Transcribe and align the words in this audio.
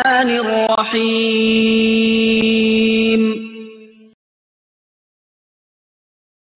الرحمن 0.00 0.30
الرحيم 1.02 1.92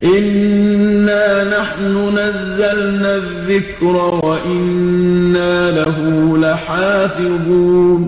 إنا 0.05 1.43
نحن 1.45 2.09
نزلنا 2.19 3.15
الذكر 3.15 3.97
وإنا 4.25 5.71
له 5.71 5.99
لحافظون 6.39 8.01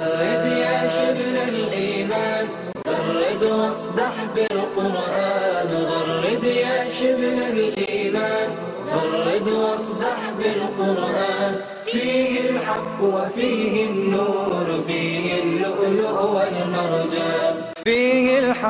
رد 0.00 0.44
يا 0.46 0.88
شبل 0.88 1.36
الإيمان 1.48 2.46
غرد 2.88 3.42
واصدح 3.44 4.14
بالقرآن 4.34 5.68
غرد 5.74 6.44
يا 6.44 6.90
شبل 6.90 7.38
الإيمان 7.52 8.48
غرد 8.92 9.48
واصدح 9.48 10.18
بالقرآن 10.38 11.52
فيه 11.86 12.50
الحق 12.50 13.02
وفيه 13.02 13.79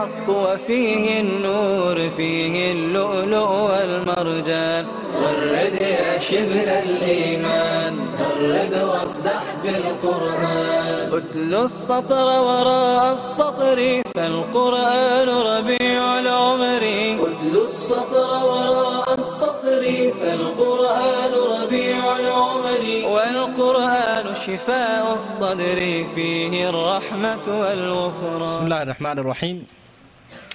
الحق 0.04 0.28
وفيه 0.30 1.20
النور 1.20 2.08
فيه 2.08 2.72
اللؤلؤ 2.72 3.50
والمرجان 3.50 4.86
غرد 5.20 5.80
يا 5.80 6.18
شبه 6.18 6.78
الإيمان 6.82 7.98
غرد 8.20 8.82
واصدح 8.82 9.42
بالقرآن 9.64 11.12
أتل 11.12 11.54
السطر 11.54 12.26
وراء 12.42 13.12
السطر 13.14 14.02
فالقرآن 14.14 15.28
ربيع 15.28 16.18
العمر 16.18 16.82
أتل 17.20 17.56
السطر 17.64 18.46
وراء 18.46 19.14
السطر 19.18 20.12
فالقرآن 20.20 21.32
ربيع 21.62 22.16
العمر 22.16 22.82
والقرآن 23.12 24.34
شفاء 24.46 25.14
الصدر 25.14 26.04
فيه 26.14 26.68
الرحمة 26.68 27.60
والغفران 27.60 28.42
بسم 28.42 28.64
الله 28.64 28.82
الرحمن 28.82 29.18
الرحيم 29.18 29.79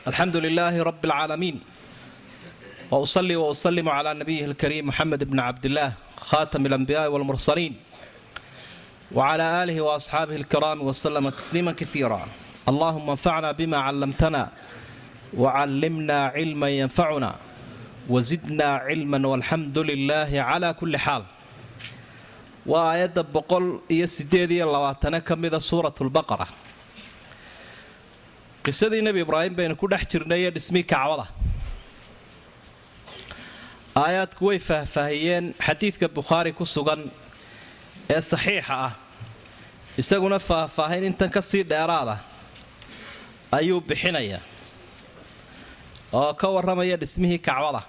alxamdu 0.07 0.37
lilaahi 0.45 0.79
rabi 0.89 1.07
alcaalamiin 1.09 1.57
wa 2.91 2.97
usalli 3.05 3.35
wa 3.41 3.47
usalimu 3.53 3.89
calaa 3.97 4.13
nabiyihi 4.21 4.47
lkariim 4.53 4.85
moxamed 4.89 5.21
bni 5.31 5.41
cabdillaah 5.47 5.91
khaatami 6.29 6.67
alambiyaai 6.69 7.09
walmursaliin 7.15 7.73
wacalaa 9.17 9.51
aalihi 9.59 9.81
wa 9.87 9.91
asxaabihi 9.99 10.37
alkiraam 10.41 10.79
wasalama 10.89 11.29
tasliima 11.37 11.71
kaiira 11.79 12.19
allahuma 12.69 13.11
anfacna 13.17 13.49
bima 13.59 13.77
callamtana 13.87 14.41
wacallimna 15.43 16.17
cilman 16.35 16.71
yanfacuna 16.81 17.29
wasidna 18.13 18.69
cilman 18.87 19.23
walxamdu 19.31 19.79
lilaahi 19.89 20.37
calaa 20.49 20.73
kulli 20.79 20.97
xaal 21.05 21.23
waa 22.71 22.85
aayadda 22.93 23.23
boqol 23.35 23.65
iyo 23.95 24.07
sideed 24.15 24.51
iyo 24.57 24.65
labaatane 24.75 25.19
ka 25.27 25.33
mida 25.43 25.59
suurat 25.69 25.97
lbaqara 26.09 26.47
qisadii 28.65 29.01
nebi 29.07 29.21
ibraahim 29.21 29.53
baynu 29.55 29.75
ku 29.77 29.87
dhex 29.87 30.03
jirnay 30.11 30.41
ee 30.47 30.51
dhismii 30.55 30.83
kacbada 30.93 31.25
aayaadku 34.03 34.43
way 34.49 34.59
faahfaahiyeen 34.59 35.45
xadiidka 35.67 36.07
bukhaari 36.17 36.51
ku 36.59 36.65
sugan 36.75 37.01
ee 38.09 38.21
saxiixa 38.31 38.75
ah. 38.87 38.93
Isaguna 40.01 40.39
faahfaahin 40.39 41.03
intan 41.09 41.29
ka 41.35 41.41
sii 41.41 41.63
dheeraada 41.63 42.15
ayuu 43.57 43.79
bixinaya 43.89 44.39
oo 46.11 46.33
ka 46.33 46.47
warramaya 46.55 46.97
dhismihii 47.03 47.39
kacbada 47.47 47.81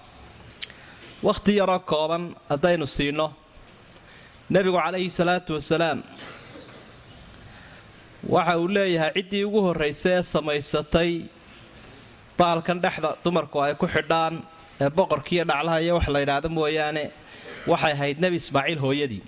wakhti 1.22 1.56
yaroo 1.58 1.80
kooban 1.92 2.24
haddaynu 2.50 2.86
siino 2.96 3.26
nebigu 4.50 4.78
calayhi 4.84 5.10
salaatu 5.10 5.50
wasalaam 5.58 5.98
waxa 8.34 8.54
uu 8.62 8.68
leeyahay 8.76 9.12
ciddii 9.16 9.42
ugu 9.48 9.60
horraysay 9.66 10.14
ee 10.18 10.22
samaysatay 10.34 11.10
baalkan 12.40 12.78
dhexda 12.84 13.10
dumarku 13.24 13.56
ay 13.66 13.74
ku 13.82 13.86
xidhaan 13.94 14.34
ee 14.84 14.90
boqorkiiyo 14.98 15.44
dhaclaha 15.50 15.78
iyo 15.84 15.94
wax 15.98 16.06
la 16.14 16.18
yidhaahdo 16.22 16.48
mooyaane 16.58 17.04
waxay 17.70 17.92
ahayd 17.96 18.18
nebi 18.24 18.36
ismaaciil 18.42 18.80
hooyadii. 18.86 19.22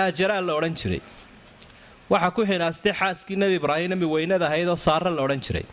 Aajaraa 0.00 0.40
la 0.48 0.52
odhan 0.58 0.74
jiray. 0.80 1.00
Waxaa 2.12 2.30
ku 2.36 2.42
xinaastay 2.50 2.92
xaaskii 3.00 3.36
nebi 3.42 3.54
ibraahim 3.60 3.88
nebi 3.94 4.06
weynada 4.14 4.44
ahayd 4.50 4.68
oo 4.72 4.76
saare 4.86 5.10
la 5.16 5.22
odhan 5.26 5.40
jiray. 5.46 5.66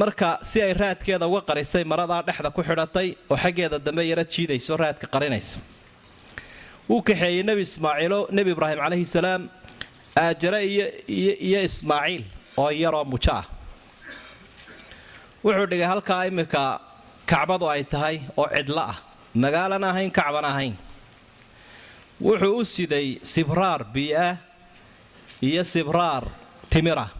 Marka 0.00 0.30
si 0.50 0.58
ay 0.66 0.72
raadkeeda 0.82 1.26
uga 1.32 1.40
qarisay 1.48 1.84
maradaa 1.92 2.22
dhexda 2.28 2.50
ku 2.56 2.60
xidhatay 2.68 3.08
oo 3.30 3.36
xaggeeda 3.44 3.78
dambe 3.86 4.02
yaro 4.10 4.24
jiidayso 4.32 4.72
raadka 4.82 5.06
qarinaysa 5.14 5.58
wuu 6.88 7.02
kaxeeyey 7.08 7.42
nebi 7.48 7.62
ismaaciilo 7.68 8.18
nebi 8.36 8.50
ibraahim 8.56 8.78
calayhi 8.84 9.06
salaam 9.16 9.42
aajare 10.22 10.60
iyo 11.48 11.60
ismaaciil 11.68 12.22
oo 12.62 12.70
yaroo 12.82 13.04
mujo 13.12 13.32
ah. 13.40 13.44
Wuxuu 15.44 15.66
dhigay 15.70 15.86
halkaa 15.92 16.22
iminka 16.30 16.62
kacbadu 17.30 17.66
ay 17.74 17.82
tahay 17.92 18.16
oo 18.40 18.48
cidlo 18.54 18.82
ah. 18.92 18.96
Magaalana 19.42 19.86
ahayn 19.92 20.10
kacban 20.18 20.44
ahayn. 20.50 20.74
Wuxuu 22.26 22.56
u 22.60 22.64
siday 22.74 23.06
sibraar 23.32 23.80
bii'ah 23.94 24.32
iyo 25.48 25.62
sibraar 25.72 26.24
timirah 26.72 27.10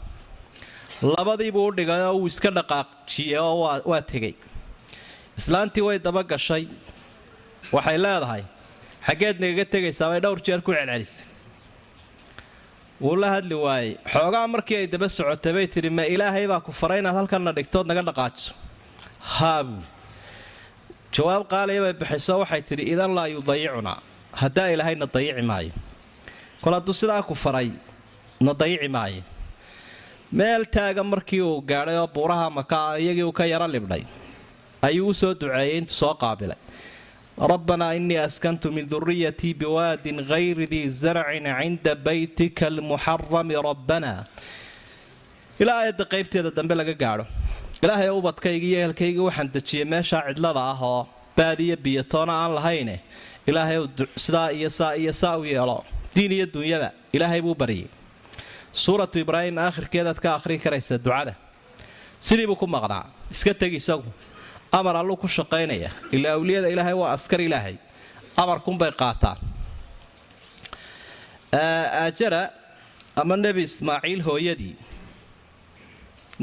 labadiibuu 1.03 1.67
u 1.71 1.73
dhigay 1.78 2.03
oo 2.09 2.15
wuu 2.19 2.27
iska 2.33 2.51
dhaqaaqjiyey 2.59 3.39
oo 3.39 3.69
waa 3.91 4.03
tegey. 4.11 4.34
Islaantii 5.39 5.84
way 5.87 5.99
daba 6.07 6.23
gashay. 6.33 6.65
Waxay 7.73 7.99
leedahay 8.05 8.43
xaggeed 9.09 9.37
nagaga 9.43 9.65
tegaysaa 9.75 10.09
bay 10.13 10.21
dhowr 10.25 10.41
jeer 10.47 10.61
ku 10.67 10.73
celcelisay. 10.77 11.27
Wuu 13.01 13.17
la 13.23 13.29
hadli 13.35 13.55
waayey. 13.65 13.93
Xoogaa 14.13 14.47
markii 14.55 14.77
ay 14.83 14.87
daba 14.93 15.09
socotay 15.19 15.53
bay 15.57 15.67
tidhi 15.75 15.91
ma 15.99 16.05
ilaahay 16.15 16.47
baa 16.53 16.61
ku 16.67 16.73
faray 16.81 16.99
inaad 17.03 17.17
halkanna 17.21 17.53
dhigtood 17.59 17.87
naga 17.91 18.03
dhaqaajiso. 18.09 18.53
Haa 19.39 19.63
buuli 19.65 19.87
jawaab 21.15 21.43
qaaliya 21.53 21.81
bay 21.87 21.95
bixiso 22.01 22.35
waxay 22.43 22.63
tidhi 22.69 22.85
idan 22.93 23.13
laa 23.19 23.27
yudayicunaa. 23.35 23.99
Haddaa 24.41 24.69
ilaahay 24.75 24.95
na 25.03 25.07
dayici 25.15 25.43
maayo. 25.51 25.73
Kol 26.63 26.75
hadduu 26.77 26.95
sidaa 27.01 27.23
ku 27.29 27.35
faray 27.45 27.71
na 28.47 28.53
dayici 28.61 28.89
maayo. 28.97 29.23
Meel 30.39 30.63
taaga 30.75 31.03
markii 31.13 31.41
uu 31.41 31.63
gaadhay 31.71 31.97
oo 32.03 32.09
buuraha 32.17 32.47
maka 32.59 32.79
iyagii 33.03 33.25
uu 33.29 33.33
ka 33.39 33.45
yaro 33.53 33.67
libdhay. 33.75 34.03
Ayuu 34.83 35.09
u 35.09 35.15
soo 35.21 35.33
duceeyey 35.41 35.79
intuu 35.79 35.95
soo 36.03 36.15
qaabilay 36.23 36.59
rabbanaa 37.41 37.94
inii 37.94 38.16
askantu 38.19 38.71
min 38.72 38.87
duriyatii 38.91 39.54
biwaadin 39.54 40.19
hayri 40.28 40.66
dii 40.71 40.88
zarcin 40.88 41.44
cinda 41.60 41.94
baytika 42.06 42.66
almuxarami 42.66 43.54
rabbana 43.69 44.12
ilaa 45.62 45.78
aayadda 45.82 46.04
qaybteeda 46.12 46.50
dambe 46.56 46.75
laga 46.81 46.94
gaadho 47.03 47.25
ilaahay 47.84 48.09
ubadkayga 48.19 48.66
iyo 48.71 48.78
ehelkayga 48.82 49.22
waxaan 49.28 49.48
dejiyey 49.54 49.84
meeshaa 49.93 50.22
cidlada 50.28 50.60
ah 50.72 50.81
oo 50.91 51.00
baadiyo 51.38 51.77
biyatoona 51.84 52.32
aan 52.43 52.53
lahayne 52.59 52.97
ilaahay 53.50 53.78
sidaa 54.25 54.48
iyo 54.59 54.71
saa 54.78 54.93
iyo 55.03 55.12
saa 55.22 55.37
u 55.38 55.44
yeelo 55.53 55.78
diin 56.15 56.32
iyo 56.38 56.47
dunyada 56.54 56.88
ilaahay 57.16 57.41
buu 57.47 57.54
baryay 57.62 57.87
suuratu 58.82 59.16
ibraahim 59.25 59.56
aakhirkeedaad 59.66 60.19
ka 60.25 60.28
akhrii 60.38 60.59
karaysa 60.65 60.98
ducada 61.06 61.34
sidiibuu 62.27 62.59
ku 62.62 62.66
maqnaa 62.77 63.04
iska 63.34 63.54
teg 63.60 63.72
isagu 63.81 64.10
amar 64.73 64.95
alluu 65.01 65.17
ku 65.17 65.29
shaqaynaya. 65.29 65.91
Ilaa 66.12 66.34
awliyada 66.39 66.69
ilaahay 66.75 66.95
waa 67.01 67.12
askar 67.17 67.41
ilaahay. 67.41 67.77
Amarkunbay 68.37 68.91
qaataan. 69.01 69.39
Aajara 71.53 72.43
ama 73.21 73.37
nebi 73.37 73.62
ismaaciil 73.69 74.21
hooyadii. 74.28 74.75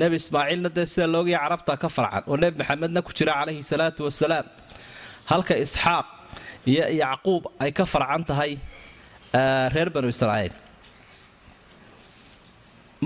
Nebi 0.02 0.16
ismaaciilna 0.22 0.70
dee 0.76 0.86
sida 0.92 1.08
loogaya 1.14 1.40
carabta 1.44 1.74
ka 1.84 1.88
farcan 1.96 2.24
oo 2.32 2.36
nebi 2.44 2.58
maxamedna 2.62 3.00
ku 3.08 3.12
jira 3.18 3.34
calayhi 3.40 3.64
salaatu 3.72 4.02
wasalaam. 4.08 4.46
Halka 5.32 5.56
isxaaq 5.66 6.06
iyo 6.72 6.84
yacquub 7.02 7.44
ay 7.64 7.72
ka 7.78 7.86
farcan 7.94 8.24
tahay 8.30 8.52
reer 9.74 9.90
banu 9.96 10.08
israa'iil. 10.16 10.52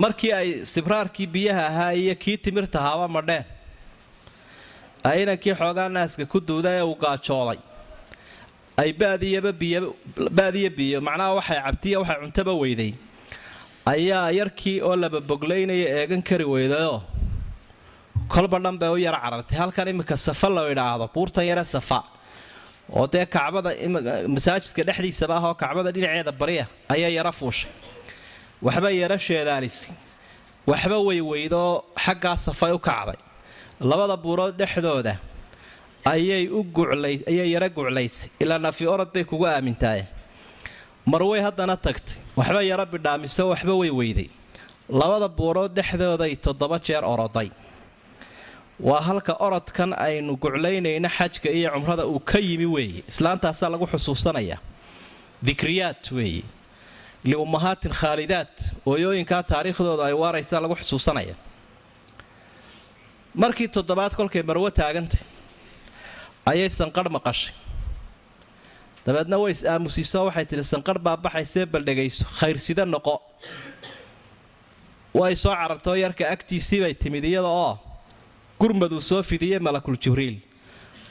Markii 0.02 0.32
ay 0.40 0.48
sibraarkii 0.72 1.26
biyaha 1.34 1.62
ahaa 1.70 1.92
iyo 2.02 2.14
kii 2.22 2.36
timirta 2.44 2.78
haaba 2.86 3.06
madheen 3.16 3.44
inankii 5.04 5.54
xoogaa 5.60 5.88
naaska 5.88 6.24
ku 6.26 6.40
duuda 6.40 6.70
ee 6.78 6.82
uu 6.82 6.94
gaajooday. 6.94 7.58
Ay 8.76 8.92
badiyo 8.92 10.70
biyo 10.78 11.00
macnaha 11.00 11.34
waxay 11.38 11.58
cabtiya 11.66 11.98
waxay 12.00 12.18
cuntaba 12.22 12.52
weyday. 12.62 12.92
Ayaa 13.86 14.30
yarkii 14.38 14.80
oo 14.82 14.96
lababoglaynaya 14.96 15.86
eegan 16.00 16.22
kari 16.22 16.44
weydayoo 16.44 17.00
kolba 18.28 18.58
dhan 18.64 18.78
bay 18.78 18.88
u 18.88 18.96
yara 18.96 19.18
carartay 19.24 19.58
halkan 19.58 19.88
iminka 19.88 20.16
safa 20.16 20.48
loo 20.48 20.68
idhaahdo 20.72 21.08
buurtan 21.14 21.44
yare 21.50 21.64
safa. 21.64 21.98
Oo 22.92 23.06
dee 23.12 23.24
kacbada 23.26 23.70
masaajidka 24.34 24.82
dhexdiisaba 24.88 25.34
ah 25.38 25.44
oo 25.48 25.54
kacbada 25.54 25.90
dhinaceeda 25.94 26.32
bariya 26.40 26.66
ayaa 26.94 27.10
yara 27.18 27.32
fuushay. 27.32 27.70
Waxba 28.62 28.90
yara 29.02 29.16
sheedaalisi 29.18 29.88
waxba 30.70 30.96
weyweydaoo 31.08 31.84
xaggaa 32.04 32.36
safay 32.46 32.72
u 32.72 32.78
kacday 32.78 33.18
labada 33.80 34.16
buurood 34.16 34.54
dhexdooda 34.60 35.18
ayay 36.04 36.48
u 36.48 36.62
guclay 36.76 37.16
ayay 37.30 37.48
yara 37.54 37.68
guclaysay 37.68 38.30
ilaa 38.42 38.58
nafi 38.58 38.86
orod 38.86 39.10
bay 39.14 39.24
kugu 39.24 39.46
aamintaaye 39.46 40.04
marwey 41.06 41.40
haddana 41.46 41.76
tagtay 41.76 42.16
waxba 42.36 42.62
yaro 42.70 42.84
bidhaamiso 42.92 43.48
waxba 43.52 43.74
way 43.80 43.90
weyday. 43.90 44.28
Labada 45.00 45.28
buurood 45.28 45.72
dhexdooday 45.78 46.36
toddoba 46.44 46.78
jeer 46.86 47.04
oroday 47.04 47.50
waa 48.80 49.00
halka 49.08 49.32
orodkan 49.46 49.90
aynu 50.06 50.36
guclaynayna 50.36 51.08
xajka 51.08 51.48
iyo 51.50 51.70
cumrada 51.74 52.06
uu 52.06 52.18
ka 52.30 52.38
yimi 52.38 52.66
weeye. 52.66 53.04
Islaantaasaa 53.08 53.68
lagu 53.72 53.86
xusuusanaya. 53.92 54.56
Dikriyaat 55.46 56.04
weeye. 56.16 56.44
Liummahaatin 57.24 57.92
khaalidaat 58.00 58.54
ooyooyinkaa 58.86 59.42
taariikhdooda 59.42 60.04
ay 60.08 60.12
waaraysaa 60.22 60.60
lagu 60.64 60.74
xusuusanaya 60.80 61.34
markii 63.34 63.68
toddobaad 63.68 64.14
kolkay 64.18 64.42
marwo 64.42 64.70
taagantay 64.70 65.20
ayay 66.50 66.68
sanqarh 66.68 67.10
maqashay. 67.16 67.52
Dabeedna 69.06 69.36
way 69.42 69.52
is 69.52 69.62
aamusiiso 69.64 70.24
waxay 70.28 70.44
tidhi 70.50 70.64
sanqarh 70.72 70.98
baa 71.06 71.16
baxaysee 71.16 71.66
baldhegayso 71.66 72.24
khayrsida 72.38 72.84
noqo. 72.94 73.14
Way 75.14 75.34
soo 75.36 75.54
carartoo 75.54 75.94
yarka 76.04 76.24
agtiisii 76.34 76.80
bay 76.84 76.94
timid 76.94 77.24
iyada 77.24 77.48
oo 77.48 77.78
gurmaduu 78.60 79.00
soo 79.00 79.22
fidiyey 79.22 79.58
malakul 79.58 79.96
jibriil. 79.96 80.36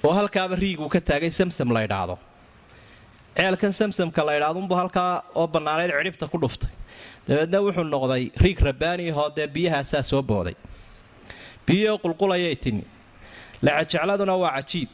Oo 0.04 0.14
halkaaba 0.14 0.56
riiguu 0.56 0.90
ka 0.90 1.00
taagay 1.02 1.32
samsam 1.32 1.72
la 1.74 1.82
ydhaahdo 1.88 2.18
ceelkan 3.40 3.74
samsamka 3.74 4.22
la 4.28 4.34
ydhaadunbuu 4.40 4.76
halkaa 4.82 5.24
oo 5.36 5.48
bannaaneyd 5.48 5.92
cidhibta 5.98 6.28
ku 6.28 6.38
dhuftay. 6.44 6.70
Dabeedna 7.28 7.58
wuxuu 7.66 7.84
noqday 7.84 8.24
riig 8.44 8.60
rabbaani 8.68 9.10
ahoo 9.12 9.30
dee 9.36 9.48
biyahaasaa 9.48 10.04
soo 10.04 10.22
booday 10.22 10.56
biyihoo 11.70 11.98
qulqulayay 12.04 12.56
timi. 12.64 12.84
Lacajecladuna 13.66 14.36
waa 14.44 14.52
cajiib. 14.58 14.90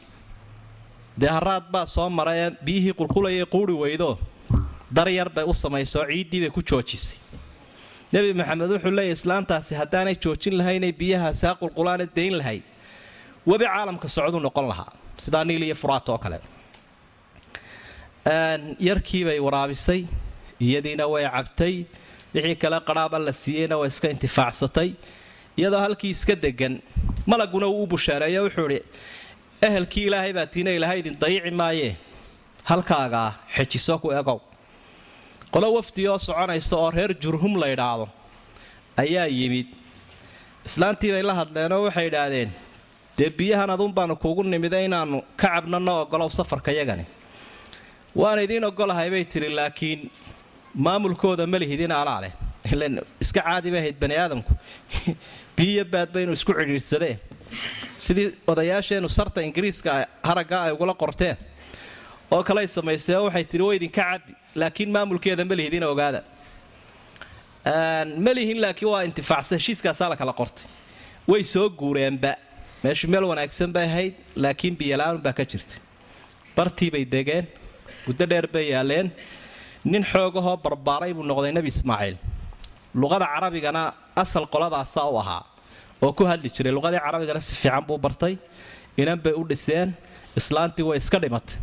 Dee 1.20 1.30
haraad 1.36 1.64
baa 1.74 1.86
soo 1.94 2.08
marayee 2.18 2.48
biyihii 2.66 2.94
qulqulayay 3.00 3.46
quuri 3.54 3.74
weydo. 3.82 4.10
Daryar 4.96 5.28
bay 5.36 5.44
u 5.44 5.54
samaysoo 5.62 6.04
ciiddii 6.10 6.40
bay 6.44 6.50
ku 6.56 6.62
joojisay. 6.70 7.18
Nebi 8.12 8.28
maxamed 8.40 8.70
wuxuu 8.74 8.92
leeyahy 8.98 9.16
islaantaasi 9.18 9.72
haddaanay 9.80 10.14
joojin 10.24 10.54
lahaynay 10.60 10.92
biyahaasaa 11.00 11.54
qulqulaana 11.62 12.06
dayn 12.16 12.34
lahayd. 12.40 12.62
Webi 13.50 13.64
caalamka 13.72 14.08
socduu 14.16 14.40
noqon 14.46 14.66
lahaa 14.72 14.92
sidaa 15.24 15.44
niil 15.48 15.62
iyo 15.68 15.74
furaat 15.82 16.06
oo 16.12 16.18
kale. 16.24 16.38
Yarkiibay 18.88 19.38
waraabisay 19.46 20.00
iyadiina 20.66 21.04
way 21.12 21.24
cabtay 21.34 21.74
wixii 22.34 22.56
kale 22.62 22.78
qadhaaba 22.88 23.18
la 23.26 23.32
siiyeyna 23.42 23.76
way 23.80 23.88
iska 23.92 24.08
intifaacsatay 24.14 24.88
iyadoo 25.56 25.80
halkii 25.80 26.10
iska 26.10 26.34
degan 26.34 26.82
malaguna 27.26 27.66
uu 27.66 27.82
u 27.82 27.86
wuxuu 27.86 28.66
idhi 28.70 28.80
ehelkii 29.62 30.06
ilaahay 30.06 30.32
baa 30.32 30.46
tiina 30.46 30.70
ilaahay 30.70 30.98
idin 31.00 31.16
dayici 31.20 31.50
maayee. 31.50 31.96
Halkaagaa 32.64 33.32
xejiso 33.54 33.98
ku 33.98 34.12
egow. 34.12 34.40
Qolo 35.50 35.72
wafdi 35.72 36.04
soconaysa 36.18 36.76
oo 36.76 36.90
reer 36.90 37.14
jurhum 37.22 37.56
la 37.60 37.66
ydhaahdo 37.74 38.08
ayaa 38.96 39.26
yimid. 39.26 39.68
Islaantii 40.66 41.12
bay 41.12 41.22
la 41.22 41.34
hadleenoo 41.34 41.82
waxay 41.84 42.06
idhaahdeen 42.10 42.50
dee 43.18 43.30
biyahan 43.30 43.70
baanu 43.94 44.16
kuugu 44.16 44.42
nimida 44.42 44.80
inaannu 44.80 45.22
ka 45.36 45.48
cabno 45.48 45.78
noo 45.78 46.00
ogolow 46.02 46.30
safarka 46.30 46.72
yagani. 46.72 47.06
Waan 48.14 48.42
idiin 48.42 48.64
ogolahay 48.64 49.10
bay 49.10 49.24
tidhi 49.24 49.48
laakiin 49.48 50.10
maamulkooda 50.74 51.46
ma 51.46 51.58
lihidin 51.58 51.92
alaa 51.92 52.20
leh. 52.20 52.32
Ilan 52.72 53.00
iska 53.20 53.40
caadi 53.40 53.70
bay 53.70 53.80
ahayd 53.80 53.98
bani 54.00 54.16
aadamku 54.16 54.52
biyiyo 55.56 55.84
baadba 55.94 56.18
inuu 56.24 56.36
isku 56.38 56.52
cidhiidhsadee 56.60 57.14
sidii 58.04 58.28
odayaasheennu 58.52 59.08
sarta 59.18 59.40
ingiriiska 59.48 59.90
haraggaa 60.28 60.62
ay 60.66 60.72
ugula 60.76 60.94
qorteen. 61.02 61.36
Oo 62.34 62.42
kaley 62.48 62.66
samaystee 62.76 63.16
waxay 63.26 63.44
tihi 63.50 63.62
way 63.68 63.76
idinka 63.80 64.02
cabi 64.02 64.32
laakiin 64.60 64.90
maamulkeeda 64.96 65.44
ma 65.50 65.54
lihidina 65.60 65.86
ogaada. 65.94 66.20
Ma 68.24 68.32
lihin 68.38 68.58
laakiin 68.64 68.90
waa 68.92 69.02
intifaacsa 69.08 69.52
heshiiskaasaa 69.58 70.08
la 70.12 70.16
kala 70.20 70.32
qortay. 70.40 70.64
Way 71.30 71.42
soo 71.52 71.66
guureenba 71.80 72.32
meeshu 72.84 73.06
meel 73.12 73.24
wanaagsan 73.30 73.70
bay 73.76 73.84
ahayd 73.90 74.14
laakiin 74.44 74.74
biyala-aan 74.80 75.18
baa 75.24 75.32
ka 75.38 75.44
jirta 75.52 75.74
bartii 76.56 76.90
bay 76.94 77.04
degeen 77.14 77.46
muddo 78.06 78.24
dheer 78.30 78.46
bay 78.54 78.64
yaaleen. 78.74 79.08
Nin 79.92 80.04
xoogahoo 80.12 80.56
barbaaray 80.64 81.12
buu 81.16 81.24
noqday 81.30 81.52
nebi 81.56 81.68
ismaaciil 81.74 82.16
luqada 83.00 83.26
carabigana 83.34 83.82
asal 84.22 84.44
qoladaasa 84.54 85.00
u 85.12 85.16
ahaa 85.22 85.42
oo 86.04 86.12
ku 86.18 86.24
hadli 86.30 86.48
jiray. 86.56 86.72
Luqadii 86.76 87.00
carabigana 87.06 87.40
si 87.40 87.54
fiican 87.60 87.82
buu 87.88 87.98
bartay 88.04 88.34
inan 89.00 89.18
bay 89.24 89.32
u 89.32 89.42
dhiseen 89.50 89.88
islaantii 90.40 90.82
way 90.88 90.98
iska 91.02 91.18
dhimatay. 91.24 91.56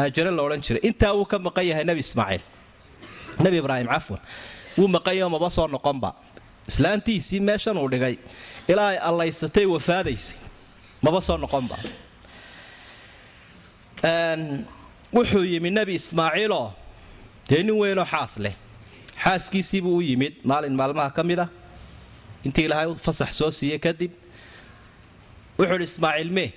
Aajare 0.00 0.30
la 0.36 0.42
odhan 0.46 0.60
jiray. 0.66 0.80
Intaa 0.88 1.12
wuu 1.16 1.26
ka 1.30 1.36
maqan 1.46 1.64
yahay 1.70 1.84
nebi 1.84 2.00
ismaaciil. 2.06 2.42
Nebi 3.44 3.56
ibraahim 3.62 3.88
cafwan 3.94 4.20
wuu 4.78 4.88
maqanyao 4.96 5.28
maba 5.34 5.48
soo 5.56 5.66
noqonba. 5.74 6.10
Islaantiisii 6.70 7.40
meeshan 7.48 7.76
uu 7.82 7.88
dhigay 7.92 8.14
ilaa 8.68 8.88
ay 8.92 8.98
allaysatay 9.08 9.66
wafaadaysay 9.74 10.36
maba 11.04 11.20
soo 11.20 11.36
noqonba. 11.44 11.76
Wuxuu 15.16 15.44
yimi 15.52 15.70
nebi 15.70 15.94
ismaaciiloo 16.00 16.66
dee 17.48 17.62
nin 17.62 17.76
weynoo 17.80 18.04
xaas 18.12 18.32
leh 18.44 18.54
xaaskiisiibuu 19.24 19.96
u 19.96 20.00
yimid. 20.08 20.34
Maalin 20.50 20.74
maalmaha 20.80 21.10
ka 21.16 21.22
mid 21.30 21.38
ah 21.44 21.48
intii 22.46 22.64
ilaahay 22.68 22.88
fasax 23.06 23.30
soo 23.40 23.50
siiyey 23.58 23.78
kadib 23.86 24.12
wuxuu 25.58 25.74
idhi 25.78 25.84
ismaaciil 25.90 26.30
mee 26.38 26.50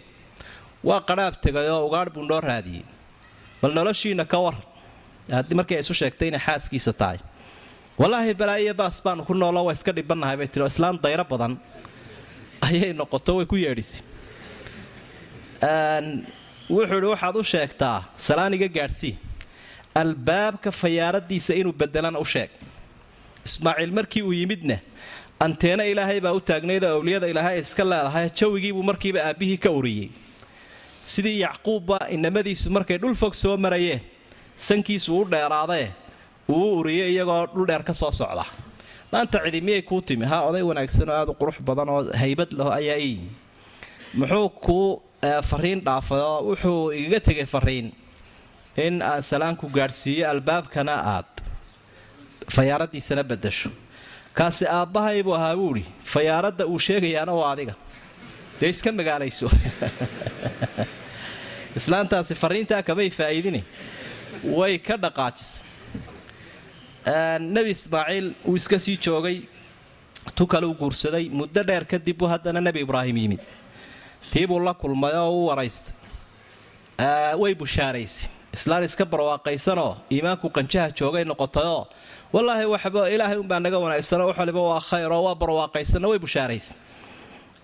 waa 0.89 0.99
qadhaab 1.09 1.35
tegay 1.43 1.67
oo 1.75 1.81
ugaadh 1.87 2.11
buu 2.15 2.23
noo 2.31 2.41
raadiyey. 2.49 2.83
Bal 3.61 3.73
noloshiina 3.77 4.25
ka 4.33 4.37
war. 4.45 4.55
Markii 5.59 5.75
ay 5.77 5.81
isu 5.85 5.93
sheegtay 6.01 6.27
inay 6.31 6.39
xaaskiisa 6.47 6.93
tahay. 7.01 7.19
Wallaahi 7.99 8.33
balaayiyo 8.41 8.73
baas 8.81 8.97
baanu 9.05 9.21
ku 9.27 9.33
nooloo 9.33 9.65
waa 9.67 9.73
iska 9.77 9.91
dhibannahay 9.97 10.37
bay 10.39 10.47
tiri 10.47 10.63
oo 10.65 10.71
islaam 10.73 10.95
dayro 11.03 11.23
badan 11.31 11.53
ayay 12.67 12.93
noqoto 12.99 13.31
way 13.37 13.45
ku 13.51 13.55
yeedhisay 13.63 14.01
wuxuu 16.69 16.97
idhi 16.97 17.07
waxaad 17.13 17.35
u 17.37 17.43
sheegtaa 17.53 17.97
salaaniga 18.27 18.67
gaadhsii 18.77 19.13
albaabka 19.95 20.71
fayaaradiisa 20.71 21.53
inuu 21.55 21.73
bedelana 21.73 22.19
u 22.19 22.25
sheeg. 22.25 22.49
Ismaaciil 23.45 23.91
markii 23.93 24.21
uu 24.23 24.33
yimidna 24.33 24.77
anteena 25.39 25.83
ilaahay 25.91 26.19
baa 26.21 26.33
u 26.33 26.39
taagnayd 26.39 26.83
oo 26.83 26.95
awliyada 26.99 27.27
ilaahay 27.27 27.55
ay 27.57 27.59
iska 27.65 27.83
leedahay 27.83 28.29
jawigiibuu 28.39 28.83
markiiba 28.89 29.19
aabbihii 29.29 29.57
ka 29.57 29.69
uriyey 29.79 30.09
sidii 31.03 31.39
yacquubba 31.41 31.97
inamadiisu 32.15 32.69
markay 32.69 32.97
dhul 33.01 33.15
fog 33.21 33.33
soo 33.33 33.57
marayeen 33.57 34.01
sankiisu 34.67 35.11
u 35.19 35.23
dheeraadee 35.33 35.87
uu 36.49 36.61
u 36.73 36.77
uriyey 36.79 37.09
iyagoo 37.13 37.45
dhuldheer 37.53 37.83
ka 37.83 37.93
soo 37.93 38.11
socda. 38.11 38.45
Maanta 39.11 39.41
cidi 39.45 39.61
miyay 39.61 39.81
kuu 39.81 40.01
timi 40.01 40.25
ha 40.25 40.37
oday 40.49 40.61
wanaagsan 40.61 41.09
oo 41.09 41.15
aada 41.19 41.31
u 41.31 41.35
qurux 41.41 41.57
badan 41.67 41.89
oo 41.89 42.01
haybad 42.21 42.53
laho 42.59 42.71
ayaa 42.79 42.99
ii 43.09 43.17
muxuu 44.13 44.49
kuu 44.49 45.01
fariin 45.49 45.81
dhaafay 45.87 46.21
oo 46.21 46.39
wuxuu 46.53 46.91
igaga 46.93 47.19
tegay 47.27 47.45
fariin 47.55 47.87
in 48.77 49.01
aan 49.01 49.21
salaanku 49.31 49.67
gaadhsiiyo 49.77 50.25
albaabkana 50.33 50.95
aad 51.15 51.31
fayaaradiisana 52.55 53.23
badasho 53.31 53.69
kaasi 54.39 54.65
aabbahay 54.77 55.23
buu 55.27 55.35
ahaa 55.39 55.55
buuhi 55.61 55.83
fayaaradda 56.13 56.65
uu 56.73 56.79
sheegayaana 56.87 57.33
waa 57.39 57.51
adiga 57.53 57.75
dee 58.59 58.69
iska 58.73 58.91
magaalayso 58.99 59.47
islaantaasi 61.79 62.33
fariintaa 62.43 62.81
kamay 62.89 63.09
faa'iidine 63.19 63.61
way 64.59 64.73
ka 64.87 64.95
dhaqaajisay 65.03 65.63
nebi 67.55 67.69
ismaaciil 67.77 68.27
uu 68.49 68.55
iska 68.61 68.77
sii 68.85 68.97
joogay 69.05 69.37
tu 70.35 70.43
kale 70.51 70.65
u 70.65 70.73
guursaday 70.81 71.25
muddo 71.39 71.61
dheer 71.69 71.83
kadib 71.91 72.17
buu 72.19 72.27
haddana 72.33 72.61
nebi 72.67 72.79
ibraahim 72.85 73.17
yimid 73.23 73.41
tii 74.31 74.45
buu 74.51 74.59
la 74.67 74.73
kulmay 74.81 75.13
oo 75.23 75.31
u 75.39 75.47
waraystay 75.49 75.93
way 77.41 77.53
bushaaraysay 77.61 78.29
islaan 78.55 78.83
iska 78.89 79.05
barwaaqaysanoo 79.13 79.91
iimaanku 80.15 80.47
qanjaha 80.57 80.87
joogay 80.99 81.23
noqotayoo 81.31 81.81
wallaahi 82.33 82.65
waxba 82.73 83.01
ilaahay 83.15 83.37
unbaa 83.43 83.59
naga 83.65 83.77
wanaagsanoo 83.83 84.27
wax 84.29 84.37
waliba 84.41 84.61
waa 84.69 84.81
khayr 84.89 85.11
oo 85.17 85.23
waa 85.27 85.35
barwaaqaysanna 85.41 86.07
way 86.11 86.19
bushaaraysay 86.25 86.75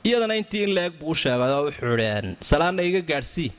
iyadana 0.08 0.34
intii 0.42 0.64
in 0.68 0.72
la-eg 0.78 0.94
buu 1.00 1.12
u 1.12 1.16
sheegay 1.24 1.52
oo 1.58 1.64
wuxuu 1.68 1.94
idhi 1.98 2.36
salaanna 2.50 2.82
iga 2.90 3.02
gaadhsii 3.12 3.50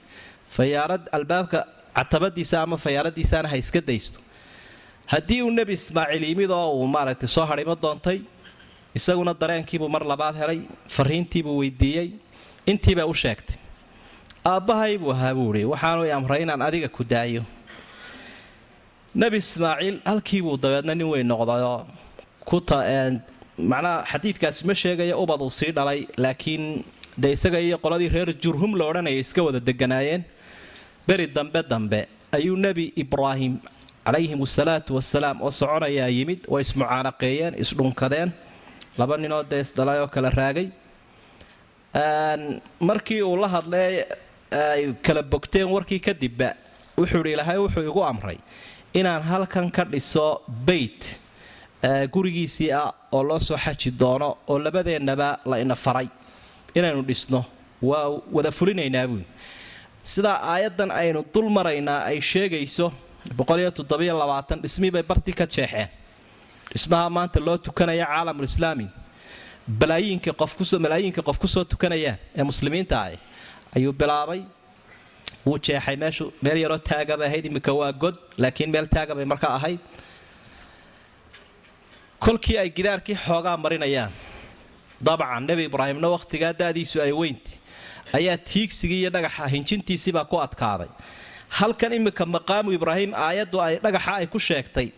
fayaarad 0.57 1.03
albaabka 1.17 1.59
catabadiisa 1.99 2.57
ama 2.65 2.77
fayaaradiisaana 2.85 3.49
ha 3.53 3.57
iska 3.63 3.81
daysto. 3.89 4.19
Haddii 5.13 5.41
uu 5.43 5.51
nebi 5.59 5.73
ismaaciil 5.79 6.25
yimid 6.31 6.51
oo 6.51 6.71
uu 6.79 6.87
maaragtay 6.95 7.29
soo 7.37 7.45
hadhimo 7.51 7.75
doontay 7.83 8.19
isaguna 8.99 9.33
dareenkiibuu 9.43 9.89
mar 9.95 10.03
labaad 10.13 10.35
helay 10.43 10.61
fariintiibuu 10.97 11.57
weydiiyey 11.61 12.09
intiibaa 12.73 13.07
u 13.13 13.15
sheegtay 13.23 13.57
aabbahay 14.51 14.93
buu 15.03 15.13
ahaa 15.17 15.35
buu 15.39 15.51
idhi 15.55 15.65
waxaanu 15.73 16.03
i 16.09 16.13
amray 16.19 16.41
inaan 16.45 16.63
adiga 16.69 16.89
ku 16.97 17.03
daayo. 17.13 17.43
Nebi 19.23 19.37
ismaaciil 19.45 19.97
halkiibuu 20.11 20.57
dabeedna 20.65 20.95
nin 20.99 21.09
weyn 21.13 21.27
noqdayoo 21.33 21.79
kumacnaha 22.49 23.95
xadiidkaasi 24.13 24.61
ma 24.69 24.75
sheegaya 24.83 25.15
ubad 25.23 25.41
uu 25.47 25.51
sii 25.59 25.73
dhalay 25.79 26.01
laakiin 26.25 26.65
dee 27.23 27.33
isaga 27.37 27.59
iyo 27.67 27.77
qoladii 27.85 28.11
reer 28.15 28.31
jurhum 28.43 28.73
la 28.79 28.85
odhanaya 28.91 29.19
iska 29.25 29.41
wada 29.47 29.61
deganaayeen. 29.69 30.23
Beri 31.09 31.27
dambe 31.37 31.61
dambe 31.73 32.01
ayuu 32.37 32.57
nebi 32.67 32.85
ibraahim 33.03 33.55
calayhim 34.07 34.41
asalaatu 34.47 34.91
wasalaam 34.99 35.37
oo 35.47 35.51
soconayaa 35.61 36.09
yimid 36.19 36.41
way 36.53 36.63
ismucaanaqeeyeen 36.67 37.55
isdhunkadeen 37.63 38.31
laba 39.01 39.15
ninoo 39.23 39.43
dee 39.51 39.61
isdhalay 39.67 39.99
oo 40.05 40.09
kala 40.15 40.31
raagay. 40.41 40.67
Markii 42.89 43.23
uu 43.31 43.37
la 43.43 43.49
hadlay 43.57 43.93
ay 44.51 44.93
kala 45.03 45.23
bogteen 45.23 45.69
warkii 45.69 46.01
kadibba 46.01 46.55
wuxuu 46.99 47.21
idhi 47.21 47.33
ilaahay 47.33 47.59
wuxuu 47.59 47.85
igu 47.91 48.03
amray 48.05 48.39
inaan 48.95 49.23
halkan 49.23 49.71
ka 49.71 49.85
dhiso 49.85 50.43
beyt 50.67 51.19
gurigiisii 52.13 52.73
ah 52.73 52.93
oo 53.13 53.23
loo 53.23 53.39
soo 53.39 53.57
xaji 53.57 53.91
doono 53.91 54.37
oo 54.49 54.59
labadeennaba 54.59 55.39
la 55.47 55.59
ina 55.61 55.75
faray 55.75 56.09
inaynu 56.75 57.03
dhisno. 57.03 57.45
Waa 57.83 58.09
wada 58.33 58.51
fulinaynaa 58.51 59.07
buuli 59.07 59.25
sidaa 60.03 60.41
aayaddan 60.53 60.91
aynu 60.91 61.25
dul 61.35 61.49
maraynaa 61.49 62.01
ay 62.11 62.21
sheegayso 62.21 62.93
dhismii 64.63 64.91
bay 64.91 65.03
bartii 65.03 65.33
ka 65.35 65.47
jeexeen. 65.47 65.89
Dhismaha 66.73 67.11
maanta 67.11 67.41
loo 67.41 67.57
tukanaya 67.59 68.07
caalamulislaami 68.07 68.89
qofmalaayiinka 69.81 71.23
qof 71.23 71.39
ku 71.39 71.49
soo 71.49 71.65
tukanayaan 71.65 72.19
ee 72.37 72.43
muslimiinta 72.43 73.01
ah 73.01 73.11
ayuu 73.77 73.93
bilaabay. 74.01 74.43
Wuu 75.47 75.59
jeexay 75.67 75.97
meeshu 75.97 76.25
meel 76.43 76.59
yaroo 76.65 76.79
taagabay 76.91 77.27
ahayd 77.31 77.45
imika 77.51 77.73
waa 77.81 77.93
god 77.93 78.17
laakiin 78.43 78.71
meel 78.75 78.87
taagabay 78.97 79.25
marka 79.33 79.49
ahayd 79.59 79.81
kolkii 82.25 82.59
ay 82.63 82.71
gidaarkii 82.79 83.17
xoogaa 83.27 83.57
marinayaan. 83.65 84.13
Dabcan 85.07 85.47
nebi 85.49 85.65
ibraahimna 85.71 86.09
wakhtigaa 86.15 86.53
da'diisu 86.61 87.01
ay 87.03 87.13
weynti. 87.21 87.53
Ayaa 88.19 88.37
tiigsigii 88.51 89.01
iyo 89.03 89.11
dhagaxa 89.15 89.47
hinjintiisiibaa 89.55 90.25
ku 90.25 90.37
adkaaday. 90.47 90.89
Halkan 91.59 91.93
imika 91.93 92.27
maqaamu 92.27 92.73
ibraahim 92.79 93.15
aayaddu 93.15 93.61
ay 93.67 93.75
dhagaxa 93.85 94.13
ay 94.21 94.27
ku 94.27 94.39
sheegtay 94.49 94.89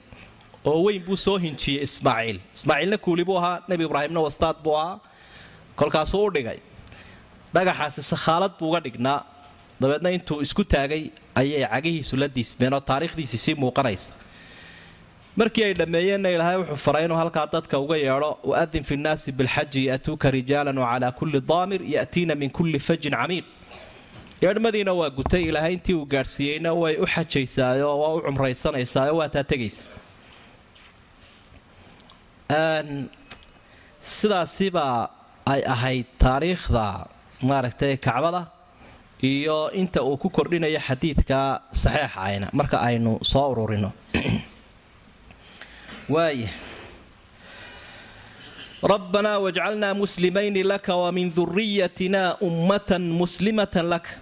oo 0.64 0.78
weyn 0.86 1.02
buu 1.06 1.16
soo 1.16 1.36
hinjiyey 1.38 1.82
ismaaciil. 1.86 2.38
Ismaaciilna 2.56 2.98
kuuli 3.04 3.24
buu 3.28 3.36
ahaa 3.38 3.60
nebi 3.68 3.84
ibraahimna 3.84 4.20
wastaad 4.26 4.56
buu 4.64 4.76
ahaa. 4.82 4.98
Kolkaasuu 5.76 6.24
u 6.26 6.30
dhigay 6.34 6.58
dhagaxaasi 7.54 8.02
sakhaalad 8.12 8.52
buu 8.58 8.68
uga 8.70 8.80
dhignaa. 8.86 9.18
Dabeedna 9.80 10.10
intuu 10.16 10.40
isku 10.44 10.62
taagay 10.64 11.02
ayay 11.40 11.64
cagihiisu 11.72 12.14
la 12.22 12.28
diismeen 12.36 12.72
oo 12.76 12.80
taariikhdiisii 12.90 13.38
sii 13.44 13.54
muuqanaysa. 13.62 14.10
Markii 15.36 15.64
ay 15.64 15.74
dhammeeyeenna 15.80 16.28
ilaahay 16.34 16.56
wuxuu 16.62 16.76
faray 16.86 17.04
inuu 17.06 17.16
halkaa 17.22 17.46
dadka 17.52 17.78
uga 17.84 17.96
yeedho 17.96 18.30
waadin 18.50 18.84
fi 18.88 18.96
nnaasi 18.96 19.32
bilxaji 19.38 19.82
ya'tuuka 19.90 20.30
rijaalan 20.36 20.78
wacalaa 20.82 21.12
kulli 21.18 21.40
daamir 21.50 21.80
ya'tiina 21.96 22.34
min 22.42 22.50
kulli 22.56 22.78
fajin 22.88 23.14
camiiq 23.20 23.46
yeedhmadiina 24.42 24.92
waa 25.00 25.10
gutay 25.18 25.42
ilaahay 25.50 25.72
intii 25.78 25.94
uu 26.00 26.06
gaadhsiiyeyna 26.14 26.70
way 26.82 26.94
u 27.04 27.06
xajaysaayo 27.14 27.88
waa 28.02 28.12
u 28.16 28.20
cumraysanaysaao 28.26 29.16
waa 29.20 29.28
taa 29.34 29.44
tegaysa. 29.52 29.82
Sidaasibaa 34.00 35.08
ay 35.52 35.62
ahayd 35.74 36.06
taariikhda 36.18 36.86
maaragtay 37.42 37.96
kacbada 37.96 38.52
iyo 39.20 39.72
inta 39.72 40.04
uu 40.04 40.16
ku 40.16 40.32
kordhinayo 40.32 40.80
xadiidka 40.80 41.68
saxiixa 41.72 42.20
ayna 42.20 42.46
marka 42.52 42.80
aynu 42.80 43.20
soo 43.20 43.52
ururino. 43.52 43.92
Waaya 46.12 46.48
rabbanaa 48.82 49.38
wajcalnaa 49.44 49.94
muslimayni 49.94 50.64
laka 50.64 50.96
wamin 50.96 51.28
duriyatina 51.28 52.40
ummatan 52.40 53.12
muslimatan 53.12 53.92
laka 53.92 54.16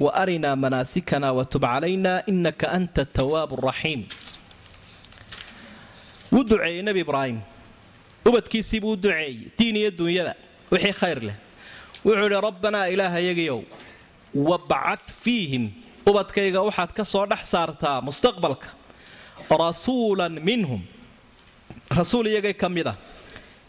wa 0.00 0.10
arinaa 0.14 0.56
manaasikana 0.58 1.32
watub 1.32 1.62
calayna 1.62 2.26
inaka 2.26 2.74
anta 2.74 3.06
tawaabu 3.06 3.56
raxiim 3.56 4.02
wuu 6.32 6.44
duceeyey 6.44 6.82
nebi 6.82 7.00
ibraahim. 7.06 7.38
Ubadkiisii 8.26 8.80
buu 8.80 8.94
u 8.94 8.96
duceeyey 8.96 9.50
diin 9.58 9.76
iyo 9.76 9.90
dunyada 9.90 10.34
wixii 10.70 10.92
khayr 10.92 11.22
leh 11.22 11.36
wuxuu 12.04 12.26
idhi 12.26 12.40
rabbanaa 12.48 12.86
ilaahayagiyow 12.94 13.60
wabcad 14.34 15.00
fiihim. 15.22 15.64
Ubadkayga 16.08 16.60
waxaad 16.68 16.92
ka 16.98 17.04
soo 17.04 17.26
dhex 17.30 17.42
saartaa 17.52 18.00
mustaqbalka 18.06 18.68
rasuulan 19.50 20.34
minhum. 20.48 20.82
Rasuul 21.98 22.26
iyagay 22.32 22.54
ka 22.54 22.68
mid 22.68 22.86
ah 22.86 22.96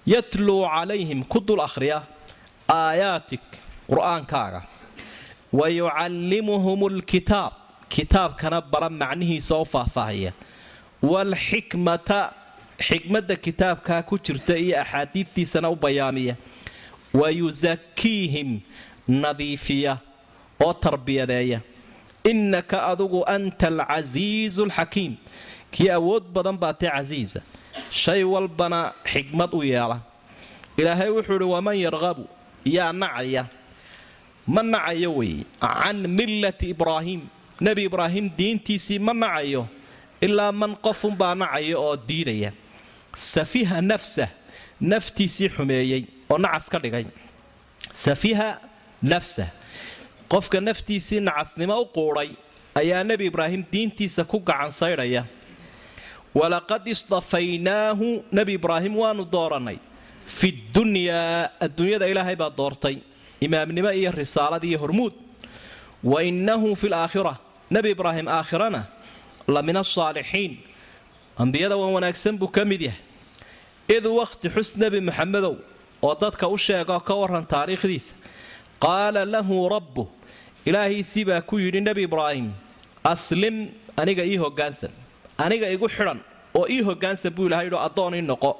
yatluu 0.06 0.64
calayhim 0.74 1.24
ku 1.32 1.40
dul 1.48 1.62
akhriya 1.68 2.04
aayaatik 2.70 3.42
qur'aankaaga. 3.90 4.62
Wa 5.52 5.68
yucallimuhum 5.68 6.82
lkitaab 6.98 7.54
kitaabkana 7.90 8.62
bara 8.72 8.90
macnihiisa 8.90 9.54
oo 9.60 9.66
faahfaahaya. 9.66 10.32
Waalxikmata 11.04 12.20
xikmadda 12.88 13.36
kitaabkaa 13.36 14.02
ku 14.10 14.16
jirta 14.26 14.56
iyo 14.58 14.80
axaadiidtiisana 14.82 15.68
u 15.70 15.76
bayaamiya 15.76 16.36
wa 17.14 17.30
yusakiihim 17.40 18.60
nadiifiya 19.08 19.98
oo 20.66 20.74
tarbiyadeeya 20.74 21.60
innaka 22.24 22.78
adugu 22.92 23.20
anta 23.36 23.68
alcasiizu 23.68 24.64
alxakiim 24.64 25.14
kii 25.72 25.90
awood 25.98 26.24
badan 26.34 26.58
baa 26.62 26.74
tee 26.74 26.90
casiisa 26.96 27.42
shay 28.02 28.24
walbana 28.24 28.80
xikmad 29.12 29.52
u 29.54 29.64
yeela 29.64 29.98
ilaahay 30.78 31.10
wuxuu 31.16 31.36
idhi 31.36 31.44
waman 31.56 31.76
yarqabu 31.86 32.24
yaa 32.76 32.92
nacaya 33.02 33.44
ma 34.54 34.62
nacayo 34.64 35.10
weeye 35.18 35.46
can 35.62 35.98
millati 36.18 36.66
ibraahiim 36.74 37.22
nebi 37.66 37.82
ibraahim 37.90 38.26
diintiisii 38.38 39.00
ma 39.08 39.14
nacayo 39.14 39.68
ilaa 40.26 40.52
man 40.52 40.72
qofunbaa 40.86 41.36
nacaya 41.42 41.76
oo 41.80 41.96
diidaya 42.08 42.52
safiha 43.32 43.82
nafsah 43.82 44.30
naftiisii 44.92 45.50
xumeeyey 45.56 46.04
oo 46.32 46.38
nacas 46.38 46.66
ka 46.72 46.80
dhigay. 46.84 47.06
Safiha 48.04 48.50
nafsah 49.12 49.50
qofka 50.32 50.58
naftiisii 50.68 51.20
nacasnimo 51.28 51.76
u 51.76 51.86
quudhay 51.96 52.30
ayaa 52.80 53.04
nebi 53.04 53.26
ibraahim 53.32 53.62
diintiisa 53.72 54.24
ku 54.32 54.38
gacan 54.40 54.72
saydhaya 54.72 55.24
walaqad 56.40 56.88
isdafaynaahu 56.88 58.08
nebi 58.32 58.52
ibraahim 58.60 58.94
waanu 59.02 59.24
doorannay 59.34 59.78
fi 60.26 60.48
dunyaa 60.76 61.52
adduunyada 61.66 62.08
ilaahay 62.12 62.36
baa 62.42 62.50
doortay. 62.60 62.98
Imaamnimo 63.42 63.90
iyo 63.92 64.12
risaalad 64.14 64.64
iyo 64.64 64.78
hormuud. 64.80 65.14
Wa 66.04 66.24
innahu 66.24 66.76
fi 66.82 66.88
laakhira 66.94 67.34
nebi 67.74 67.90
ibraahim 67.96 68.28
aakhirana 68.30 68.82
la 69.48 69.62
min 69.68 69.76
asaalixiin 69.84 70.54
ambiyada 71.44 71.76
wan 71.82 71.92
wanaagsan 71.98 72.38
buu 72.38 72.48
ka 72.48 72.64
mid 72.72 72.82
yahay. 72.88 73.02
Id 73.96 74.06
wakhti 74.06 74.48
xus 74.56 74.70
nebi 74.78 75.02
maxamedow 75.02 75.58
oo 76.08 76.14
dadka 76.24 76.46
u 76.56 76.58
sheega 76.66 76.98
ka 77.08 77.14
waran 77.22 77.46
taariikhdiisa 77.54 78.14
qaala 78.86 79.22
lahu 79.36 79.56
rabbu 79.76 80.04
ilaahiisii 80.70 81.26
baa 81.30 81.42
ku 81.50 81.56
yidhi 81.64 81.82
nebi 81.88 82.02
ibraahim 82.10 82.48
aslim 83.14 83.56
aniga 84.02 84.24
ii 84.32 84.38
hoggaansan 84.44 84.92
aniga 85.46 85.68
igu 85.76 85.88
xidhan 85.96 86.20
oo 86.60 86.66
ii 86.76 86.82
hoggaansan 86.90 87.32
buu 87.38 87.46
ilahay 87.50 87.66
yidhi 87.68 87.80
addoon 87.88 88.14
ii 88.20 88.26
noqo. 88.32 88.52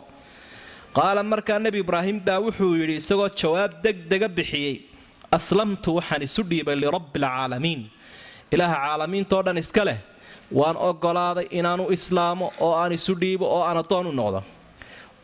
Qaala 0.98 1.22
markaa 1.32 1.60
nebi 1.66 1.80
ibraahim 1.86 2.18
baa 2.28 2.40
wuxuu 2.46 2.74
yidhi 2.82 2.96
isagoo 3.02 3.30
jawaab 3.42 3.72
degdega 3.84 4.28
bixiyey 4.38 4.76
aslamtu 5.38 5.90
waxaan 5.98 6.22
isu 6.28 6.42
dhiibay 6.52 6.76
lirabbi 6.84 7.18
alcaalamiin 7.24 7.82
ilaaha 8.54 8.76
caalamiintao 8.86 9.42
dhan 9.48 9.58
iska 9.64 9.84
leh 9.90 10.00
waan 10.60 10.78
oggolaaday 10.90 11.46
inaanu 11.60 11.84
islaamo 11.96 12.46
oo 12.66 12.74
aan 12.82 12.92
isu 12.98 13.14
dhiibo 13.22 13.46
oo 13.56 13.62
aan 13.70 13.78
addoon 13.84 14.08
u 14.12 14.14
noqdo 14.20 14.42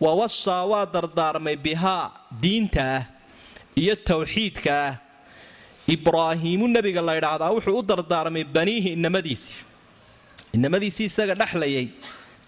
wa 0.03 0.11
wasaa 0.19 0.63
waa 0.71 0.85
dardaarmay 0.95 1.55
bihaa 1.65 2.11
diinta 2.43 2.81
ah 2.97 3.03
iyo 3.81 3.95
tawxiidka. 3.95 4.73
Ah 4.87 4.93
ibraahiimu 5.95 6.67
nebiga 6.75 7.01
la 7.07 7.13
ydhaahdaa 7.19 7.51
wuxuu 7.55 7.79
u 7.79 7.83
dardaarmay 7.91 8.43
baniihi 8.55 8.89
inamadiisii 8.97 9.59
inamadiisii 10.57 11.05
isaga 11.11 11.33
dhexlayay 11.41 11.85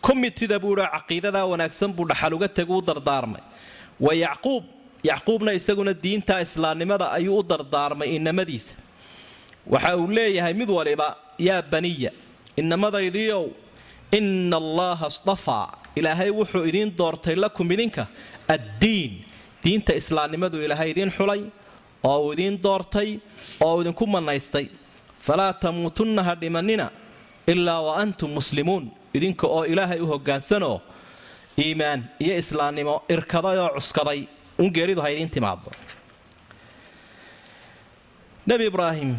komitida 0.05 0.59
buuhi 0.63 0.83
caqiidadaa 0.95 1.45
wanaagsan 1.51 1.91
buu 1.97 2.05
dhaxal 2.11 2.33
uga 2.37 2.47
tegu 2.57 2.75
u 2.77 2.81
dardaarmay. 2.89 3.41
Wa 4.05 4.11
yacquub 4.23 4.63
yacquubna 5.09 5.51
isaguna 5.59 5.93
diinta 6.03 6.35
islaamnimada 6.45 7.05
ayuu 7.17 7.39
u 7.39 7.43
dardaarmay 7.51 8.09
inamadiisa 8.19 8.75
waxa 9.73 9.95
uu 9.97 10.07
leeyahay 10.17 10.53
mid 10.53 10.69
waliba 10.77 11.07
yaa 11.47 11.61
baniya 11.71 12.11
inamadaydiiow 12.61 13.45
ina 14.17 14.57
allaha 14.63 15.07
stafaa 15.17 15.67
ilaahay 15.99 16.29
wuxuu 16.39 16.63
idiin 16.69 16.89
doortay 16.99 17.35
lakum 17.43 17.67
idinka 17.75 18.03
addiin. 18.55 19.11
Diinta 19.63 19.93
islaamnimadu 20.01 20.57
ilaahay 20.65 20.89
idiin 20.93 21.11
xulay 21.17 21.41
oo 22.09 22.17
uu 22.25 22.31
idiin 22.35 22.55
doortay 22.65 23.09
oo 23.65 23.73
uu 23.75 23.81
idinku 23.83 24.05
manaystay. 24.15 24.65
Falaa 25.25 25.53
tamuutunna 25.61 26.21
ha 26.27 26.33
dhimannina 26.41 26.85
ilaa 27.51 27.81
wa 27.87 27.91
antum 28.03 28.29
muslimuun. 28.37 28.85
Idinka 29.17 29.45
oo 29.55 29.63
ilaahay 29.71 29.99
u 29.99 30.07
hoggaansanoo 30.13 30.77
iimaan 31.63 31.99
iyo 32.23 32.33
islaamnimo 32.41 32.95
irkaday 33.15 33.57
oo 33.63 33.69
cuskaday. 33.77 34.19
Un 34.61 34.69
geeridu 34.75 35.01
ha 35.03 35.09
idiin 35.13 35.29
timaado 35.35 35.71
nebi 38.47 38.65
ibraahim 38.71 39.11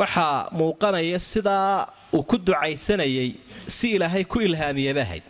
waxaa 0.00 0.48
muuqanaya 0.58 1.18
sidaa 1.32 1.86
uu 2.12 2.22
ku 2.22 2.36
ducaysanayay 2.38 3.30
si 3.66 3.86
ilaahay 3.96 4.24
ku 4.24 4.40
ilhaamiyaba 4.40 5.02
ahayd. 5.06 5.24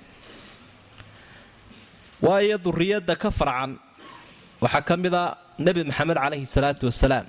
Waayo 2.23 2.59
duriyadda 2.59 3.15
ka 3.17 3.31
farcan 3.31 3.79
waxaa 4.61 4.83
ka 4.89 4.95
mid 4.97 5.15
a 5.15 5.39
nebi 5.59 5.83
maxamed 5.85 6.17
calayhi 6.19 6.47
salaatu 6.47 6.87
wasalaam. 6.91 7.27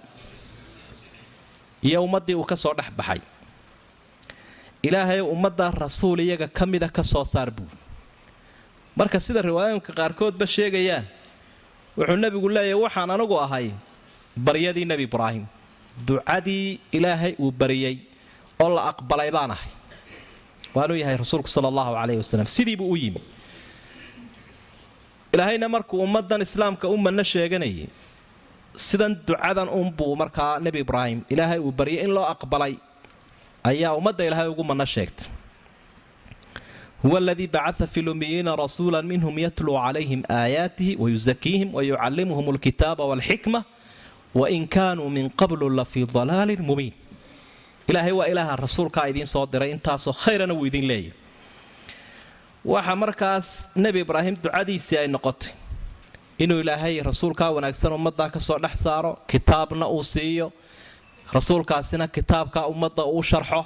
Iyo 1.81 2.03
ummaddii 2.03 2.35
uu 2.35 2.45
ka 2.45 2.55
soo 2.55 2.73
dhex 2.73 2.89
baxay. 2.97 3.21
Ilaahay 4.83 5.21
ummadda 5.21 5.71
rasuul 5.71 6.19
iyaga 6.25 6.47
ka 6.47 6.65
mida 6.65 6.89
ka 6.89 7.03
soo 7.03 7.23
saar 7.23 7.51
buu. 7.51 7.67
Marka 8.97 9.19
sida 9.19 9.41
riwaayooyinka 9.41 9.93
qaarkoodba 9.93 10.45
sheegayaan 10.47 11.05
wuxuu 11.97 12.17
nebigu 12.17 12.49
leeyahay 12.49 12.81
waxaan 12.83 13.11
anigu 13.15 13.37
ahay 13.45 13.71
baryadii 14.37 14.85
nebi 14.89 15.03
ibraahim. 15.09 15.45
Ducadii 16.07 16.79
ilaahay 16.91 17.33
uu 17.39 17.51
bariyey 17.51 17.95
oo 18.63 18.69
la 18.75 18.81
aqbalay 18.91 19.31
baan 19.31 19.51
ahay. 19.55 19.71
Waanuu 20.75 20.97
yahay 21.01 21.17
rasuulku 21.17 21.49
sala 21.49 21.67
allahu 21.71 21.91
calayhi 21.95 22.19
wasalam 22.23 22.47
sidiibuu 22.55 22.91
u 22.91 22.97
yimi. 22.97 23.21
Ilaahayna 25.33 25.69
markuu 25.69 26.03
ummaddan 26.03 26.41
islaamka 26.41 26.87
u 26.87 26.97
sheeganayay 27.23 27.87
sidan 28.75 29.15
ducadan 29.27 29.69
unbuu 29.69 30.15
markaa 30.15 30.59
nebi 30.59 30.79
ibraahim 30.79 31.19
ilaahay 31.29 31.59
uu 31.59 31.71
baryay 31.71 32.03
in 32.05 32.11
loo 32.15 32.25
aqbalay 32.33 32.73
ayaa 33.63 33.95
ummadda 33.99 34.23
ilaahay 34.27 34.47
ugu 34.47 34.63
manno 34.63 34.85
sheegtay. 34.85 35.27
Huwa 37.03 37.17
aladii 37.17 37.47
bacaa 37.47 37.87
fi 37.87 38.01
lumiyiina 38.01 38.55
rasuula 38.55 39.01
minhum 39.01 39.35
yatluu 39.39 39.75
calayhim 39.79 40.21
aayaatihi 40.29 40.95
wayusakiihim 40.99 41.69
wayucallimuhum 41.73 42.49
alkitaaba 42.53 43.03
walxikma 43.11 43.63
wain 44.35 44.67
kaanuu 44.67 45.09
min 45.09 45.29
qablu 45.29 45.69
la 45.69 45.85
fii 45.85 46.05
dalaalin 46.05 46.61
mubiin 46.69 46.93
ilaahay 47.89 48.11
waa 48.19 48.27
ilaaha 48.33 48.55
rasuulkaa 48.65 49.05
idiin 49.11 49.27
soo 49.33 49.45
diray 49.51 49.71
intaasoo 49.75 50.13
khayrana 50.21 50.53
wuu 50.57 50.65
idin 50.69 50.85
leeyahy 50.91 51.11
waxa 52.73 52.95
markaas 53.03 53.47
nebi 53.83 53.99
ibraahim 54.05 54.35
ducadiisii 54.43 54.97
ay 55.01 55.07
noqotay 55.15 55.51
inuu 56.43 56.59
ilaahay 56.63 56.95
rasuulkaa 57.09 57.49
wanaagsan 57.55 57.93
ummaddaa 57.97 58.29
ka 58.35 58.39
soo 58.47 58.57
dhex 58.63 58.75
saaro 58.85 59.11
kitaabna 59.31 59.85
uu 59.95 60.03
siiyo 60.13 60.47
rasuulkaasina 61.35 62.05
kitaabka 62.15 62.59
ummadda 62.71 63.03
uu 63.15 63.23
sharxo 63.31 63.61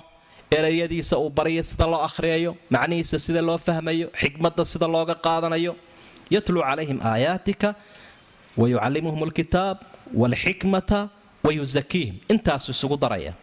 erayadiisa 0.58 1.16
uu 1.24 1.30
baryo 1.38 1.64
sida 1.70 1.86
loo 1.92 2.02
akhriyayo 2.08 2.52
macnihiisa 2.74 3.18
sida 3.26 3.42
loo 3.48 3.58
fahmayo 3.68 4.08
xikmadda 4.22 4.64
sida 4.72 4.88
looga 4.96 5.16
qaadanayo. 5.26 5.74
Yatluu 6.34 6.62
calayhim 6.68 7.00
aayaatika 7.12 7.70
wayucallimuhum 8.62 9.22
alkitaab 9.28 9.78
waalxikmata 10.22 11.00
wayusakiihim 11.46 12.16
intaasu 12.34 12.70
isugu 12.76 12.98
daraya 13.04 13.34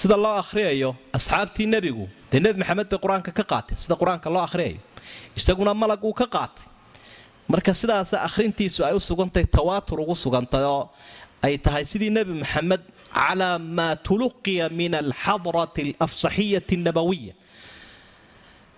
sida 0.00 0.16
loo 0.24 0.34
akhriyayo 0.42 0.90
asxaabtii 1.18 1.66
nebigu 1.74 2.04
dee 2.30 2.40
nebi 2.44 2.58
maxamed 2.62 2.88
bay 2.92 2.98
qur'aanka 3.04 3.30
ka 3.38 3.44
qaatay 3.52 3.76
sida 3.82 3.94
qur'aanka 4.00 4.28
loo 4.34 4.42
akhriyayo. 4.48 4.78
Isaguna 5.38 5.72
malag 5.82 6.02
uu 6.08 6.12
ka 6.20 6.26
qaatay. 6.36 6.64
Marka 7.52 7.72
sidaasa 7.80 8.16
akhrintiisu 8.28 8.80
ay 8.88 8.94
u 8.94 9.00
sugantay 9.08 9.44
tawaatur 9.56 9.98
ugu 10.04 10.14
sugantay 10.24 10.64
oo 10.74 10.82
ay 11.46 11.54
tahay 11.64 11.84
sidii 11.90 12.10
nebi 12.16 12.32
maxamed 12.42 12.82
calaa 13.18 13.56
maa 13.76 13.94
tuluqiya 14.06 14.66
min 14.78 14.92
alxadrati 15.02 15.82
alafsaxiyati 16.00 16.74
annabawiya 16.78 17.34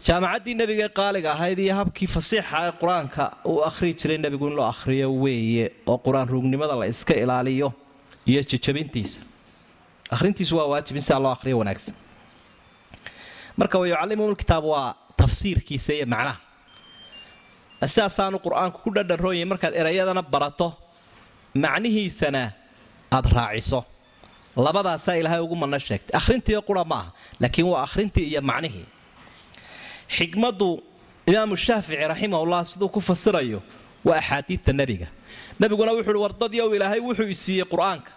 jaamacaddii 0.06 0.54
nebiga 0.60 0.88
qaaliga 0.98 1.28
ahayd 1.36 1.58
iyo 1.64 1.74
habkii 1.80 2.06
fasiixa 2.14 2.56
ee 2.68 2.72
qur'aanka 2.80 3.24
uu 3.50 3.58
akhriyi 3.68 3.94
jiray 4.00 4.18
nebigu 4.24 4.46
in 4.50 4.54
loo 4.58 4.66
akhriyo 4.74 5.06
weeye 5.22 5.66
oo 5.90 5.98
qur'aan 6.06 6.28
ruugnimada 6.32 6.74
la 6.80 6.86
iska 6.94 7.14
ilaaliyo 7.24 7.68
iyo 8.30 8.40
jijabintiisa 8.50 9.20
akhrintiisu 10.14 10.54
waa 10.58 10.66
waajib 10.72 10.96
in 10.96 11.02
sidaa 11.02 11.18
loo 11.24 11.32
akhriyo 11.36 11.58
wanaagsan. 11.58 11.94
Marka 13.56 13.76
wayucallimuhum 13.78 14.34
kitaab 14.40 14.64
waa 14.64 14.94
tafsiirkiisa 15.16 15.92
iyo 15.98 16.06
macnaha. 16.06 16.38
Sidaasaanu 17.92 18.38
qur'aanku 18.44 18.78
ku 18.84 18.90
dhadhanroonyay 18.96 19.44
markaad 19.52 19.74
erayadana 19.80 20.22
barato 20.22 20.68
macnihiisana 21.54 22.42
aad 23.16 23.26
raaciso. 23.36 23.80
Labadaasaa 24.56 25.16
ilaahay 25.20 25.40
ugu 25.40 25.56
manno 25.56 25.78
sheegtay. 25.78 26.12
Akhrintiio 26.18 26.60
qura 26.68 26.84
ma 26.84 26.96
aha 27.00 27.10
laakiin 27.40 27.66
waa 27.72 27.82
akhrintii 27.86 28.26
iyo 28.30 28.42
macnihii 28.50 28.86
xikmaddu 30.16 30.82
imaamu 31.26 31.56
shaafici 31.56 31.96
raximahullah 32.12 32.60
siduu 32.66 32.88
ku 32.88 33.00
fasirayo 33.00 33.62
waa 34.04 34.16
axaadiidta 34.20 34.72
nebiga 34.80 35.06
nebiguna 35.60 35.92
wuxuu 35.96 36.12
uhi 36.16 36.22
wardadyow 36.26 36.68
ilaahay 36.76 37.00
wuxuu 37.08 37.28
isiiyey 37.34 37.64
qur'aanka. 37.72 38.10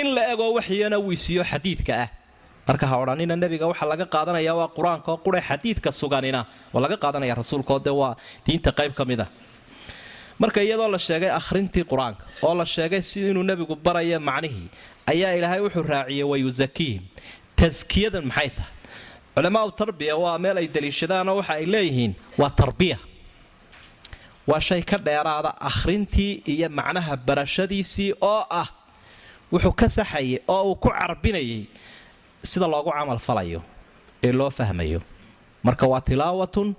In 0.00 0.06
la 0.16 0.22
egoo 0.32 0.50
waxyana 0.58 0.96
uu 0.98 1.12
isiiyo 1.16 1.42
xadiidka 1.50 1.92
ah. 2.04 2.08
Marka 2.68 2.86
ha 2.90 2.96
odhanina 3.02 3.34
nebiga 3.42 3.66
waxaa 3.70 3.88
laga 3.92 4.06
qaadanaya 4.14 4.52
waa 4.58 4.68
qur'aanka 4.76 5.08
oo 5.12 5.18
qura 5.24 5.40
xadiidka 5.48 5.90
suganina. 6.00 6.40
Waa 6.72 6.82
laga 6.84 6.96
qaadanaya 7.04 7.34
rasuulkaoo 7.40 7.80
dee 7.86 7.90
waa 8.00 8.12
diinta 8.46 8.70
qayb 8.78 8.92
ka 8.98 9.04
mid 9.10 9.20
a 9.20 9.26
marka 10.42 10.60
iyadoo 10.66 10.88
la 10.94 10.98
sheegay 10.98 11.30
akhrintii 11.40 11.84
qur'aanka 11.92 12.22
oo 12.46 12.54
la 12.60 12.64
sheegay 12.74 13.02
si 13.02 13.18
inuu 13.30 13.42
nebigu 13.50 13.74
baraya 13.86 14.18
macnihii 14.28 14.66
ayaa 15.12 15.32
ilaahay 15.38 15.60
wuxuu 15.66 15.82
raaciyey 15.92 16.24
wayusakiihim 16.32 17.02
taskiyadan 17.60 18.24
maxay 18.30 18.50
tahay? 18.56 18.72
Culamaau 19.34 19.70
tarbiya 19.80 20.14
waa 20.24 20.38
meel 20.42 20.56
ay 20.62 20.66
daliishadaanoo 20.74 21.36
waxa 21.40 21.52
ay 21.58 21.64
leeyihiin 21.74 22.12
waa 22.40 22.50
tarbiya 22.60 22.98
waa 24.46 24.60
shay 24.60 24.82
ka 24.82 24.96
dheeraada 25.06 25.50
akhrintii 25.68 26.32
iyo 26.52 26.68
macnaha 26.68 27.16
barashadiisii 27.26 28.12
oo 28.20 28.44
ah 28.60 28.68
wuxuu 29.52 29.72
ka 29.80 29.88
saxayay 29.88 30.38
oo 30.48 30.62
uu 30.70 30.76
ku 30.76 30.88
carbinayay 30.98 31.66
sida 32.42 32.66
loogu 32.72 32.90
camal 32.92 33.18
falayo 33.18 33.60
ee 34.22 34.32
loo 34.32 34.50
fahmayo. 34.50 35.00
Marka 35.64 35.86
waa 35.86 36.00
tilaawatun 36.00 36.74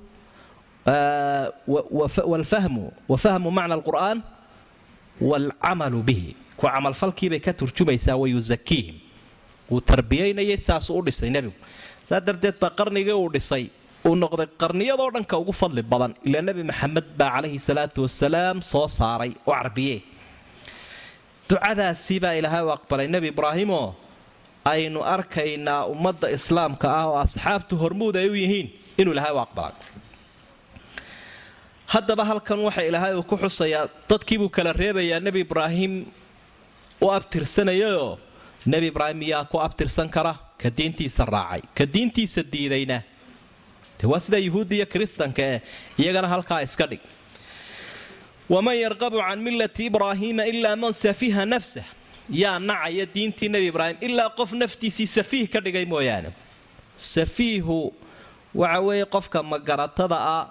walfahmu 1.68 2.92
wa 3.10 3.18
fahmu 3.18 3.52
macna 3.52 3.76
alqur'aan 3.76 4.22
waalcamalu 5.22 6.00
bihi. 6.04 6.36
Ku 6.58 6.68
camalfalkiibay 6.68 7.40
ka 7.40 7.54
turjumaysaa 7.54 8.16
wayusakiihim 8.16 8.96
wuu 9.70 9.82
tarbiyaynayay 9.82 10.58
saasuu 10.58 11.00
u 11.00 11.02
dhisay 11.06 11.30
nebigu. 11.30 11.54
Saa 12.04 12.20
darteed 12.20 12.56
baa 12.62 12.70
qarnigii 12.70 13.12
uu 13.14 13.30
dhisay 13.34 13.70
uu 14.08 14.16
noqday 14.24 14.48
qarniyadoo 14.62 15.10
dhanka 15.16 15.36
ugu 15.42 15.54
fadli 15.62 15.82
badan 15.92 16.12
ilaa 16.28 16.44
nebi 16.50 16.64
maxamed 16.70 17.08
baa 17.20 17.30
calayhi 17.36 17.60
salaatu 17.70 18.00
wasalaam 18.06 18.58
soo 18.72 18.88
saaray 18.98 19.32
oo 19.50 19.54
carbiye 19.60 19.98
ducadaasii 21.50 22.20
baa 22.24 22.34
ilaahay 22.40 22.64
u 22.68 22.72
aqbalay 22.78 23.08
nebi 23.16 23.28
ibraahimoo 23.34 23.88
aynu 24.74 25.00
arkaynaa 25.16 25.82
ummadda 25.94 26.28
islaamka 26.38 26.88
ah 27.00 27.06
oo 27.12 27.18
asxaabtu 27.26 27.74
hormuud 27.84 28.16
ay 28.22 28.28
u 28.34 28.36
yihiin 28.44 28.68
inuu 29.00 29.14
ilaahay 29.16 29.34
u 29.38 29.42
aqbalay. 29.46 29.76
Haddaba 31.94 32.24
halkan 32.30 32.60
waxa 32.68 32.82
ilaahay 32.90 33.14
uu 33.20 33.24
ku 33.32 33.36
xusayaa 33.44 33.86
dadkiibuu 34.10 34.50
kala 34.56 34.72
reebayaa 34.82 35.20
nebi 35.28 35.40
ibraahim 35.46 35.94
u 37.02 37.08
abtirsanayayoo 37.18 38.12
nebi 38.74 38.88
ibraahim 38.92 39.22
yaa 39.34 39.46
ku 39.52 39.58
abtirsan 39.68 40.10
kara? 40.16 40.34
Ka 40.62 40.70
diintiisa 40.78 41.24
raacay 41.36 41.62
ka 41.78 41.84
diintiisa 41.94 42.42
diidayna 42.54 42.98
de 44.00 44.06
waa 44.12 44.20
sida 44.20 44.38
yuhuudda 44.38 44.76
iyo 44.76 44.86
kiristanka 44.86 45.42
eh 45.54 45.60
iyagana 46.02 46.28
halkaa 46.34 46.62
iska 46.68 46.86
dhig. 46.88 47.00
Waman 48.50 48.76
yarqabu 48.84 49.18
can 49.28 49.40
millati 49.46 49.86
ibraahiima 49.90 50.44
ilaa 50.52 50.76
man 50.76 50.94
safiha 50.94 51.46
nafsah. 51.46 51.86
Yaa 52.42 52.60
nacaya 52.60 53.06
diintii 53.14 53.50
nebi 53.54 53.68
ibraahim 53.72 53.98
ilaa 54.08 54.30
qof 54.38 54.52
naftiisii 54.62 55.08
safiih 55.18 55.48
ka 55.54 55.60
dhigay 55.66 55.86
mooyaane. 55.86 56.30
Safiihu 57.14 57.94
waxa 58.62 58.80
weeye 58.88 59.06
qofka 59.16 59.40
magaratada 59.44 60.18
ah 60.36 60.46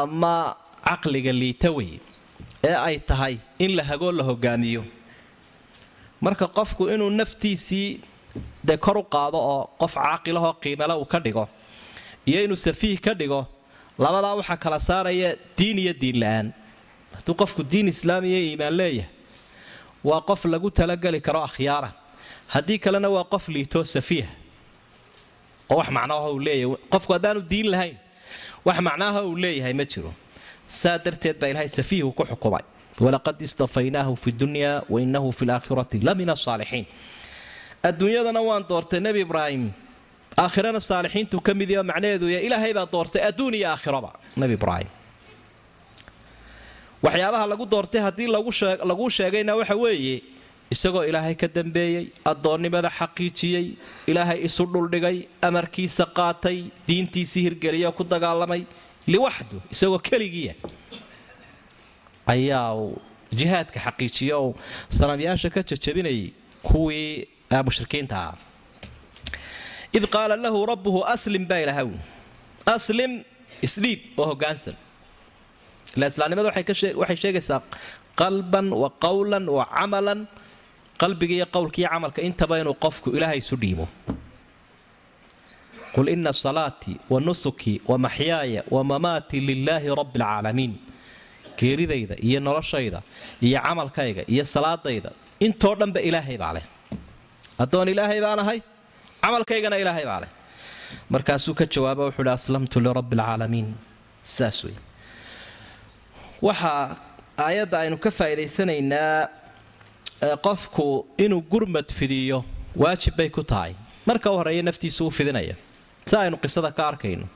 ama 0.00 0.34
caqliga 0.88 1.32
liita 1.40 1.70
wey 1.76 1.92
ee 2.68 2.74
ay 2.88 2.96
tahay 3.10 3.34
in 3.58 3.70
la 3.78 3.82
hagoo 3.90 4.12
la 4.18 4.22
hogaamiyo. 4.28 4.82
Marka 6.20 6.46
qofku 6.58 6.82
inuu 6.94 7.10
naftiisii 7.20 8.00
dee 8.66 8.76
kor 8.76 8.96
u 8.98 9.02
qaado 9.14 9.38
oo 9.52 9.62
qof 9.80 9.94
caaqilahoo 9.94 10.54
qiimale 10.62 10.94
uu 10.94 11.04
ka 11.12 11.18
dhigo 11.24 11.44
iyo 12.28 12.38
inuu 12.44 12.56
safiih 12.66 12.98
ka 13.04 13.12
dhigo 13.20 13.40
labadaa 14.02 14.34
waxaa 14.40 14.56
kala 14.64 14.78
saaraya 14.88 15.30
diin 15.58 15.78
iyo 15.84 15.92
diin 16.02 16.16
la'aan. 16.22 16.46
Hadduu 17.16 17.34
qofku 17.40 17.62
diin 17.72 17.88
islaamiya 17.94 18.38
iimaan 18.46 18.74
leeyahay 18.80 19.10
waa 20.08 20.20
qof 20.28 20.44
lagu 20.52 20.68
talageli 20.78 21.20
karo 21.26 21.40
akhyaara. 21.48 21.90
Haddii 22.54 22.78
kalena 22.84 23.08
waa 23.14 23.24
qof 23.32 23.44
liitoo 23.54 23.84
safiiha 23.94 24.28
oo 25.70 25.76
wax 25.78 25.88
macnaaha 25.96 26.28
uu 26.34 26.38
leeyahay. 26.46 26.76
Qofku 26.92 27.12
haddaanu 27.16 27.40
diin 27.50 27.68
lahayn 27.72 27.96
wax 28.66 28.78
macnaaha 28.86 29.20
uu 29.28 29.36
leeyahay 29.42 29.74
ma 29.80 29.84
jiro. 29.92 30.12
Saa 30.66 30.98
darteed 31.04 31.36
baa 31.40 31.48
ilaahay 31.52 31.68
safiihu 31.78 32.12
ku 32.18 32.24
xukumay. 32.30 32.62
Walaqad 33.00 33.38
istafaynaahu 33.46 34.16
fi 34.22 34.30
dunya 34.32 34.82
wa 34.88 34.98
inahu 35.00 35.32
fi 35.32 35.44
laakhirati 35.46 35.98
la 36.06 36.14
min 36.14 36.28
asaalixiin 36.34 36.86
adduunyadana 37.88 38.40
waan 38.48 38.64
doortay 38.68 39.00
nebi 39.00 39.20
ibraahim 39.26 39.70
aakhirana 40.44 40.80
saalixiintuu 40.88 41.40
ka 41.46 41.52
mid 41.60 41.70
yaho 41.74 41.84
macnaheedu 41.90 42.26
ya 42.34 42.40
ilaahay 42.46 42.72
baa 42.78 42.86
doortay 42.94 43.22
adduun 43.28 43.54
iyo 43.58 43.68
aakhiraba. 43.74 44.10
Nebi 44.40 44.54
ibraahim. 44.58 44.90
Waxyaabaha 47.04 47.46
lagu 47.52 47.64
doortay 47.72 48.00
haddii 48.06 48.26
laguu 48.90 49.10
sheegayna 49.18 49.52
waxa 49.60 49.76
weeye 49.84 50.16
isagoo 50.74 51.04
ilaahay 51.10 51.34
ka 51.42 51.48
dambeeyey 51.56 52.04
addoonnimada 52.30 52.90
xaqiijiyey 52.98 53.66
ilaahay 54.10 54.38
isu 54.48 54.64
dhuldhigay 54.74 55.16
amarkiisa 55.48 56.04
qaatay 56.18 56.58
diintiisii 56.88 57.42
hirgeliyoo 57.46 57.92
ku 57.98 58.04
dagaalamay 58.12 58.62
liwaxdu 59.12 59.56
isagoo 59.74 59.98
keligiia 60.08 60.54
ayaa 62.34 62.66
uu 62.82 62.96
jihaadka 63.38 63.78
xaqiijiyo 63.86 64.36
uu 64.46 64.52
sanamyaasha 64.98 65.48
ka 65.54 65.60
jajabinayay 65.70 66.24
kuwii 66.68 67.28
mushrikiinta 67.68 68.16
ah 68.26 68.34
id 69.96 70.04
qaala 70.14 70.34
lahu 70.44 70.58
rabbuhu 70.72 70.98
aslim 71.14 71.44
baa 71.50 71.60
ilahaw 71.64 71.88
aslim 72.76 73.12
isdhiib 73.66 74.00
oo 74.20 74.26
hogaansan 74.30 74.76
ila 75.96 76.06
islaamnimada 76.12 76.48
waxay 77.00 77.16
sheegaysaa 77.24 77.60
qalban 78.20 78.66
wa 78.82 78.88
qowlan 79.04 79.44
wa 79.56 79.64
camalan 79.76 80.20
qalbiga 81.02 81.34
iyo 81.38 81.46
qowlka 81.56 81.78
iyo 81.82 81.88
camalka 81.94 82.20
intaba 82.28 82.54
inuu 82.60 82.76
qofku 82.84 83.08
ilaahay 83.16 83.38
isu 83.44 83.56
dhiibo 83.62 83.86
qul 85.94 86.06
ina 86.14 86.32
salaatii 86.44 86.96
wa 87.12 87.18
nusukii 87.26 87.76
wa 87.90 87.96
maxyaaya 88.04 88.62
wa 88.74 88.80
mamaatii 88.90 89.40
lilaahi 89.48 89.88
rabbi 90.00 90.18
alcaalamiin 90.22 90.72
geeridayda 91.58 92.14
iyo 92.28 92.38
noloshayda 92.46 93.00
iyo 93.46 93.58
camalkayga 93.66 94.22
iyo 94.32 94.44
salaadayda 94.54 95.10
intoo 95.46 95.74
dhanba 95.80 96.00
ilaahay 96.08 96.36
baa 96.42 96.52
leh 96.56 96.64
addoon 97.62 97.88
ilaahay 97.94 98.20
baan 98.24 98.38
ahay 98.44 98.58
camalkaygana 99.22 99.76
ilaahay 99.82 100.04
baa 100.10 100.20
leh. 100.24 100.30
Markaasuu 101.14 101.54
ka 101.60 101.64
jawaaba 101.74 102.02
wuxuu 102.08 102.24
hi 102.28 102.30
aslamtu 102.38 102.76
lirabbi 102.86 103.14
alcaalamiin 103.20 103.68
saas 104.36 104.58
wey 104.66 104.76
waxaa 106.48 106.96
aayadda 107.46 107.76
aynu 107.84 107.96
ka 108.04 108.10
faa'iidaysanaynaa 108.18 109.28
qofku 110.46 110.86
inuu 111.24 111.42
gurmad 111.52 111.88
fidiyo 111.98 112.38
waajib 112.82 113.14
bay 113.18 113.28
ku 113.36 113.42
tahay. 113.52 113.72
Marka 114.08 114.30
u 114.32 114.36
horreeya 114.40 114.62
naftiisa 114.68 115.00
u 115.04 115.10
fidinaya. 115.18 115.54
Si 116.08 116.14
aynu 116.16 116.36
qisada 116.44 116.70
ka 116.78 116.82
arkayno. 116.90 117.26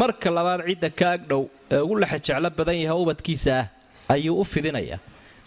Marka 0.00 0.28
labaad 0.36 0.60
cidda 0.68 0.90
ka 1.00 1.06
agdhow 1.16 1.42
ee 1.74 1.80
ugu 1.84 1.94
lexa 2.02 2.18
jeclo 2.26 2.50
badan 2.58 2.76
yahay 2.84 2.98
ubadkiisa 3.04 3.52
ah 3.60 3.66
ayuu 4.14 4.36
u 4.40 4.44
fidinayaa 4.52 4.98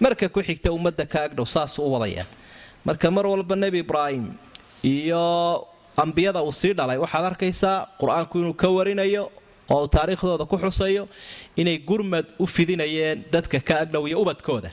marka 0.03 0.25
ku 0.35 0.39
xigta 0.47 0.69
ummadda 0.77 1.05
ka 1.13 1.19
agdhow 1.27 1.45
saasuu 1.55 1.83
u 1.87 1.91
wadayaa 1.95 2.25
marka 2.87 3.07
mar 3.15 3.25
walba 3.31 3.55
nebi 3.63 3.79
ibraahim 3.85 4.25
iyo 4.93 5.23
ambiyada 6.03 6.39
uu 6.47 6.51
sii 6.59 6.73
dhalay. 6.77 6.97
Waxaad 7.03 7.25
arkaysaa 7.31 7.77
qur'aanku 8.01 8.35
inuu 8.41 8.53
ka 8.61 8.67
warinayo 8.77 9.23
oo 9.73 9.81
uu 9.83 9.87
taariikhdooda 9.95 10.45
ku 10.51 10.55
xusayo 10.63 11.03
inay 11.61 11.77
gurmad 11.89 12.25
u 12.39 12.45
fidinayeen 12.55 13.17
dadka 13.33 13.59
ka 13.67 13.73
agdhow 13.83 14.05
ubadkooda. 14.21 14.69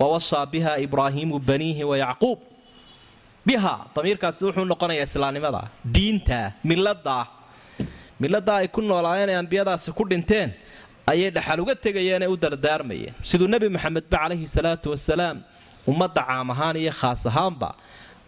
Wawasaa 0.00 0.44
biha 0.52 0.72
ibraahiimu 0.86 1.38
baniihi 1.48 1.84
wa 1.90 1.96
yacquub. 2.04 2.38
Biha 3.46 3.74
damiirkaasi 3.94 4.40
wuxuu 4.44 4.64
noqonayaa 4.72 5.06
islaamnimada 5.08 5.62
diinta 5.94 6.52
milada 6.64 7.18
milada 8.20 8.52
ay 8.60 8.68
ku 8.68 8.80
noolaayeen 8.82 9.30
ee 9.32 9.38
ambiyadaasi 9.42 9.88
ku 9.98 10.04
dhinteen 10.10 10.50
ayay 11.12 11.30
dhaxal 11.36 11.60
uga 11.64 11.74
tegayeenee 11.84 12.28
u 12.28 12.36
dardaarmayeen. 12.44 13.14
Siduu 13.28 13.48
nebi 13.52 13.68
maxamedba 13.76 14.16
calayhi 14.18 14.46
salaatu 14.56 14.86
wasalaam 14.94 15.36
ummadda 15.90 16.22
caam 16.28 16.48
ahaan 16.54 16.76
iyo 16.82 16.92
khaas 17.00 17.22
ahaanba 17.30 17.70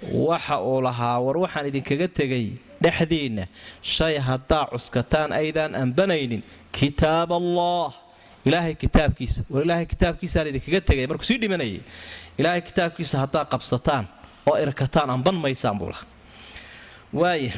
waxa 0.03 0.57
uu 0.63 0.81
lahaa 0.87 1.19
war 1.27 1.37
waxaan 1.45 1.67
idinkaga 1.71 2.09
tegay 2.09 2.47
dhexdiinna. 2.83 3.45
Shay 3.83 4.15
haddaa 4.19 4.65
cuskataan 4.73 5.33
aydaan 5.33 5.75
ambanaynin. 5.75 6.43
Kitaab 6.73 7.33
allah. 7.33 7.93
Ilaahay 8.47 8.75
kitaabkiisa. 8.75 9.45
War 9.51 9.63
ilaahay 9.67 9.87
kitaabkiisaan 9.87 10.47
idinkaga 10.53 10.81
tegay 10.89 11.07
markuu 11.11 11.27
sii 11.31 11.39
dhimanayay. 11.43 11.81
Ilaahay 12.39 12.61
kitaabkiisa 12.69 13.17
haddaa 13.27 13.45
qabsataan 13.53 14.05
oo 14.49 14.57
irkataan 14.65 15.11
amban 15.11 15.35
maysaan 15.45 15.77
buu 15.79 15.91
lahaa. 15.91 16.07
Waaya 17.13 17.53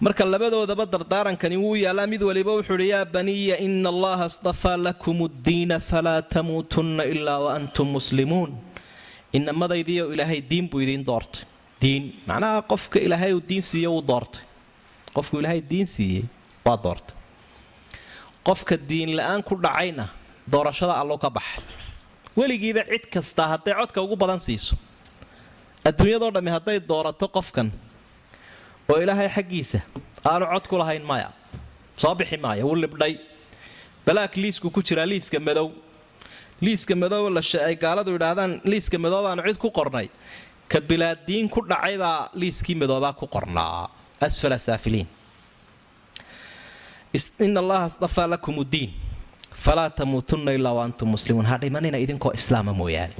marka 0.00 0.24
labadoodaba 0.24 0.84
dardaarankani 0.86 1.56
wuu 1.56 1.76
yaallaa. 1.76 2.06
Mid 2.06 2.22
waliba 2.22 2.52
wuxuu 2.58 2.74
uhi 2.74 2.88
yaa 2.90 3.04
baniya 3.04 3.58
ina 3.58 3.88
allaha 3.88 4.24
astafaa 4.30 4.76
lakum 4.76 5.18
ddiina 5.28 5.78
falaa 5.80 6.22
tamuutunna 6.22 7.04
ilaa 7.04 7.38
wa 7.38 7.54
antum 7.54 7.88
muslimuun 7.96 8.50
inamadaydiiyo 9.32 10.04
ilaahay 10.14 10.40
diin 10.50 10.66
buu 10.70 10.80
idiin 10.84 11.04
doortay 11.08 11.42
diin 11.82 12.04
macnaha 12.28 12.62
qofka 12.72 12.98
ilaahay 13.06 13.32
uu 13.36 13.42
diin 13.48 13.62
siiye 13.70 13.88
wuu 13.94 14.02
doortay 14.10 14.42
qofku 15.16 15.34
ilaahay 15.40 15.60
diin 15.70 15.86
siiyey 15.94 16.24
waa 16.66 16.76
doortay 16.84 17.14
qofka 18.48 18.74
diin 18.90 19.10
la'aan 19.18 19.42
ku 19.48 19.54
dhacayna 19.64 20.06
doorashada 20.52 20.94
allow 21.02 21.18
ka 21.24 21.30
baxay 21.36 21.62
weligiiba 22.38 22.82
cid 22.90 23.04
kastaa 23.14 23.48
hadday 23.52 23.74
codka 23.80 23.98
ugu 24.06 24.16
badan 24.22 24.40
siiso 24.46 24.74
adduunyadoo 25.88 26.30
dhammi 26.36 26.50
hadday 26.56 26.78
doorato 26.90 27.26
qofkan 27.36 27.68
oo 28.90 28.98
ilaahay 29.04 29.28
xaggiisa 29.36 29.78
aanu 30.30 30.46
cod 30.52 30.64
ku 30.70 30.76
lahayn 30.82 31.04
maya 31.10 31.28
soo 32.02 32.14
bixi 32.20 32.36
maaya 32.46 32.62
wuu 32.68 32.76
libdhay 32.84 33.14
balaak 34.06 34.34
liisku 34.42 34.70
ku 34.76 34.80
jiraa 34.88 35.06
liiska 35.12 35.38
madow 35.48 35.66
liiska 36.60 36.94
madow 37.02 37.22
ay 37.68 37.74
gaaladu 37.84 38.10
idhaahdaan 38.18 38.52
liiska 38.64 38.98
madow 39.04 39.22
baanu 39.26 39.42
cid 39.48 39.58
ku 39.64 39.68
qornay. 39.78 40.08
Ka 40.68 40.80
bilaadiin 40.80 41.48
ku 41.48 41.60
dhacay 41.70 41.96
baa 41.98 42.28
liiskii 42.34 42.74
madoobaa 42.82 43.12
ku 43.20 43.26
qornaa. 43.26 43.88
Asfala 44.20 44.58
saafiliin. 44.58 45.06
Ina 47.40 47.60
allaha 47.60 47.84
astafaa 47.90 48.26
lakum 48.34 48.56
ddiin 48.64 48.90
falaa 49.64 49.90
tamuutunna 49.90 50.52
ilaa 50.52 50.74
wa 50.74 50.92
muslimuun. 51.14 51.46
Ha 51.46 51.56
dhimanina 51.58 51.98
idinkoo 51.98 52.32
islaama 52.32 52.72
mooyaane. 52.80 53.14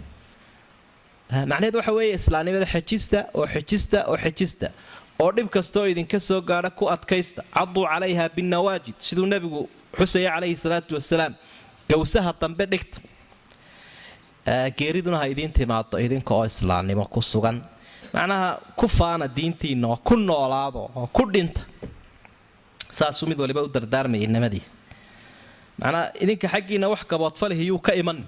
Macnaheed 1.51 1.74
waxa 1.77 1.92
weeye 1.92 2.14
islaamnimada 2.14 2.66
xejista 2.66 3.18
oo 3.35 3.46
xejista 3.46 3.98
oo 4.11 4.16
xejista 4.16 4.66
oo 5.22 5.31
dhib 5.37 5.48
kastaoo 5.48 5.87
idinka 5.87 6.20
soo 6.20 6.40
gaadha 6.40 6.70
ku 6.70 6.85
adkaysta. 6.94 7.42
Caduu 7.55 7.85
calayha 7.87 8.29
binnawaajid. 8.37 8.94
Siduu 8.98 9.27
nebigu 9.27 9.68
xusaya 9.98 10.31
calayhi 10.35 10.57
salaatu 10.57 10.94
wasalaam 10.94 11.35
gowsaha 11.90 12.33
dambe 12.40 12.66
dhigta 12.66 12.98
geeriduna 14.79 15.19
ha 15.21 15.27
idiin 15.33 15.53
timaado 15.53 15.99
idinka 16.07 16.33
oo 16.35 16.45
islaamnimo 16.45 17.05
ku 17.15 17.21
sugan. 17.23 17.59
Macnaha 18.15 18.61
ku 18.77 18.87
faana 18.89 19.27
diintiinna 19.37 19.87
oo 19.89 19.97
ku 19.97 20.17
noolaado 20.17 20.91
oo 20.97 21.07
ku 21.17 21.23
dhinta. 21.33 21.63
Saasuu 22.91 23.27
mid 23.29 23.39
waliba 23.41 23.63
u 23.63 23.69
dardaarmayay 23.69 24.27
nimadiis. 24.27 24.69
Macnaha 25.81 26.13
idinka 26.23 26.49
xaggiina 26.49 26.89
wax 26.89 27.03
gaboodfalih 27.11 27.61
yuu 27.69 27.79
ka 27.79 27.93
iman. 27.95 28.25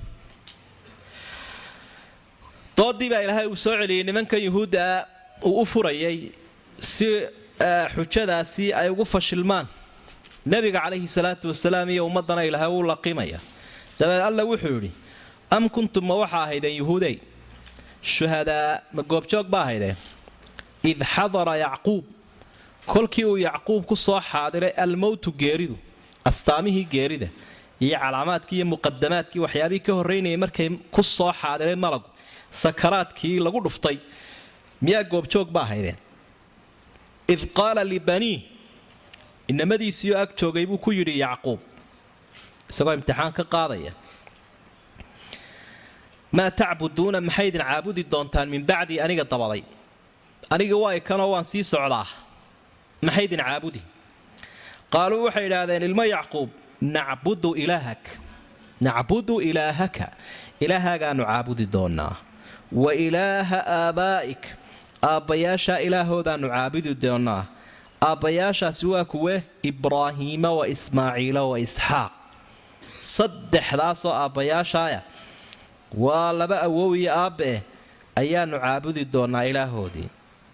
Doodii 2.76 3.08
baa 3.10 3.22
ilaahay 3.24 3.46
uu 3.46 3.56
soo 3.56 3.74
celiyey 3.80 4.04
nimankan 4.04 4.40
yuhuudda 4.46 5.06
uu 5.44 5.60
u 5.62 5.64
furayay 5.72 6.32
si 6.78 7.06
xujadaasi 7.94 8.72
ay 8.72 8.88
ugu 8.92 9.04
fashilmaan. 9.04 9.66
Nebiga 10.46 10.80
calayhi 10.84 11.08
salaatu 11.08 11.48
wasalaam 11.52 11.88
iyo 11.90 12.06
ummaddana 12.06 12.44
ilaahay 12.48 12.70
uu 12.76 12.82
laqimaya 12.90 13.38
dabeed 13.98 14.22
alla 14.28 14.42
wuxuu 14.50 14.72
yidhi 14.76 14.90
am 15.50 15.68
kuntum 15.74 16.04
ma 16.10 16.14
waxa 16.22 16.38
ahaydeen 16.44 16.76
yuhuudey 16.80 17.16
shuhadaa 18.14 18.80
ma 18.96 19.02
goobjoog 19.10 19.46
ba 19.54 19.58
ahaydeen 19.64 19.96
id 20.90 20.98
xadara 21.14 21.54
yacquub. 21.64 22.04
Kolkii 22.86 23.24
uu 23.24 23.36
yacquub 23.36 23.84
ku 23.86 23.96
soo 23.96 24.20
xaadiray 24.30 24.72
almowtu 24.84 25.30
geeridu 25.42 25.76
astaamihii 26.24 26.86
geerida 26.94 27.28
iyo 27.80 27.98
calaamaadkii 28.02 28.56
iyo 28.56 28.66
muqadamaadkii 28.74 29.40
waxyaabihii 29.44 29.84
ka 29.86 29.92
horreynayay 29.98 30.36
markay 30.44 30.68
ku 30.94 31.02
soo 31.02 31.32
xaadiray 31.40 31.76
malagu 31.84 32.08
sakaraadkii 32.62 33.38
lagu 33.46 33.60
dhuftay 33.66 33.96
miyaa 34.84 35.04
goobjoog 35.12 35.48
ba 35.56 35.60
ahaydeen 35.66 35.98
id 37.28 37.42
qaala 37.58 37.84
libanii 37.92 38.38
inamadiisiioo 39.48 40.18
ag 40.22 40.30
joogay 40.40 40.66
buu 40.66 40.78
ku 40.78 40.90
yidhi 40.92 41.18
yacquub. 41.18 41.60
Isagoo 42.70 42.94
imtixaan 42.98 43.32
ka 43.32 43.44
qaadaya 43.54 43.92
maa 46.36 46.50
tacbuduuna 46.58 47.18
maxaydin 47.28 47.62
caabudi 47.68 48.02
doontaan 48.12 48.48
min 48.52 48.62
bacdii 48.70 48.98
aniga 49.04 49.24
dabaday 49.32 49.62
aniga 50.54 50.76
waa 50.82 50.94
ikanoo 51.00 51.30
waan 51.34 51.44
sii 51.50 51.64
socdaa. 51.72 52.06
Maxaydin 53.06 53.40
caabudi. 53.46 53.80
Qaaluu 54.92 55.24
waxay 55.26 55.46
idhaahdeen 55.48 55.82
ilmo 55.88 56.04
yacquub 56.14 56.48
nacbudu 56.94 57.50
ilaahak. 57.62 58.02
Nacbudu 58.84 59.34
ilaahaka. 59.48 60.06
Ilaahagaanu 60.64 61.22
caabudi 61.30 61.66
doonaa 61.74 62.14
wa 62.82 62.90
ilaaha 63.06 63.58
aabaa'ik. 63.78 64.42
Aabbayaashaa 65.10 65.78
ilaahoodaanu 65.86 66.46
caabudi 66.54 66.92
doonaa 67.04 67.42
aabbayaashaasi 68.08 68.84
waa 68.92 69.04
kuwe 69.12 69.34
ibraahiima 69.70 70.50
wa 70.58 70.64
ismaaciila 70.74 71.42
wa 71.50 71.56
isxaaq. 71.64 72.12
Saddexdaasoo 73.14 74.12
aabbayaashaaya 74.22 75.00
waa 75.94 76.32
laba 76.32 76.62
awow 76.62 76.96
iyo 76.96 77.12
aabbe 77.14 77.62
ayaanu 78.16 78.60
caabudi 78.60 79.04
doonaa 79.04 79.44
ilaahoodii. 79.50 80.08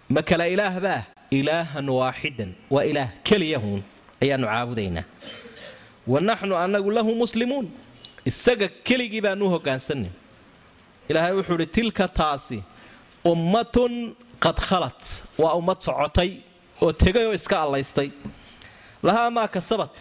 Ma 0.09 0.21
kala 0.21 0.47
ilaahbaah 0.47 1.03
ilaahan 1.31 1.89
waaxidan. 1.89 2.51
Waa 2.69 2.83
ilaah 2.83 3.09
keliyahuun 3.23 3.81
ayaanu 4.23 4.47
caabudaynaa. 4.47 5.03
Wa 6.07 6.19
naxnu 6.21 6.55
annagu 6.57 6.91
lahu 6.91 7.15
muslimuun. 7.15 7.67
Isaga 8.25 8.67
keligii 8.87 9.21
baanu 9.21 9.49
hogaansanin 9.53 10.11
ilaahay 11.09 11.33
wuxuu 11.37 11.55
idhi 11.55 11.65
tilka 11.67 12.07
taasi 12.07 12.63
ummatun 13.25 14.15
qad 14.43 14.57
khalat. 14.67 15.01
Waa 15.37 15.53
ummad 15.59 15.79
socotay 15.81 16.31
oo 16.81 16.91
tegay 16.91 17.25
oo 17.25 17.33
iska 17.33 17.61
allaystay. 17.61 18.09
Lahaa 19.03 19.29
maa 19.29 19.47
kasabat? 19.47 19.95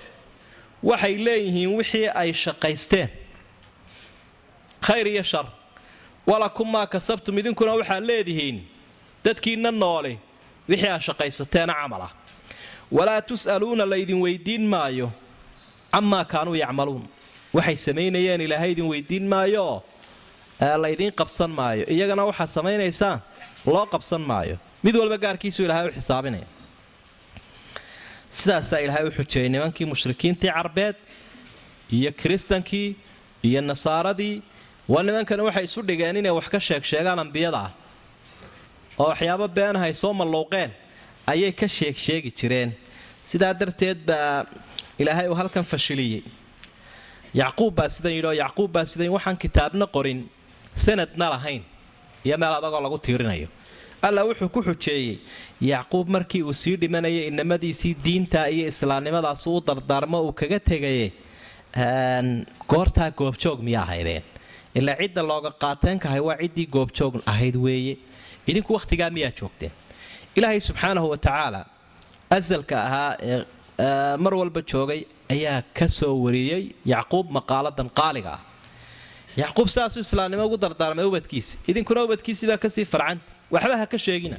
Waxay 0.82 1.14
leeyihiin 1.26 1.70
wixii 1.78 2.08
ay 2.20 2.32
shaqaysteen 2.32 3.08
khayr 4.80 5.06
iyo 5.06 5.22
shar. 5.22 5.46
Walakum 6.26 6.68
maa 6.70 6.86
kasabtum 6.86 7.38
idinkuna 7.38 7.72
waxaad 7.78 8.04
leedihiin 8.04 8.58
dadkiinna 9.24 9.70
noole 9.70 10.18
wixii 10.68 10.88
aad 10.90 11.00
shaqaysateena 11.08 11.74
camal 11.80 12.02
ah 12.08 12.12
walaa 12.92 13.20
tus'aluuna 13.28 13.84
laydin 13.92 14.20
weydiin 14.24 14.64
maayo 14.66 15.10
camaa 15.92 16.24
kaanuu 16.24 16.54
yacmaluun. 16.54 17.04
Waxay 17.54 17.76
samaynayeen 17.76 18.40
ilaahay 18.40 18.70
idin 18.74 18.88
weydiin 18.92 19.26
maayooo 19.32 19.82
laydiin 20.84 21.12
qabsan 21.20 21.50
maayo. 21.50 21.84
Iyagana 21.94 22.22
waxaad 22.28 22.48
samaynaysaan 22.48 23.18
loo 23.66 23.86
qabsan 23.86 24.20
maayo. 24.20 24.56
Mid 24.82 24.94
walba 24.96 25.18
gaarkiisuu 25.18 25.64
ilaahay 25.64 25.88
u 25.88 25.92
xisaabinaya. 25.98 26.46
Sidaasaa 28.30 28.78
ilaahay 28.84 29.04
u 29.08 29.10
xujeeyay 29.18 29.48
nimankii 29.48 29.86
mushrikiintii 29.92 30.50
carbeed 30.56 30.96
iyo 31.96 32.10
kiristankii 32.12 32.96
iyo 33.42 33.60
nasaaradii 33.60 34.42
waa 34.88 35.02
nimankana 35.02 35.42
waxay 35.48 35.64
isu 35.68 35.80
dhigeen 35.88 36.16
inay 36.20 36.30
wax 36.38 36.48
ka 36.48 36.58
sheeg 36.60 36.82
sheegaan 36.90 37.18
ambiyada 37.18 37.58
ah. 37.66 37.70
Oo 38.98 39.08
waxyaabo 39.10 39.46
beenahay 39.48 39.92
soo 39.94 40.12
malluuqeen 40.20 40.70
ayay 41.26 41.52
ka 41.52 41.66
sheeg 41.68 41.96
sheegi 42.06 42.30
jireen. 42.38 42.70
Sidaa 43.24 43.52
darteed 43.54 43.98
baa 44.06 44.44
ilaahay 44.98 45.28
uu 45.28 45.34
halkan 45.34 45.64
fashiliyey. 45.64 46.22
Yacquub 47.34 47.74
baa 47.74 47.88
sidan 47.88 48.12
yidhi 48.16 48.26
oo 48.30 48.32
yacquub 48.44 48.70
baa 48.72 48.84
sidan 48.84 49.10
waxaan 49.16 49.36
kitaabna 49.36 49.86
qorin 49.96 50.20
sanadna 50.74 51.26
lahayn. 51.34 51.62
Iyo 52.24 52.36
meel 52.38 52.54
adagoo 52.58 52.80
lagu 52.80 52.98
tiirinayo. 52.98 53.48
Alla 54.02 54.22
wuxuu 54.28 54.48
ku 54.48 54.62
xujeeyey 54.62 55.18
yacquub 55.60 56.08
markii 56.08 56.42
uu 56.46 56.52
sii 56.52 56.76
dhimanayay 56.76 57.26
inamadiisii 57.26 57.94
diinta 58.04 58.46
iyo 58.50 58.68
islaamnimadaas 58.72 59.46
u 59.46 59.60
dardaarmo 59.66 60.22
uu 60.22 60.32
kaga 60.32 60.60
tegaye 60.60 61.12
goortaa 62.70 63.10
goobjoog 63.10 63.60
miya 63.66 63.82
ahaydeen 63.82 64.22
ilaa 64.78 64.96
cidda 65.02 65.22
looga 65.30 65.50
qaateenkahay 65.64 66.22
waa 66.28 66.38
ciddii 66.42 66.68
goobjoog 66.76 67.14
ahayd 67.32 67.56
weeye. 67.66 67.94
Idinku 68.46 68.70
wakhtigaa 68.78 69.10
miyaa 69.10 69.32
joogteen 69.40 69.72
ilaahay 70.36 70.60
subxaanahu 70.60 71.10
wa 71.12 71.18
tacaala 71.26 71.60
asalka 72.30 72.76
ahaa 72.86 73.12
ee 73.28 74.16
mar 74.24 74.34
walba 74.40 74.60
joogay 74.72 75.00
ayaa 75.34 75.62
ka 75.78 75.88
soo 75.98 76.14
wariyey 76.24 76.64
yacquub 76.92 77.30
maqaaladan 77.38 77.88
qaaliga 78.00 78.32
ah. 78.36 78.42
Yacquub 79.36 79.68
saasuu 79.76 80.00
islaamnimo 80.06 80.44
ugu 80.48 80.58
dardaarmay 80.64 81.04
ubadkiisi 81.10 81.58
idinkuna 81.70 82.04
ubadkiisii 82.08 82.48
baa 82.50 82.60
ka 82.64 82.70
sii 82.76 82.84
farcanta 82.92 83.32
waxba 83.54 83.76
ha 83.80 83.86
ka 83.86 83.98
sheegina. 84.06 84.38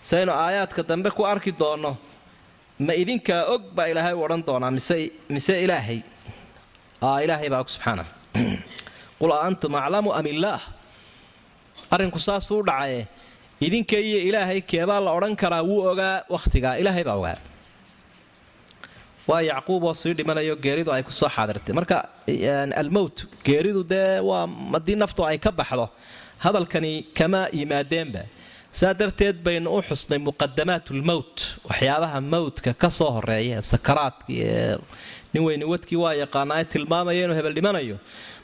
Saynu 0.00 0.32
aayaadka 0.32 0.82
dambe 0.90 1.10
ku 1.10 1.26
arki 1.32 1.52
doonno 1.62 1.96
ma 2.78 2.92
idinkaa 3.02 3.42
og 3.54 3.62
baa 3.76 3.86
ilaahay 3.92 4.14
u 4.14 4.22
odhan 4.26 4.46
doonaa 4.50 4.70
mise 5.36 5.54
ilaahay? 5.64 6.00
Ilaahay 7.24 7.48
baa 7.54 7.62
og 7.64 7.70
subxaana 7.76 8.04
qul 9.20 9.30
a 9.36 9.38
antum 9.48 9.72
aclamu 9.82 10.10
am 10.18 10.26
illaah 10.32 10.62
arrinku 11.94 12.18
saasuu 12.28 12.58
u 12.62 12.66
dhacaye 12.68 13.00
idinka 13.66 13.96
iyo 14.08 14.18
ilaahay 14.28 14.60
keebaa 14.70 15.00
la 15.06 15.10
odhan 15.18 15.34
karaa 15.42 15.62
wuu 15.68 15.80
ogaa 15.92 16.14
wakhtigaa 16.34 16.74
ilaahay 16.80 17.04
baa 17.08 17.16
ogaa. 17.20 17.38
Waa 19.28 19.42
yacquub 19.50 19.82
oo 19.88 19.94
sii 20.00 20.12
dhimanayo 20.18 20.54
geeridu 20.64 20.90
ay 20.96 21.02
ku 21.02 21.10
soo 21.20 21.28
xaadirtay. 21.36 21.72
Marka 21.78 21.96
almowt 22.82 23.16
geeridu 23.46 23.82
dee 23.92 24.20
waa 24.28 24.44
haddii 24.74 24.96
naftu 25.02 25.22
ay 25.30 25.38
ka 25.44 25.50
baxdo 25.58 25.86
hadalkani 26.44 26.92
kama 27.18 27.40
yimaadeenba. 27.58 28.22
Saa 28.78 28.92
darteed 29.00 29.36
baynu 29.46 29.68
u 29.76 29.80
xusnay 29.88 30.18
muqadamaat 30.28 30.86
lmowt 31.00 31.36
waxyaabaha 31.68 32.18
mowtka 32.34 32.70
ka 32.82 32.88
soo 32.98 33.10
horreeya 33.16 33.58
sakaraadka 33.72 34.78
nin 35.36 35.44
weyni 35.44 35.64
wadkii 35.72 35.96
waa 36.04 36.14
yaqaanaa 36.22 36.58
ee 36.60 36.64
tilmaamaya 36.72 37.24
inuu 37.24 37.36
hebel 37.38 37.54
dhimanayo. 37.58 37.96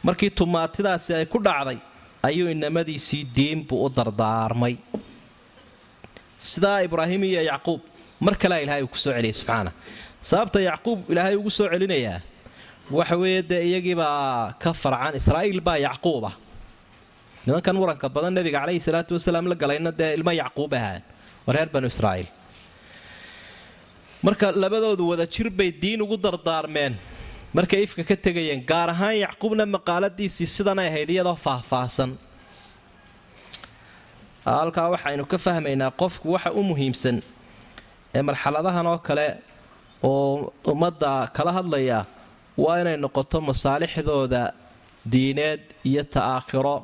Markii 0.06 0.30
tumaatidaasi 0.38 1.10
ay 1.18 1.24
ku 1.32 1.38
dhacday 1.46 1.78
ayuu 2.28 2.48
inamadiisii 2.54 3.22
diinbuu 3.36 3.80
u 3.86 3.88
dardaarmay. 3.96 4.74
Sidaa 6.38 6.82
ibraahim 6.86 7.22
iyo 7.24 7.42
yacquub 7.50 7.80
mar 8.20 8.34
kalea 8.42 8.60
ilaahay 8.64 8.82
uu 8.84 8.92
ku 8.94 8.98
soo 9.04 9.12
celiyay 9.16 9.32
subxaana. 9.40 9.70
Sababta 10.28 10.60
yacquub 10.68 10.98
ilaahay 11.12 11.36
ugu 11.40 11.50
soo 11.58 11.68
celinayaa 11.72 12.20
waxa 12.96 13.16
weeye 13.22 13.42
dee 13.50 13.62
iyagiibaa 13.70 14.52
ka 14.62 14.70
farcan 14.82 15.14
israa'iil 15.20 15.60
baa 15.68 15.78
yacquub 15.86 16.24
ah. 16.30 16.34
Nimankan 17.46 17.74
muranka 17.80 18.06
badan 18.14 18.34
nabiga 18.36 18.58
caleyhi 18.60 18.80
salaatu 18.86 19.12
wasalaam 19.16 19.46
la 19.50 19.54
galayna 19.62 19.90
dee 20.00 20.10
ilmo 20.18 20.32
yacquub 20.42 20.70
ahaa 20.78 20.98
waa 21.46 21.54
reer 21.56 21.68
banu 21.74 21.86
israa'iil 21.94 22.28
marka 24.26 24.46
labadoodu 24.62 25.04
wada 25.10 25.26
jir 25.34 25.48
bay 25.58 25.70
diin 25.82 26.00
ugu 26.04 26.16
dardaarmeen. 26.24 26.94
Markay 27.56 27.82
ifka 27.86 28.02
ka 28.08 28.16
tegayeen 28.26 28.60
gaar 28.70 28.88
ahaan 28.94 29.16
yacquubna 29.24 29.64
maqaaladiisii 29.76 30.46
sidanay 30.56 30.88
ahayd 30.90 31.10
iyadoo 31.14 31.36
faahfaahsan. 31.46 32.10
Halkaa 34.44 34.88
waxaynu 34.94 35.24
ka 35.32 35.38
fahmaynaa 35.46 35.90
qofku 36.00 36.26
waxa 36.34 36.50
u 36.52 36.62
muhiimsan 36.70 37.16
ee 38.16 38.22
marxaladahan 38.28 38.86
oo 38.92 38.98
kale 39.08 39.26
oo 40.02 40.52
ummadda 40.72 41.10
kala 41.36 41.52
hadlaya 41.58 41.98
waa 42.62 42.78
inay 42.82 42.96
noqoto 43.04 43.38
masaalixdooda 43.48 44.42
diineed 45.12 45.62
iyo 45.90 46.02
ta'aakhiro 46.14 46.76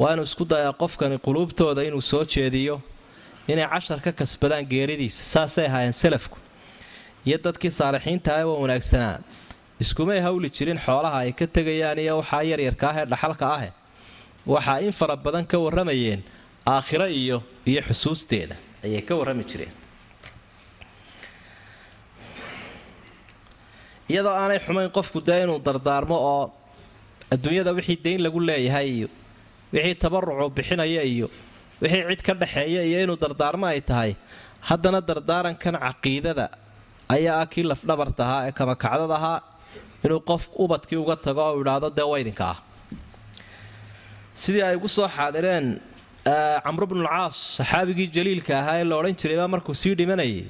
waa 0.00 0.12
inuu 0.14 0.26
isku 0.30 0.44
dayaa 0.52 0.72
qofkani 0.82 1.16
quluubtooda 1.26 1.80
inuu 1.88 2.02
soo 2.10 2.24
jeediyo 2.34 2.76
inay 3.52 3.66
cashar 3.72 3.98
ka 4.04 4.10
kasbadaan 4.20 4.64
geeridiisa 4.72 5.22
saasay 5.34 5.66
ahaayeen 5.70 5.92
salafku 6.02 6.36
iyo 7.28 7.36
dadkii 7.44 7.70
saalixiintaah 7.78 8.42
waa 8.50 8.58
wanaagsanaa 8.64 9.16
iskumay 9.82 10.20
hawli 10.26 10.48
jirin 10.56 10.78
xoolaha 10.86 11.18
ay 11.24 11.32
ka 11.40 11.46
tegayaan 11.56 11.98
iyo 12.04 12.14
waxaa 12.20 12.42
yaryarka 12.50 12.86
ah 12.90 12.96
ee 13.02 13.06
dhaxalka 13.12 13.46
ah 13.56 13.62
waxaa 14.52 14.78
in 14.86 14.92
fara 15.00 15.16
badan 15.24 15.44
ka 15.52 15.56
warramayeen 15.64 16.20
aakhiro 16.74 17.06
iyo 17.22 17.38
iyo 17.70 17.80
xusuusteeda 17.88 18.56
ayay 18.84 19.02
ka 19.08 19.14
warrami 19.20 19.44
jireen. 19.50 19.72
Iyadoo 24.12 24.34
aanay 24.42 24.58
xumayn 24.66 24.90
qofku 24.96 25.18
dee 25.28 25.38
inuu 25.44 25.58
dardaarmo 25.66 26.16
oo 26.32 26.44
adduunyada 27.34 27.72
wixii 27.78 27.98
dayn 28.04 28.20
lagu 28.24 28.40
leeyahay 28.48 28.88
iyo 28.96 29.08
wixii 29.74 29.94
tabarucu 30.02 30.46
bixinaya 30.56 31.02
iyo 31.14 31.26
wixii 31.82 32.02
cid 32.10 32.22
ka 32.26 32.32
dhaxeeya 32.42 32.82
iyo 32.90 32.98
inuu 33.04 33.16
dardaarmo 33.24 33.66
ay 33.72 33.80
tahay 33.90 34.12
haddana 34.68 35.00
dardaarankan 35.08 35.74
caqiidada 35.84 36.46
ayaa 37.14 37.36
ah 37.42 37.46
kii 37.52 37.64
lafdhabarta 37.72 38.22
ahaa 38.26 38.42
ee 38.48 38.52
kamakacdad 38.60 39.12
ahaa 39.18 39.38
inuu 40.04 40.20
qof 40.30 40.42
ubadkii 40.64 40.98
uga 41.04 41.16
tago 41.26 41.42
oo 41.48 41.60
idhaahdo 41.62 41.88
dee 41.98 42.06
waydinka 42.12 42.44
ah. 42.52 42.58
Sidii 44.42 44.62
ay 44.68 44.76
ugu 44.78 44.88
soo 44.96 45.08
xaadireen 45.16 45.66
camru 46.64 46.86
bnulcaas 46.90 47.36
saxaabigii 47.58 48.08
jaliilka 48.16 48.52
ahaa 48.62 48.76
ee 48.80 48.84
la 48.90 48.94
odhan 49.00 49.14
jiraybaa 49.22 49.48
markuu 49.54 49.74
sii 49.82 49.94
dhimanayay 50.00 50.44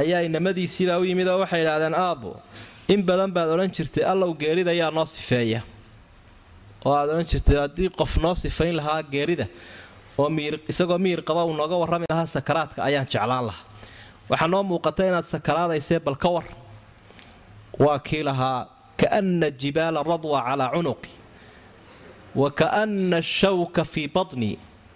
ayaa 0.00 0.20
inamadiisiibaa 0.28 0.98
u 1.02 1.04
yimid 1.10 1.28
oo 1.32 1.38
waxay 1.42 1.60
idhaahdeen 1.64 1.94
aabbo 2.06 2.30
in 2.94 3.00
badan 3.08 3.30
baad 3.36 3.48
odhan 3.54 3.70
jirtay 3.76 4.04
allow 4.12 4.30
geerida 4.42 4.70
ayaa 4.76 4.90
noo 4.98 5.06
sifeeya. 5.16 5.60
Oo 6.86 6.94
aad 7.00 7.08
odhan 7.14 7.26
jirtay 7.32 7.56
haddii 7.64 7.88
qof 8.00 8.12
noo 8.24 8.34
sifayn 8.42 8.74
lahaa 8.80 9.00
geerida 9.14 9.46
oo 10.20 10.28
isagoo 10.72 10.98
miyir 11.04 11.20
qaba 11.28 11.40
uu 11.48 11.54
nooga 11.60 11.76
warrami 11.82 12.06
lahaa 12.12 12.26
sakaraadka 12.36 12.78
ayaan 12.88 13.06
jeclaan 13.12 13.44
lahaa 13.48 13.64
waxaa 14.32 14.48
noo 14.52 14.62
muuqata 14.70 15.02
inaad 15.10 15.26
sakaraadaysee 15.34 15.98
bal 16.06 16.16
ka 16.22 16.28
war. 16.34 16.46
Waa 17.84 17.98
kii 18.06 18.22
lahaa 18.28 18.60
kaana 19.00 19.48
jibaala 19.60 20.00
radwa 20.12 20.38
calaa 20.46 20.70
cunuqi 20.74 21.10
wa 22.40 22.48
kaana 22.60 23.16
ashawka 23.22 23.82
fii 23.92 24.08
batni 24.16 24.50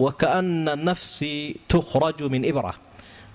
wa 0.04 0.10
kaana 0.22 0.72
nafsii 0.88 1.40
tukhraju 1.70 2.26
min 2.34 2.42
ibra. 2.50 2.72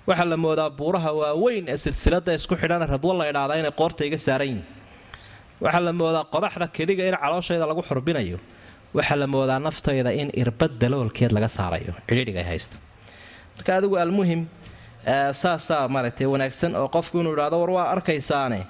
Waxaa 0.08 0.26
la 0.34 0.38
moodaa 0.44 0.70
buuraha 0.80 1.12
waaweyn 1.22 1.66
ee 1.74 1.78
silsilada 1.84 2.32
isku 2.40 2.56
xidhana 2.62 2.86
radwo 2.94 3.12
la 3.20 3.26
idhaahdaa 3.32 3.58
inay 3.62 3.74
qoorta 3.80 4.02
iga 4.08 4.18
saaran 4.26 4.48
yihiin 4.48 4.64
waxaa 5.64 5.84
la 5.88 5.94
moodaa 6.02 6.24
qodaxda 6.34 6.66
keliga 6.76 7.04
in 7.10 7.16
calooshayda 7.24 7.66
lagu 7.72 7.82
xurbinayo. 7.90 8.38
Waxaa 8.98 9.18
la 9.22 9.28
moodaa 9.34 9.60
naftayda 9.68 10.12
in 10.22 10.30
irbad 10.42 10.72
daloolkeed 10.82 11.32
laga 11.36 11.50
saarayo. 11.58 11.94
Cidhiidhiga 12.10 12.44
haysta 12.50 12.76
marka 13.56 13.72
adigu 13.78 13.96
almuhim 14.04 14.42
saasaa 15.34 15.88
maaragtay 15.88 16.28
wanaagsan 16.34 16.76
oo 16.76 16.88
qofku 16.96 17.20
inuu 17.22 17.34
idhahdo 17.34 17.58
war 17.62 17.72
waa 17.78 17.88
arkaysaane. 17.96 18.62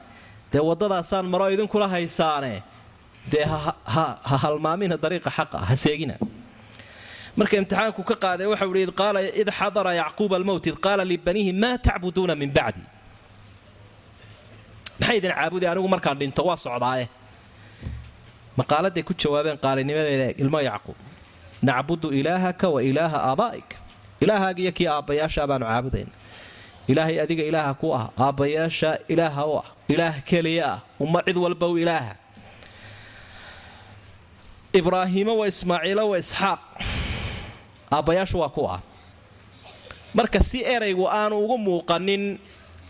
Dee 0.51 0.59
waddadaasaan 0.69 1.25
maro 1.25 1.49
idinkula 1.49 1.87
haysaane. 1.87 2.63
Dee 3.31 3.45
ha 3.45 4.05
halmaamina 4.43 4.97
dariiqa 4.97 5.29
xaqa 5.37 5.57
ha 5.69 5.75
seegina. 5.75 6.15
Marka 7.37 7.55
imtixaanku 7.57 8.01
ka 8.09 8.15
qaaday 8.23 8.47
waxau 8.51 8.75
ihi 8.75 8.87
id 9.41 9.49
xadara 9.59 9.91
yacquuba 10.01 10.35
almowt 10.39 10.65
id 10.67 10.75
qaala 10.85 11.03
libaniihi 11.11 11.53
maa 11.53 11.77
tacbuduuna 11.77 12.35
min 12.41 12.51
bacdi. 12.57 12.81
Maxay 14.99 15.17
idin 15.17 15.31
caabudi? 15.31 15.65
Anigu 15.71 15.87
markaan 15.93 16.17
dhinto 16.19 16.41
waa 16.47 16.57
socdaaye 16.65 17.05
maqaaladay 18.59 19.03
ku 19.07 19.13
jawaabeen 19.21 19.57
qaalinimadeeda 19.63 20.27
ilmo 20.43 20.59
yacquub 20.69 20.97
nacbudu 21.67 22.07
ilaahaka 22.19 22.67
wa 22.73 22.79
ilaaha 22.89 23.17
aabaa'ik. 23.31 23.69
Ilaahaaga 24.23 24.59
iyo 24.63 24.71
kii 24.77 24.87
aabbayaashaa 24.87 25.47
baanu 25.49 25.65
caabudayna 25.71 26.11
ilaahay 26.87 27.19
adiga 27.23 27.43
ilaaha 27.43 27.73
ku 27.81 27.87
ah 27.95 28.09
aabbayaasha 28.17 28.97
ilaaha 29.13 29.41
u 29.47 29.53
ah 29.61 29.67
ilaah 29.93 30.15
keliya 30.29 30.65
ah 30.73 30.79
umma 31.03 31.19
cid 31.27 31.37
walba 31.37 31.67
u 31.67 31.77
ilaaha. 31.77 32.13
Ibraahiimo 34.73 35.33
wa 35.37 35.47
ismaaciilo 35.47 36.09
wa 36.09 36.17
isxaaq 36.17 36.59
aabbayaashu 37.91 38.39
waa 38.39 38.49
ku 38.49 38.63
ah. 38.67 38.79
Marka 40.13 40.39
si 40.43 40.63
eraygu 40.63 41.07
aanu 41.07 41.35
ugu 41.43 41.57
muuqanin 41.57 42.39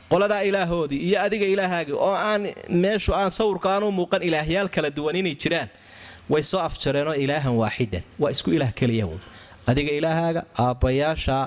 qoladaa 0.10 0.42
ilaahoodii 0.50 1.00
iyo 1.08 1.18
adiga 1.22 1.46
ilaahaagii 1.46 1.94
oo 1.98 2.14
aan 2.16 2.44
meeshu 2.70 3.14
aan 3.16 3.32
sawirka 3.32 3.70
aanu 3.74 3.92
muuqan 3.92 4.22
ilaahyaal 4.22 4.70
kala 4.70 4.90
duwan 4.90 5.16
inay 5.16 5.36
jiraan 5.36 5.70
way 6.30 6.44
soo 6.44 6.60
afjareenoo 6.60 7.14
ilaahan 7.24 7.54
waaxidan 7.62 8.04
waa 8.22 8.32
isku 8.36 8.50
ilaah 8.58 8.72
keliya 8.80 9.06
adiga 9.72 9.92
ilaahaaga 10.00 10.42
aabbayaasha 10.66 11.38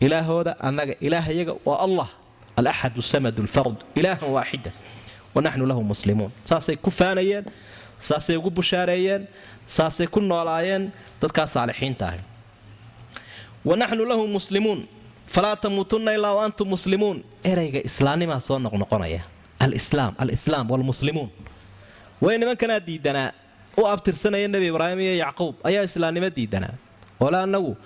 ilaahooda 0.00 0.56
annaga 0.60 0.94
ilaahayaga 1.00 1.54
waa 1.64 1.78
allah 1.86 2.08
alaxad 2.56 3.00
samad 3.00 3.38
lfard 3.38 3.76
ilaahan 3.94 4.30
waaxidan 4.36 4.72
wanaxnu 5.34 5.66
lahu 5.66 5.82
muslimuun 5.84 6.30
saasay 6.44 6.76
ku 6.76 6.90
faanayeen 6.90 7.44
saasay 7.98 8.36
ugu 8.36 8.50
bushaareeyeen 8.50 9.28
saasay 9.66 10.06
ku 10.06 10.20
noolaayeen 10.20 10.92
dadkaa 11.20 11.46
saalixiinta 11.46 12.04
ahay 12.08 12.20
wanaxnu 13.64 14.04
lahu 14.04 14.24
muslimuun 14.36 14.80
falaa 15.26 15.56
tamuutunna 15.56 16.12
ilaa 16.12 16.34
wa 16.34 16.52
muslimuun 16.64 17.24
erayga 17.44 17.80
islaamnimaa 17.88 18.40
soo 18.40 18.58
noqnoqonaya 18.58 19.20
alislaam 19.58 20.14
alislaam 20.18 20.70
walmuslimuun 20.70 21.30
way 22.24 22.38
nimankanaa 22.38 22.80
diidanaa 22.88 23.32
u 23.76 23.86
abtirsanaya 23.86 24.48
nebi 24.48 24.66
ibraahim 24.72 25.00
iyo 25.00 25.14
yacquub 25.24 25.54
ayaa 25.68 25.84
islaamnimo 25.88 26.30
diidanaa 26.36 26.74
ole 27.20 27.36
annagu 27.36 27.76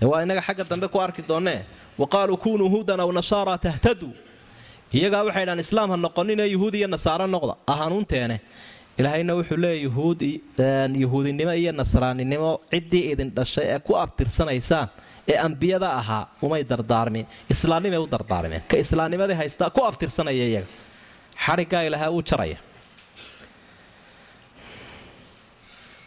dee 0.00 0.06
waa 0.12 0.22
inaga 0.26 0.42
xagga 0.46 0.64
dambe 0.70 0.86
ku 0.94 0.98
arki 1.06 1.22
doonnee 1.30 1.60
wa 2.00 2.06
qaaluu 2.14 2.36
kunuu 2.44 2.68
huudan 2.74 3.00
aw 3.04 3.10
nasaara 3.18 3.54
tahtaduu 3.66 4.12
iyagaa 4.96 5.22
waxay 5.28 5.44
dhahaan 5.46 5.60
islaam 5.66 5.88
ha 5.92 5.96
noqoninee 6.06 6.48
yuhuud 6.54 6.74
iyo 6.80 6.88
nasaaro 6.94 7.26
noqda. 7.34 7.54
Ahanuunteene 7.72 8.36
ilaahayna 8.98 9.32
wuxuu 9.38 9.56
leeya 9.62 9.78
yuhuudinimo 11.02 11.52
iyo 11.62 11.72
nasraaninimo 11.80 12.50
ciddii 12.72 13.02
idin 13.12 13.30
dhashay 13.36 13.66
ee 13.74 13.78
ku 13.86 13.92
abtirsanaysaan 14.04 14.88
ee 15.32 15.36
ambiyada 15.46 15.88
ahaa 16.00 16.22
umay 16.44 16.62
dardaarmin 16.70 17.24
islaamnimay 17.52 17.98
u 17.98 18.06
dardaarmeen 18.14 18.62
ka 18.70 18.76
islaamnimadii 18.84 19.36
haystaa 19.40 19.70
ku 19.76 19.80
abtirsanaya 19.88 20.44
iyaga. 20.50 20.68
Xadhiggaa 21.44 21.82
ilahaa 21.88 22.10
uu 22.16 22.22
jaraya. 22.30 22.58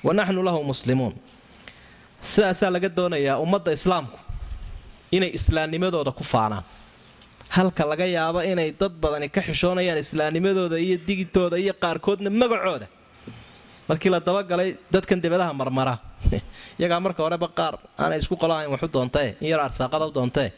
Wanaxnu 0.05 0.41
lahu 0.47 0.59
muslimuun 0.71 1.13
sidaasaa 2.21 2.71
laga 2.71 2.89
doonayaa 2.89 3.39
ummadda 3.39 3.71
islaamku 3.71 4.17
inay 5.11 5.31
islaamnimadooda 5.33 6.11
ku 6.11 6.23
faanaan. 6.23 6.63
Halka 7.49 7.85
laga 7.85 8.05
yaabo 8.05 8.41
inay 8.41 8.71
dad 8.71 8.91
badani 8.91 9.29
ka 9.29 9.41
xishoonayaan 9.41 9.97
islaamnimadooda 9.97 10.77
iyo 10.77 10.97
digitooda 11.07 11.57
iyo 11.57 11.73
qaarkoodna 11.73 12.29
magacooda. 12.29 12.87
Markii 13.87 14.09
la 14.09 14.19
dabagalay 14.19 14.77
dadkan 14.91 15.21
debadaha 15.21 15.53
marmara. 15.53 15.97
Iyagaa 16.79 16.99
marka 16.99 17.23
horeba 17.23 17.47
qaar 17.47 17.79
aanay 17.97 18.19
isku 18.19 18.35
qolahayn 18.35 18.69
waxu 18.69 18.87
doontae 18.87 19.35
in 19.41 19.49
yar 19.49 19.59
arsaaqada 19.59 20.05
u 20.05 20.13
doontee. 20.13 20.53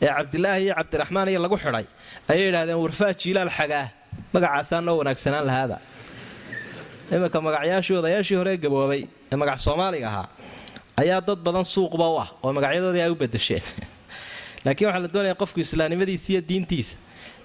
Ee 0.00 0.06
cabdilaahi 0.06 0.62
iyo 0.64 0.74
cabdiraxmaan 0.74 1.28
iyo 1.28 1.40
lagu 1.42 1.56
xidhay 1.58 1.86
ayay 2.28 2.46
yidhahdeen 2.46 2.78
warfaa 2.78 3.12
jiilaal 3.12 3.50
xagaa. 3.50 3.88
Magacaasaa 4.32 4.80
noo 4.80 4.96
wanaagsanaan 4.98 5.46
lahaaba 5.46 5.78
iminka 7.10 7.40
magacyaashii 7.40 7.96
odayaashii 7.96 8.36
hore 8.36 8.56
gaboobay 8.56 9.02
ee 9.32 9.36
magac 9.36 9.58
soomaaliga 9.58 10.08
ahaa 10.08 10.28
ayaa 11.00 11.20
dad 11.20 11.38
badan 11.46 11.64
suuqba 11.64 12.06
u 12.14 12.16
ah 12.24 12.28
oo 12.42 12.52
magacyadoodii 12.52 13.02
ay 13.06 13.10
u 13.10 13.16
bedesheen 13.22 13.62
laakiin 14.64 14.88
waxaa 14.88 15.02
la 15.02 15.08
doonaya 15.14 15.34
qofku 15.34 15.60
islaamnimadiisa 15.60 16.32
iyo 16.32 16.42
diintiisa. 16.48 16.96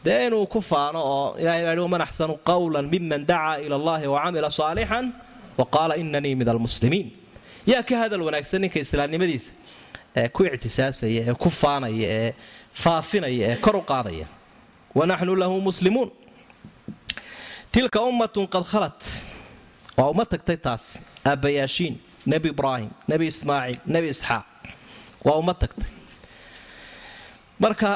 Dee 0.06 0.28
inuu 0.28 0.46
ku 0.48 0.62
faano 0.62 1.00
oo 1.00 1.36
ilahay 1.40 1.64
baa 1.64 1.82
waman 1.82 2.02
axsanu 2.02 2.38
qawlan 2.50 2.90
miman 2.90 3.26
dacaa 3.26 3.58
ila 3.66 3.76
allahi 3.76 4.08
wa 4.08 4.24
camila 4.24 4.50
saalixan 4.52 5.14
wa 5.58 5.66
qaala 5.66 5.96
inanii 5.96 6.36
min 6.36 6.50
almuslimiin 6.50 7.08
yaa 7.68 7.84
ka 7.84 7.98
hadal 7.98 8.22
wanaagsan 8.28 8.62
ninka 8.62 8.80
islaamnimadiisa 8.80 9.52
ee 10.16 10.28
ku 10.30 10.44
ictisaasaya 10.44 11.22
ee 11.30 11.36
ku 11.44 11.50
faanaya 11.50 12.08
ee 12.20 12.34
faafinaya 12.74 13.52
ee 13.52 13.56
kor 13.56 13.76
u 13.76 13.82
qaadaya. 13.82 14.28
Wanaxnu 14.96 15.36
lahu 15.36 15.62
muslimuun. 15.62 16.12
Tilka 17.72 18.02
ummatun 18.02 18.48
qad 18.48 18.64
khalat. 18.72 19.00
Waa 19.98 20.10
uma 20.10 20.26
tagtay 20.26 20.58
taas 20.58 21.00
aabbayaashiin 21.26 21.96
nebi 22.32 22.48
ibraahim 22.56 22.90
nebi 23.12 23.26
ismaaciil 23.34 23.80
nebi 23.94 24.08
isxaaq 24.16 24.46
waa 25.26 25.38
uma 25.42 25.54
tagtay 25.62 25.92
marka 27.64 27.90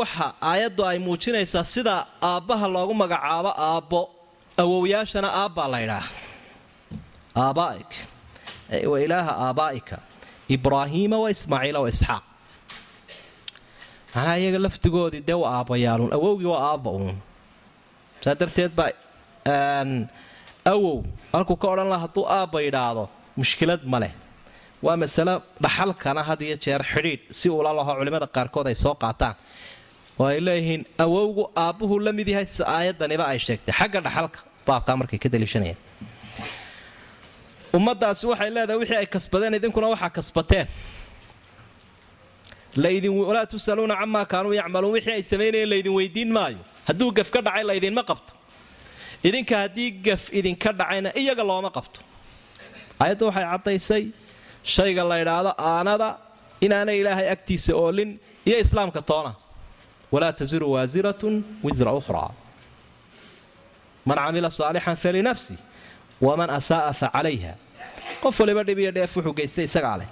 waxa 0.00 0.26
aayaddu 0.50 0.82
ay 0.90 0.98
muujinaysaa 1.06 1.64
sida 1.74 1.94
aabbaha 2.30 2.66
loogu 2.74 2.94
magacaabo 3.02 3.50
aabbo 3.68 4.00
awowyaashana 4.62 5.28
aabbaa 5.42 5.68
la 5.72 5.78
ydhaa 5.84 6.04
aabaaik 7.44 7.92
wa 8.92 8.96
ilaaha 9.04 9.32
aabaa'ika 9.46 9.96
ibraahiima 10.54 11.16
wa 11.22 11.28
ismaaciila 11.34 11.78
wa 11.84 11.88
isxaaq 11.94 12.24
macnaha 14.14 14.36
iyaga 14.42 14.58
laftigoodii 14.66 15.22
dee 15.28 15.38
waa 15.42 15.52
aabbayaaluun 15.58 16.12
awowgii 16.18 16.50
waa 16.54 16.62
aabba 16.70 16.90
uun 16.96 17.16
saa 18.24 18.34
darteed 18.40 18.72
baa 18.78 18.90
awow 20.72 20.96
halkuu 21.32 21.56
ka 21.62 21.66
odhan 21.72 21.88
laha 21.92 22.02
hadduu 22.06 22.24
aabba 22.36 22.58
yidhaahdo 22.66 23.04
mushkilad 23.38 23.82
ma 23.92 23.98
leh. 24.02 24.12
Waa 24.84 24.96
masalo 25.02 25.34
dhaxalkana 25.64 26.22
had 26.28 26.40
iyo 26.46 26.56
jeer 26.64 26.82
xidhiidh 26.92 27.22
si 27.38 27.46
uula 27.50 27.70
laho 27.78 27.92
culimmada 27.98 28.26
qaarkood 28.36 28.66
ay 28.70 28.74
soo 28.84 28.94
qaataan. 29.02 29.34
Oo 30.20 30.26
ay 30.32 30.40
leeyihiin 30.46 30.82
awowgu 31.04 31.42
aabbuhu 31.64 31.94
la 32.06 32.12
mid 32.18 32.28
yahay 32.28 32.46
aayadaniba 32.76 33.24
ay 33.32 33.38
sheegtay. 33.46 33.72
Xagga 33.78 34.00
dhaxalka 34.06 34.38
baabkaa 34.66 34.96
markay 35.00 35.18
ka 35.22 35.28
daliishanayaan 35.34 35.78
ummadaasi 37.76 38.24
waxay 38.30 38.50
leedahay 38.56 38.78
wixii 38.82 38.98
ay 39.02 39.06
kasbadeen 39.14 39.54
idinkuna 39.58 39.86
waxaa 39.94 40.10
kasbateen. 40.18 40.66
Walaa 43.28 43.46
tusaluuna 43.52 43.94
camaa 44.00 44.24
kaanuu 44.32 44.52
yacmaluun. 44.60 44.92
Wixii 44.96 45.14
ay 45.18 45.22
samaynayeen 45.22 45.68
laydin 45.72 45.92
weydiin 45.98 46.30
maayo. 46.36 46.58
Hadduu 46.88 47.10
gaf 47.16 47.30
ka 47.34 47.40
dhacay 47.46 47.64
laydinma 47.70 48.02
qabto. 48.10 48.32
Idinka 49.28 49.54
haddii 49.62 49.90
gaf 50.06 50.22
idinka 50.38 50.72
dhacayna 50.78 51.10
iyaga 51.20 51.44
looma 51.50 51.70
qabto 51.76 52.00
aayaddu 53.02 53.24
waxay 53.28 53.44
caddaysay 53.52 54.04
shayga 54.74 55.02
la 55.10 55.16
ydhaahdo 55.22 55.50
aanada 55.70 56.08
inaanay 56.64 56.96
ilaahay 57.02 57.26
agtiisa 57.34 57.72
oolin 57.82 58.10
iyo 58.48 58.56
islaamka 58.64 59.00
toona. 59.10 59.32
Walaa 60.12 60.32
tasiru 60.40 60.66
waasiratun 60.74 61.34
wisra 61.64 61.92
ukhraa. 62.00 62.30
Man 64.08 64.18
camila 64.24 64.48
saalixan 64.58 64.96
falinafsi 65.04 65.54
waman 66.26 66.50
asaa'a 66.58 66.92
fa 67.00 67.06
calayha. 67.14 67.52
Qof 68.22 68.36
waliba 68.42 68.62
dhib 68.68 68.78
iyo 68.84 68.92
dheef 68.96 69.12
wuxuu 69.16 69.34
geystay 69.38 69.64
isagaa 69.70 69.96
leh. 70.00 70.08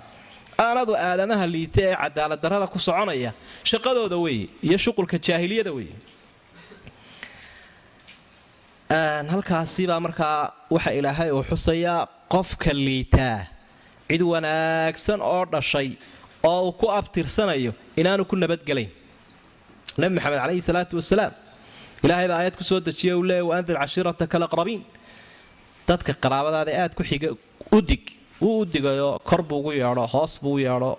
Aanadu 0.65 0.93
aadamaha 1.09 1.45
liita 1.55 1.81
ee 1.89 1.95
cadaaladdarrada 2.03 2.67
ku 2.73 2.79
soconaya 2.87 3.31
shaqadooda 3.71 4.17
weeye 4.25 4.47
iyo 4.67 4.77
shuqulka 4.85 5.17
jaahiliyada 5.27 5.73
weeye. 5.77 5.97
Halkaasibaa 9.33 10.01
markaa 10.07 10.53
waxa 10.75 10.91
ilaahay 10.99 11.31
uu 11.37 11.43
xusayaa 11.51 12.01
qofka 12.33 12.73
liitaa. 12.87 13.47
Cid 14.09 14.23
wanaagsan 14.33 15.21
oo 15.23 15.45
dhashay 15.53 15.89
oo 16.51 16.61
uu 16.67 16.73
ku 16.81 16.87
abtirsanayo 16.99 17.73
inaanu 18.01 18.25
ku 18.31 18.37
nabadgelayn 18.37 18.91
nabi 19.99 20.15
maxamed 20.17 20.39
calayhi 20.43 20.63
salaatu 20.69 20.97
wasalaam 21.01 21.33
ilaahay 22.05 22.29
baa 22.31 22.39
aayad 22.41 22.57
ku 22.59 22.65
soo 22.71 22.81
dejiya 22.81 23.15
uu 23.19 23.23
leeya 23.31 23.45
waandir 23.51 23.77
cashiirataka 23.83 24.35
alaqrabiin. 24.39 24.83
Dadka 25.89 26.13
qaraabadaada 26.25 26.71
aad 26.83 26.93
ku 26.99 27.03
xiga 27.11 27.29
udig 27.79 28.03
wuu 28.43 28.61
u 28.63 28.65
digayoo 28.75 29.19
kor 29.29 29.43
buu 29.49 29.59
ugu 29.61 29.73
yeedho 29.79 30.07
hoos 30.15 30.33
buu 30.43 30.55
u 30.55 30.59
yeedho 30.67 30.91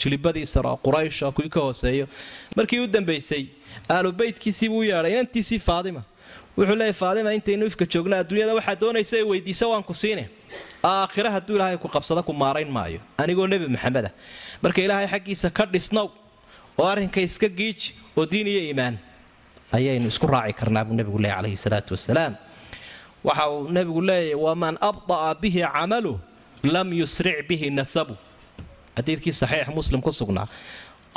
jilibadiisaro 0.00 0.72
quraysho 0.84 1.32
kuwii 1.36 1.48
ka 1.54 1.60
hooseeyo. 1.60 2.06
Markii 2.56 2.80
u 2.84 2.86
dambaysay 2.86 3.44
aalubeytkiisii 3.88 4.68
buu 4.68 4.82
u 4.84 4.88
yeedhay 4.90 5.12
inantiisii 5.12 5.58
faadima 5.68 6.02
wuxuu 6.56 6.76
leeyahy 6.80 6.92
faadima 7.02 7.30
intaynu 7.38 7.66
ifka 7.70 7.84
joogna 7.92 8.16
adduunyada 8.22 8.54
waxaa 8.58 8.76
doonaysa 8.82 9.14
ee 9.20 9.26
weydiisa 9.30 9.64
waan 9.70 9.82
ku 9.88 9.94
siine 10.02 10.24
aakhira 10.84 11.30
hadduu 11.36 11.56
ilaahay 11.56 11.78
ku 11.84 11.88
qabsada 11.88 12.22
ku 12.22 12.32
maarayn 12.32 12.70
maayo. 12.76 13.00
Anigoo 13.22 13.46
nebi 13.52 13.66
maxamed 13.74 14.06
ah 14.08 14.12
marka 14.62 14.80
ilaahay 14.86 15.08
xaggiisa 15.14 15.48
ka 15.50 15.64
dhisnow 15.66 16.06
oo 16.78 16.86
arrinka 16.92 17.20
iska 17.20 17.48
giiji 17.48 17.94
oo 18.16 18.26
diin 18.26 18.46
iyo 18.46 18.60
iimaan 18.68 18.94
ayaynu 19.72 20.06
isku 20.12 20.26
raaci 20.26 20.52
karnaa 20.60 20.84
buu 20.86 20.94
nebigu 20.98 21.18
leeyay 21.18 21.36
calayhi 21.36 21.56
salaatu 21.64 21.90
wasalaam 21.96 22.32
waxa 23.24 23.44
uu 23.50 23.68
nebigu 23.76 24.00
leeyahy 24.08 24.34
waman 24.46 24.74
abda'a 24.90 25.34
bihi 25.42 25.60
camalu 25.74 26.14
lam 26.74 26.88
yusric 27.00 27.38
bihi 27.48 27.70
nasabu. 27.70 28.14
Xadiidkii 28.96 29.32
saxiix 29.40 29.68
muslim 29.74 30.00
ku 30.00 30.12
sugnaa. 30.12 30.46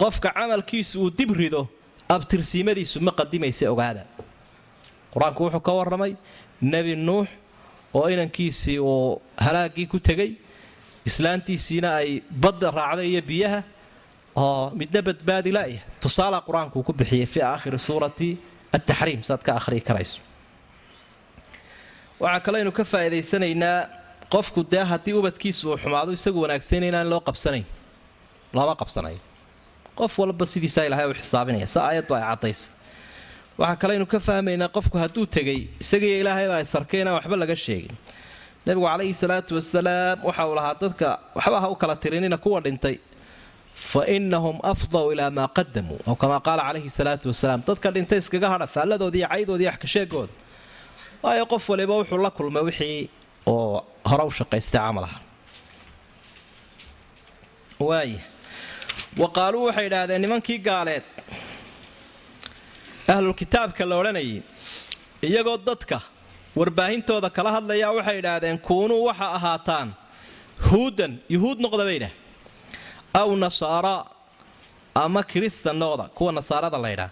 Qofka 0.02 0.30
camalkiisu 0.38 0.96
uu 1.04 1.10
dib 1.18 1.32
rido 1.42 1.62
abtirsiimadiisu 2.16 2.98
ma 3.06 3.12
qadimaysa 3.20 3.66
ogaada 3.74 4.04
qur'aanku 5.14 5.41
wuxuu 5.45 5.62
ka 5.68 5.72
warramay 5.80 6.12
nebi 6.62 6.95
nuux 6.95 7.28
oo 7.97 8.08
inankiisii 8.14 8.80
uu 8.80 9.22
halaagii 9.45 9.88
ku 9.88 9.99
tegay. 9.99 10.32
Islaantiisiina 11.08 11.89
ay 12.01 12.22
badda 12.43 12.72
raacday 12.72 13.08
iyo 13.12 13.22
biyaha 13.30 13.60
oo 14.36 14.72
midna 14.80 15.01
badbaadi 15.08 15.51
la'ya 15.58 15.80
tusaala 16.01 16.38
qur'aankuu 16.47 16.84
ku 16.88 16.93
bixiyey 16.93 17.26
fii 17.34 17.41
aakhiri 17.51 17.80
suurati 17.80 18.30
ataxriim 18.78 19.22
saad 19.24 19.41
ka 19.47 19.51
akhriyi 19.60 19.82
karayso. 19.88 20.20
Waxaa 22.20 22.39
kaleynu 22.45 22.72
ka 22.78 22.84
faa'iidaysanaynaa 22.91 23.78
qofku 24.34 24.62
dee 24.72 24.84
haddii 24.91 25.14
ubadkiisu 25.20 25.64
uu 25.72 25.78
xumaado 25.84 26.12
isagu 26.18 26.39
wanaagsan 26.43 26.84
inaan 26.89 27.10
loo 27.12 27.22
qabsanayn. 27.28 27.66
Looma 28.53 28.76
qabsanayo 28.82 29.20
qof 29.99 30.14
walba 30.20 30.45
sidiisaa 30.45 30.84
ilaahay 30.88 31.08
u 31.12 31.14
xisaabinaya. 31.22 31.68
Sa 31.74 31.80
aayaddu 31.88 32.14
ay 32.18 32.24
caddaysa 32.30 32.70
waxaa 33.60 33.76
kaleynu 33.82 34.05
ka 34.14 34.20
fahmaynaa 34.28 34.70
qofku 34.76 34.97
hadduu 35.03 35.26
tegay 35.36 35.60
isagiiyo 35.84 36.18
ilaahay 36.22 36.47
baa 36.51 36.62
isarkay 36.66 36.99
inaan 37.01 37.16
waxba 37.20 37.36
laga 37.43 37.55
sheegin. 37.66 37.95
Nebigu 38.66 38.86
calayhi 38.91 39.14
salaatu 39.24 39.51
wasalaam 39.58 40.18
waxa 40.28 40.43
uu 40.49 40.55
lahaa 40.60 40.76
dadka 40.82 41.08
waxba 41.38 41.58
ha 41.64 41.68
u 41.74 41.76
kala 41.82 41.95
tirinina 42.03 42.38
kuwa 42.43 42.60
dhintay. 42.66 42.95
Fa 43.91 44.01
inahum 44.16 44.58
afdaw 44.72 45.05
ilaa 45.14 45.30
maa 45.38 45.47
qadamuu 45.58 45.99
aw 46.10 46.16
kamaa 46.22 46.41
qaala 46.47 46.62
calayhi 46.68 46.89
salaatu 46.99 47.26
wasalaam 47.32 47.62
dadka 47.70 47.88
dhintay 47.95 48.20
iskaga 48.24 48.47
hadha 48.53 48.68
faalladoodii 48.76 49.20
iyo 49.22 49.30
caydoodii 49.34 49.64
iyo 49.66 49.72
waxkasheegooda 49.74 50.34
waayo 51.24 51.45
qof 51.51 51.64
waliba 51.72 51.93
wuxuu 51.99 52.20
la 52.26 52.32
kulmay 52.38 52.64
wixii 52.70 53.10
oo 53.53 53.86
hore 54.10 54.26
shaqaystay 54.39 54.82
camalaha. 54.86 55.18
Waaya 57.80 58.20
wa 59.22 59.28
qaaluu 59.38 59.64
waxay 59.70 59.86
idhaahdeen 59.89 60.22
nimankii 60.26 60.60
gaaleed 60.68 61.05
ahlulkitaabka 63.14 63.84
la 63.89 63.95
odhanayay 64.01 64.41
iyagoo 65.28 65.58
dadka 65.70 65.97
warbaahintooda 66.60 67.30
kala 67.38 67.49
hadlayaa 67.58 67.91
waxay 67.97 68.18
idhaahdeen 68.22 68.58
kuunuu 68.68 69.01
waxa 69.10 69.28
ahaataan 69.38 69.88
huudan 70.70 71.12
yuhuud 71.34 71.58
noqda 71.66 71.84
bay 71.89 71.97
idhaah 71.99 72.14
aw 73.22 73.30
nasaara 73.45 73.95
ama 75.03 75.22
kiristan 75.32 75.76
noqda 75.84 76.05
kuwa 76.18 76.32
nasaarada 76.39 76.78
la 76.86 76.89
ydhaah 76.95 77.12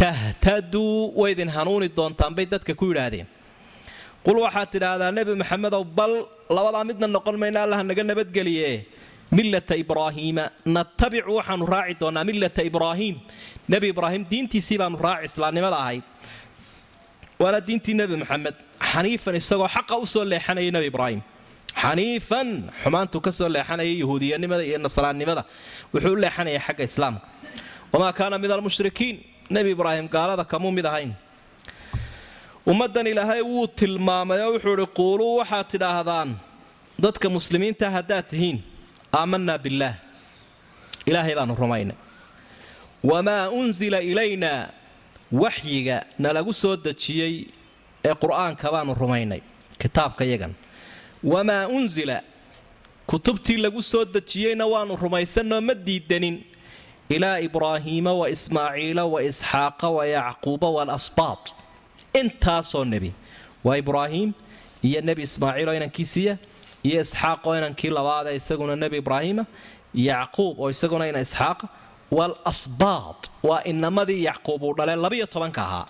tahtaduu 0.00 1.12
waydin 1.20 1.48
hanuuni 1.56 1.88
doontaan 1.98 2.32
bay 2.36 2.46
dadka 2.54 2.72
ku 2.80 2.84
yidhaahdeen. 2.90 3.26
Qul 4.26 4.36
waxaad 4.44 4.68
tidhaahdaa 4.74 5.10
nebi 5.18 5.32
maxamedow 5.42 5.82
bal 5.98 6.12
labadaa 6.56 6.84
midna 6.90 7.06
noqon 7.16 7.36
mayna 7.42 7.58
allah 7.64 7.80
naga 7.90 8.02
nabadgeliye 8.10 8.70
millata 9.32 9.74
ibraahiima 9.82 10.44
natabicu 10.76 11.32
waxaanu 11.38 11.64
raaci 11.74 11.94
doonaa 12.00 12.24
millata 12.30 12.62
ibraahiim 12.70 13.16
nebi 13.72 13.86
ibraahim 13.94 14.22
diintiisii 14.32 14.78
baanu 14.82 14.96
raaci 15.06 15.24
islaamnimada 15.30 15.76
ahayd. 15.84 16.04
Waana 17.40 17.60
diintii 17.68 17.94
nebi 18.00 18.16
maxamed 18.22 18.54
xaniifan 18.92 19.34
isagoo 19.40 19.68
xaqa 19.76 19.94
u 19.96 20.04
leexanayay 20.32 20.70
nebi 20.76 20.86
ibraahim 20.92 21.20
xaniifan 21.82 22.48
xumaantuu 22.82 23.20
ka 23.26 23.32
soo 23.32 23.48
leexanayay 23.48 23.98
yahuudiyanimada 24.02 24.62
iyo 24.68 24.78
nasraannimada. 24.78 25.42
Wuxuu 25.94 26.12
u 26.12 26.16
leexanayay 26.24 26.60
xagga 26.66 26.84
islaamka. 26.84 27.26
Wamaa 27.92 28.12
kaana 28.12 28.38
min 28.38 28.50
almushrikiin. 28.50 29.16
Nebi 29.50 29.70
ibraahim 29.76 30.08
gaalada 30.08 30.44
kamuu 30.44 30.72
mid 30.72 30.86
ahayn. 30.86 31.12
Ummaddan 32.66 33.06
ilaahay 33.06 33.42
wuu 33.42 33.66
tilmaamay 33.66 34.40
oo 34.44 34.52
wuxuu 34.54 34.74
idhi 34.76 34.86
quuluu 34.98 35.38
waxaad 35.40 35.66
tidhaahdaan 35.72 36.36
dadka 37.04 37.28
muslimiinta 37.36 37.90
haddaad 37.90 38.28
tihiin 38.32 38.58
aamanaa 39.18 39.58
billaah 39.64 39.94
ilaahay 41.06 41.34
baanu 41.38 41.54
rumaynay. 41.54 41.96
Wamaa 43.10 43.48
unsila 43.50 43.98
ilaynaa 44.10 44.68
waxyiga 45.32 45.96
nalagu 46.18 46.52
soo 46.62 46.76
dejiyey 46.76 47.34
ee 48.04 48.14
qur'aanka 48.22 48.66
baanu 48.74 48.94
rumaynay. 49.02 49.40
Kitaabka 49.80 50.24
yagan 50.32 50.54
wamaa 51.32 51.66
unsila 51.68 52.16
kutubtii 53.06 53.56
lagu 53.64 53.82
soo 53.82 54.04
dejiyeyna 54.04 54.64
waanu 54.72 54.96
rumaysanoo 54.96 55.60
ma 55.68 55.74
diidanin 55.74 56.36
ilaa 57.08 57.38
ibraahiima 57.46 58.12
wa 58.20 58.26
ismaaciila 58.34 59.04
wa 59.12 59.18
isxaaqa 59.28 59.88
wa 59.96 60.04
yacquuba 60.06 60.68
waalasbaat 60.76 61.44
intaasoo 62.20 62.84
nebi. 62.84 63.10
Waa 63.64 63.76
ibraahiim 63.82 64.30
iyo 64.86 65.00
nebi 65.00 65.22
ismaaciil 65.28 65.68
oo 65.68 65.74
inankiisiiya 65.80 66.34
iyo 66.82 67.00
isxaaq 67.02 67.46
oo 67.46 67.54
inankii 67.58 67.90
labaadee 67.90 68.34
isaguna 68.40 68.76
nebi 68.76 68.96
ibraahiima 69.02 69.44
yacquub 69.94 70.60
oo 70.60 70.70
isaguna 70.70 71.08
ina 71.08 71.20
isxaaqa 71.26 71.66
waalasbaat 72.16 73.20
waa 73.42 73.62
inamadii 73.64 74.24
yacquub 74.24 74.62
uu 74.62 74.74
dhalee 74.78 74.96
labiyo 74.96 75.26
tobanka 75.26 75.62
ahaa. 75.62 75.86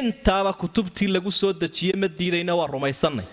Intaaba 0.00 0.52
kutubtii 0.52 1.06
lagu 1.06 1.32
soo 1.32 1.52
dejiyey 1.52 1.96
ma 1.96 2.08
diidayna 2.08 2.54
waa 2.54 2.66
rumaysannay. 2.66 3.24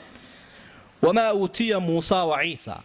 Wamaa 1.01 1.34
uutiya 1.34 1.79
muusa 1.79 2.25
wa 2.25 2.38
ciisa. 2.43 2.75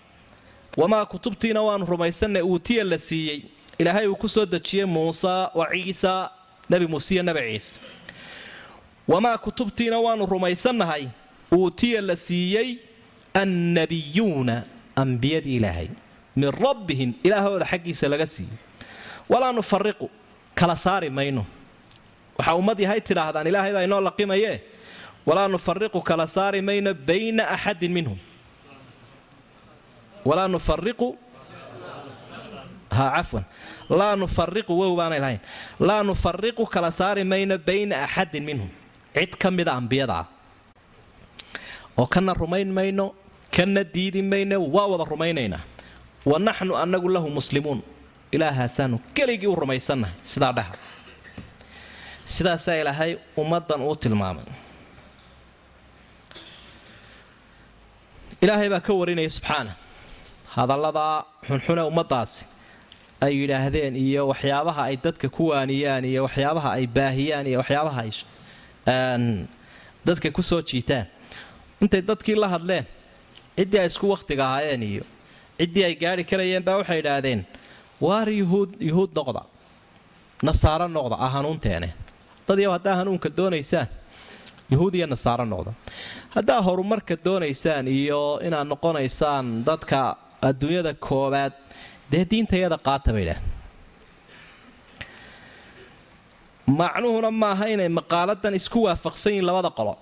Wamaa 0.76 1.04
kutubtiina 1.04 1.62
waanu 1.62 1.84
rumaysannay 1.86 2.42
uutiya 2.42 2.84
la 2.84 2.98
siiyey. 2.98 3.42
Ilaahay 3.78 4.06
uu 4.06 4.16
ku 4.16 4.28
soo 4.28 4.46
dejiyey 4.46 4.86
muusa 4.86 5.50
wa 5.54 5.66
ciisa 5.72 6.30
nebi 6.70 6.86
muuse 6.86 7.14
iyo 7.14 7.22
nebi 7.22 7.40
ciise. 7.40 7.76
Wamaa 9.08 9.38
kutubtiina 9.38 9.98
waanu 9.98 10.26
rumaysannahay 10.26 11.08
uutiya 11.52 12.00
la 12.00 12.16
siiyey 12.16 12.78
annabiyuuna 13.42 14.56
ambiyadii 15.02 15.56
ilaahay 15.60 15.88
min 16.36 16.50
rabbihim 16.64 17.10
ilaahooda 17.26 17.66
xaggiisa 17.72 18.08
laga 18.12 18.26
siiyey 18.34 18.56
walaa 19.32 19.52
nufariqu 19.58 20.06
kala 20.58 20.76
saari 20.84 21.10
mayno 21.18 21.42
waxaa 22.38 22.54
ummad 22.60 22.78
yahay 22.84 23.00
tidhaahdaan 23.08 23.46
ilaahay 23.50 23.72
baa 23.76 23.84
inoo 23.88 24.00
laqimayee 24.08 24.56
walaa 25.28 25.48
nufariqu 25.54 25.98
kala 26.08 26.26
saari 26.26 26.60
mayno 26.68 26.90
bayna 27.08 27.44
axadin 27.54 27.92
minhum 27.96 28.18
walaa 30.28 30.48
nufariqu 30.54 31.08
ha 32.96 33.04
cafwan 33.16 33.44
laa 33.98 34.14
nufariqu 34.22 34.72
wow 34.80 34.96
lahayn 34.96 35.40
laa 35.88 36.02
nufariqu 36.02 36.62
kala 36.74 36.90
saari 36.98 37.24
mayno 37.32 37.58
bayna 37.68 37.94
axadin 38.06 38.44
minhum 38.48 38.70
cid 39.14 39.32
ka 39.42 39.48
mida 39.50 39.72
ambiyada 39.80 40.18
oo 42.00 42.06
kana 42.06 42.32
rumayn 42.34 42.68
mayno 42.78 43.14
kana 43.56 43.82
diidi 43.94 44.20
mayno 44.32 44.56
waa 44.74 44.86
wada 44.92 45.04
rumaynaynaa 45.12 45.62
wa 46.30 46.38
naxnu 46.46 46.72
annagu 46.82 47.08
lahu 47.14 47.28
muslimuun. 47.38 47.80
Ilaahaasaanu 48.34 48.96
keligii 49.16 49.46
u 49.46 49.54
rumaysannahay 49.62 50.14
sidaa 50.32 50.52
dhaha. 50.56 50.74
Sidaasaa 52.34 52.74
ilaahay 52.82 53.12
ummaddan 53.40 53.80
uu 53.88 53.96
tilmaamay 54.02 54.44
ilaahay 58.42 58.68
baa 58.72 58.80
ka 58.86 58.92
warinaya 59.00 59.30
subxaana. 59.36 59.72
Hadalladaa 60.56 61.16
xunxune 61.48 61.82
ummaddaasi 61.90 62.40
ay 63.24 63.32
yidhaahdeen 63.40 63.94
iyo 64.06 64.22
waxyaabaha 64.30 64.82
ay 64.90 64.96
dadka 65.04 65.28
ku 65.36 65.42
waaniyaan 65.52 66.04
iyo 66.10 66.20
waxyaabaha 66.26 66.70
ay 66.76 66.84
baahiyaan 66.96 67.46
iyo 67.50 67.58
waxyaabaha 67.62 68.00
ay 68.04 68.10
dadka 70.06 70.28
ku 70.36 70.42
soo 70.50 70.60
jiitaan. 70.68 71.06
Intay 71.82 72.02
dadkii 72.08 72.34
la 72.42 72.48
hadleen 72.54 72.84
ciddii 73.58 73.78
ay 73.82 73.86
isku 73.92 74.06
wakhtiga 74.14 74.44
ahaayeen 74.48 74.82
iyo 74.90 75.04
ciddii 75.60 75.84
ay 75.88 75.94
gaari 76.02 76.24
karayeen 76.30 76.62
baa 76.66 76.76
waxay 76.80 76.98
idhaahdeen 77.02 77.40
waar 78.06 78.28
yuhuud 78.40 78.70
yuhuud 78.88 79.10
noqda? 79.18 79.42
Nasaaro 80.48 80.86
noqda 80.96 81.16
ah 81.26 81.30
hanuunteene. 81.36 81.88
Dadyow 82.48 82.70
haddaa 82.76 82.96
hanuunka 83.00 83.28
doonaysaan 83.38 83.88
yuhuud 84.72 84.94
iyo 84.98 85.06
nasaaro 85.14 85.44
noqda. 85.52 85.72
Haddaa 86.36 86.60
horumarka 86.66 87.14
doonaysaan 87.26 87.84
iyo 87.88 88.20
inaad 88.46 88.66
noqonaysaan 88.72 89.44
dadka 89.68 89.98
adduunyada 90.48 90.92
koowaad 91.06 91.52
dee 92.12 92.24
diintayada 92.30 92.76
qaata 92.86 93.10
bay 93.16 93.24
idhaah 93.26 93.40
macnuhuna 96.80 97.30
maaha 97.42 97.66
inay 97.74 97.88
maqaaladan 97.98 98.54
isku 98.60 98.78
waafaqsan 98.86 99.32
yihiin 99.32 99.46
labada 99.48 99.70
qolo 99.78 99.94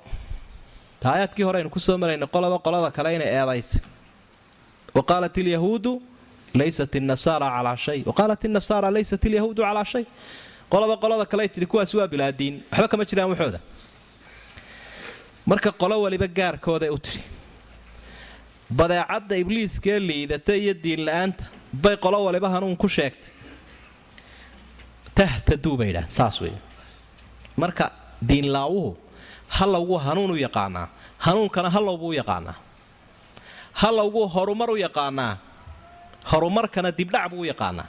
aayaadkii 1.07 1.43
hore 1.43 1.59
aynu 1.59 1.71
ku 1.71 1.81
soo 1.81 1.99
maraynay 1.99 2.29
qolaba 2.29 2.59
qolada 2.59 2.91
kale 2.91 3.15
inay 3.15 3.29
eedaysa 3.29 3.81
wa 4.95 5.03
qaalat 5.03 5.37
ilyahuudu 5.37 6.03
laysat 6.55 6.95
inasaara 6.95 7.51
calaa 7.51 7.77
shay. 7.77 8.03
Wa 8.07 8.13
qaalat 8.13 8.45
laysat 8.93 9.25
ilyahuudu 9.25 9.63
calaa 9.63 9.85
shay. 9.85 10.05
Qolaba 10.71 10.97
qolada 10.97 11.27
kale 11.27 11.49
tidhi 11.49 11.67
kuwaasi 11.67 11.97
waa 11.97 12.09
bilaadiin. 12.09 12.63
Waxba 12.71 12.89
kama 12.89 13.05
jiraan 13.05 13.29
waxooda 13.31 13.61
marka 15.47 15.73
qolo 15.73 16.03
waliba 16.03 16.27
gaarkooday 16.27 16.89
u 16.89 16.99
tidhi 16.99 17.23
badeecadda 18.71 19.37
ibliiskee 19.37 19.99
liidata 19.99 20.55
iyo 20.57 20.75
diin 20.75 21.05
la'aanta 21.07 21.45
bay 21.73 21.97
qolo 21.97 22.25
waliba 22.25 22.49
hanuun 22.49 22.77
ku 22.77 22.89
sheegtay. 22.89 23.31
Tahtaduu 25.15 25.77
bay 25.77 25.91
idhaah 25.91 26.09
saas 26.09 26.41
wey 26.41 26.55
marka 27.57 27.91
diinlaawuhu 28.29 28.97
hallowguu 29.59 29.99
hanuun 30.07 30.31
u 30.31 30.37
yaqaanaa. 30.47 30.87
Hanuunkana 31.25 31.69
hallow 31.75 31.97
buu 32.03 32.09
u 32.09 32.13
yaqaanaa. 32.21 32.57
Hallowguu 33.81 34.27
horumar 34.35 34.71
u 34.71 34.77
yaqaanaa. 34.87 35.33
Horumarkana 36.31 36.91
dibdhac 36.99 37.27
buu 37.33 37.41
u 37.41 37.45
yaqaanaa. 37.53 37.87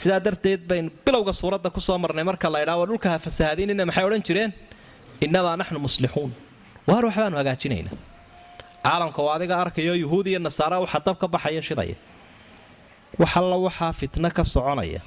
Sidaa 0.00 0.20
darteed 0.26 0.60
baynu 0.70 0.88
bilowga 1.04 1.32
suuradda 1.40 1.68
ku 1.74 1.80
soo 1.80 1.98
marnay 2.02 2.24
marka 2.30 2.48
la 2.54 2.58
ydhaa 2.64 2.76
wa 2.80 2.86
dhulka 2.88 3.08
ha 3.12 3.18
fasahaadiinina 3.24 3.84
maxay 3.88 4.04
odhan 4.08 4.22
jireen? 4.28 4.50
Innamaa 5.24 5.56
naxnu 5.60 5.78
muslixuun 5.86 6.30
waar 6.88 7.04
waxbaanu 7.08 7.36
hagaajinaynaa 7.40 7.96
caalamka 8.84 9.20
oo 9.24 9.30
adiga 9.36 9.54
arkayo 9.62 9.94
yuhuud 10.02 10.26
iyo 10.30 10.38
nasaara 10.46 10.76
waxaa 10.84 11.02
dab 11.06 11.16
ka 11.22 11.26
baxaya 11.34 11.62
shidaya. 11.68 11.94
Wax 13.20 13.32
alla 13.40 13.56
waxaa 13.66 13.92
fitno 14.00 14.28
ka 14.36 14.42
soconaya 14.54 15.00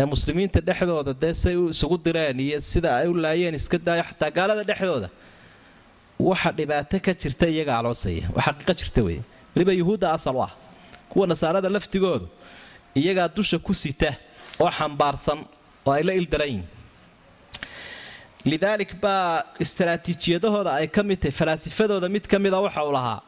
ee 0.00 0.04
muslimiinta 0.14 0.58
dhexdooda 0.68 1.12
dee 1.22 1.34
say 1.42 1.54
isugu 1.74 1.96
direen 2.06 2.38
iyo 2.46 2.58
sida 2.72 2.90
ay 3.00 3.06
u 3.12 3.14
laayeen 3.24 3.54
iska 3.60 3.78
daayo 3.86 4.02
xataa 4.10 4.30
gaalada 4.38 4.62
dhexdooda 4.70 5.08
waxa 6.28 6.50
dhibaato 6.58 6.96
ka 7.06 7.12
jirta 7.22 7.46
iyaga 7.54 7.72
aloosaya 7.80 8.24
wax 8.36 8.44
xaqiiqo 8.46 8.74
jirta 8.80 9.00
wey 9.08 9.18
weliba 9.54 9.72
yuhuudda 9.80 10.06
asal 10.16 10.36
ah 10.46 10.52
kuwa 11.10 11.24
nasaarada 11.32 11.68
laftigoodu 11.76 12.26
iyagaa 13.00 13.28
dusha 13.36 13.58
ku 13.66 13.72
sita 13.82 14.10
oo 14.62 14.70
xambaarsan 14.78 15.38
oo 15.86 15.92
ay 15.98 16.02
la 16.08 16.12
ildaranyihin 16.20 16.66
lidaalik 18.52 18.92
baa 19.04 19.44
istaraatiijiyadahooda 19.64 20.70
ay 20.80 20.86
ka 20.96 21.02
mid 21.08 21.18
tahay 21.22 21.34
falaasifadooda 21.40 22.06
mid 22.16 22.24
ka 22.32 22.36
mida 22.44 22.58
waxa 22.66 22.80
uu 22.88 22.92
lahaa. 22.98 23.20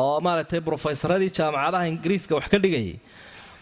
Oo 0.00 0.16
maaragtay 0.26 0.60
brofesaradii 0.66 1.30
jaamacadaha 1.38 1.84
ingiriiska 1.92 2.32
wax 2.38 2.46
ka 2.52 2.58
dhigayay 2.64 2.96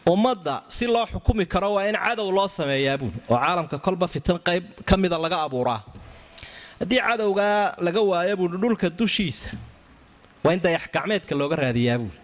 ummadda 0.07 0.63
si 0.69 0.87
loo 0.87 1.07
xukumi 1.07 1.47
karo 1.47 1.75
waa 1.75 1.85
in 1.89 1.95
cadow 1.97 2.31
loo 2.33 2.49
sameeyaa 2.49 2.99
buuli 2.99 3.13
oo 3.29 3.37
caalamka 3.39 3.79
kolba 3.79 4.07
fitan 4.09 4.39
qayb 4.39 4.65
ka 4.89 4.97
mida 4.97 5.19
laga 5.19 5.39
abuuraa. 5.47 5.81
Haddii 6.81 7.01
cadowgaa 7.09 7.75
laga 7.87 8.01
waayo 8.11 8.37
buuhi 8.37 8.57
dhulka 8.63 8.89
dushiisa 8.91 9.51
waa 10.45 10.53
in 10.55 10.61
dayax 10.61 10.85
gacmeedka 10.95 11.35
looga 11.41 11.57
raadiyaa 11.57 11.99
buuli 11.99 12.19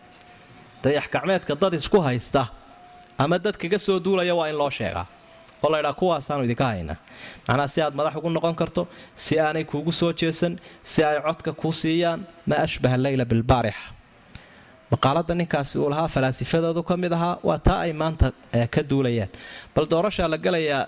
dayax 0.84 1.06
gacmeedka 1.14 1.54
dad 1.62 1.74
isku 1.74 1.98
haysta 2.06 2.42
ama 3.18 3.38
dad 3.38 3.56
kaga 3.56 3.78
soo 3.78 3.98
duulaya 4.00 4.34
waa 4.34 4.48
in 4.48 4.56
loo 4.58 4.70
sheegaa. 4.70 5.06
Oo 5.62 5.70
laydhaa 5.72 5.92
kuwaasaanu 6.00 6.44
idinka 6.44 6.64
haynaa. 6.70 6.96
Macnaa 7.48 7.68
si 7.68 7.80
aad 7.82 7.94
madax 7.94 8.14
ugu 8.16 8.30
noqon 8.30 8.54
karto 8.60 8.82
si 9.14 9.38
aanay 9.40 9.64
kuugu 9.64 9.92
soo 9.92 10.12
jeesan 10.12 10.58
si 10.82 11.04
ay 11.04 11.20
codka 11.26 11.52
kuu 11.52 11.72
siiyaan 11.72 12.20
maa 12.46 12.60
ashbaha 12.66 12.96
leyla 13.04 13.24
bilbaarixa 13.24 13.92
maqaalada 14.92 15.34
ninkaasi 15.40 15.76
uu 15.82 15.90
lahaa 15.92 16.08
falaasifadoodu 16.14 16.82
ka 16.88 16.94
mid 17.02 17.12
ahaa 17.18 17.38
waa 17.48 17.58
taa 17.66 17.80
ay 17.86 17.92
maanta 18.02 18.26
ka 18.74 18.80
duulayaan. 18.90 19.28
Bal 19.74 19.86
doorashaa 19.92 20.28
la 20.32 20.38
galayaa 20.46 20.82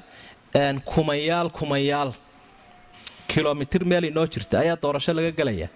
kumayaal 0.93 1.49
kumayaal 1.59 2.11
kilomitir 3.33 3.83
meel 3.91 4.05
inoo 4.11 4.27
jirta 4.35 4.57
ayaa 4.63 4.77
doorasho 4.83 5.13
laga 5.19 5.31
gelaya 5.39 5.69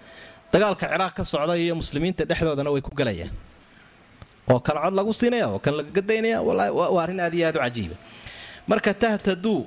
dagaalka 0.53 0.87
ciraaq 0.93 1.15
ka 1.19 1.25
socda 1.33 1.55
iyo 1.63 1.75
muslimiinta 1.81 2.23
dhexdoodana 2.31 2.71
way 2.75 2.81
ku 2.87 2.91
gelayaan 3.01 3.31
oo 4.53 4.59
kan 4.67 4.77
cod 4.83 4.95
lagu 4.99 5.13
siinaya 5.19 5.47
oo 5.53 5.59
kan 5.65 5.75
lagaga 5.79 6.03
daynaya 6.09 6.39
waa 6.43 7.03
arrin 7.05 7.21
aad 7.27 7.35
iyo 7.39 7.47
aad 7.49 7.57
u 7.57 7.61
cajiiba. 7.65 7.97
Marka 8.71 8.91
tahtaduu 9.03 9.59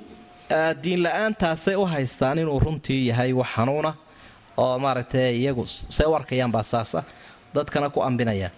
diin 0.82 1.00
la'aantaasay 1.06 1.76
u 1.76 1.84
haystaan 1.92 2.38
inuu 2.42 2.58
runtii 2.64 3.00
yahay 3.10 3.32
wax 3.40 3.48
xanuuna 3.54 3.92
oo 4.62 4.78
maaragtay 4.84 5.30
iyagu 5.40 5.64
say 5.66 6.06
u 6.06 6.14
arkayaan 6.18 6.52
baa 6.56 6.62
saasa 6.72 7.00
dadkana 7.58 7.88
ku 7.94 8.00
ambinayaan 8.08 8.52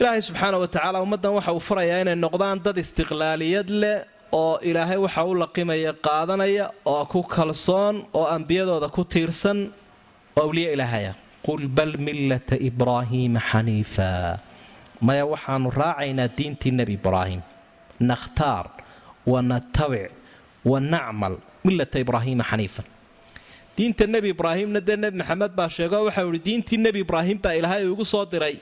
ilaahay 0.00 0.22
subxaana 0.28 0.56
wa 0.62 0.68
tacaala 0.74 0.98
ummaddan 1.04 1.32
waxa 1.38 1.52
uu 1.56 1.62
farayaa 1.70 2.00
inay 2.04 2.16
noqdaan 2.24 2.58
dad 2.66 2.76
istiqlaaliyad 2.84 3.68
leh 3.82 3.96
oo 4.40 4.54
ilaahay 4.70 4.98
waxa 5.06 5.22
u 5.30 5.32
laqimaya 5.42 5.92
qaadanaya 6.06 6.64
oo 6.94 7.04
ku 7.12 7.20
kalsoon 7.34 7.94
oo 8.18 8.26
ambiyadooda 8.36 8.88
ku 8.96 9.02
tiirsan 9.12 9.58
oo 10.40 10.48
ilaahaya. 10.74 11.12
Qul 11.46 11.62
bal 11.76 11.92
millata 12.06 12.56
ibraahiima 12.68 13.40
xaniifa. 13.50 14.10
Maya 15.06 15.24
waxaanu 15.32 15.68
raacaynaa 15.80 16.28
diintii 16.36 16.72
nebi 16.78 16.92
ibraahim. 17.00 17.40
Nakhtaar 18.10 18.66
wanatabic 19.32 20.10
wa 20.70 20.78
nacmal. 20.92 21.34
Millata 21.66 21.96
ibraahiima 22.04 22.44
xaniifan 22.50 22.84
diinta 23.78 24.04
nebi 24.14 24.28
ibraahimna 24.34 24.80
dee 24.88 24.96
nebi 25.02 25.16
maxamed 25.22 25.52
baa 25.58 25.68
sheego 25.76 25.98
waxau 26.10 26.28
ihi 26.34 26.40
diintii 26.46 26.78
nebi 26.86 26.98
ibraahim 27.06 27.38
baa 27.44 27.54
ilaahay 27.58 27.82
igu 27.92 28.04
soo 28.12 28.24
diray 28.32 28.56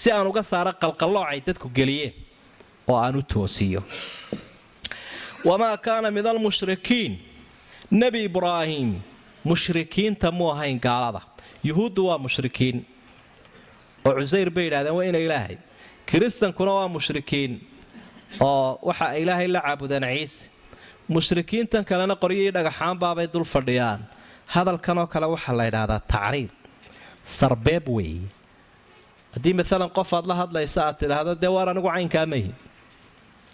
si 0.00 0.08
aan 0.14 0.26
uga 0.30 0.42
saaro 0.50 0.72
qalqalloocay 0.82 1.40
dadku 1.46 1.68
geliyeen 1.78 2.12
oo 2.90 2.96
aan 3.04 3.16
u 3.16 3.22
toosiyo. 3.32 3.80
Wamaa 5.48 5.76
kaana 5.86 6.10
min 6.16 6.26
almushrikiin 6.26 7.12
nebi 7.90 8.20
ibraahim 8.28 8.88
mushrikiinta 9.44 10.28
muu 10.38 10.50
ahayn 10.54 10.78
gaalada. 10.86 11.20
Yuhuuddu 11.68 12.02
waa 12.08 12.18
mushrikiin. 12.24 12.76
Oo 14.06 14.12
cusayr 14.18 14.50
bay 14.50 14.64
yidhahdeen 14.68 14.94
waa 14.98 15.04
ina 15.10 15.18
ilaahay. 15.26 15.56
Kiristankuna 16.08 16.72
waa 16.78 16.88
mushrikiin 16.96 17.52
oo 18.40 18.78
waxa 18.88 19.04
ay 19.14 19.22
ilaahay 19.22 19.48
la 19.54 19.60
caabudeen 19.66 20.04
ciise. 20.12 20.48
Mushrikiintan 21.14 21.84
kalena 21.88 22.14
qoryihii 22.22 22.52
dhagaxaanbaabay 22.56 23.26
dul 23.32 23.44
fadhiyaan 23.54 24.00
hadalkanoo 24.54 25.06
kale 25.12 25.26
waxaa 25.34 25.54
la 25.58 25.64
ydhaahdaa 25.70 26.00
tacriib 26.12 26.50
sarbeeb 27.38 27.84
weeye 27.96 28.26
haddii 29.34 29.54
maalan 29.60 29.90
qof 29.98 30.10
aad 30.18 30.26
la 30.30 30.34
hadlaysa 30.42 30.80
aad 30.88 30.96
tidhaahdo 31.02 31.32
dee 31.42 31.52
waar 31.56 31.68
anigu 31.72 31.88
caynkaa 31.94 32.26
mahi 32.32 32.50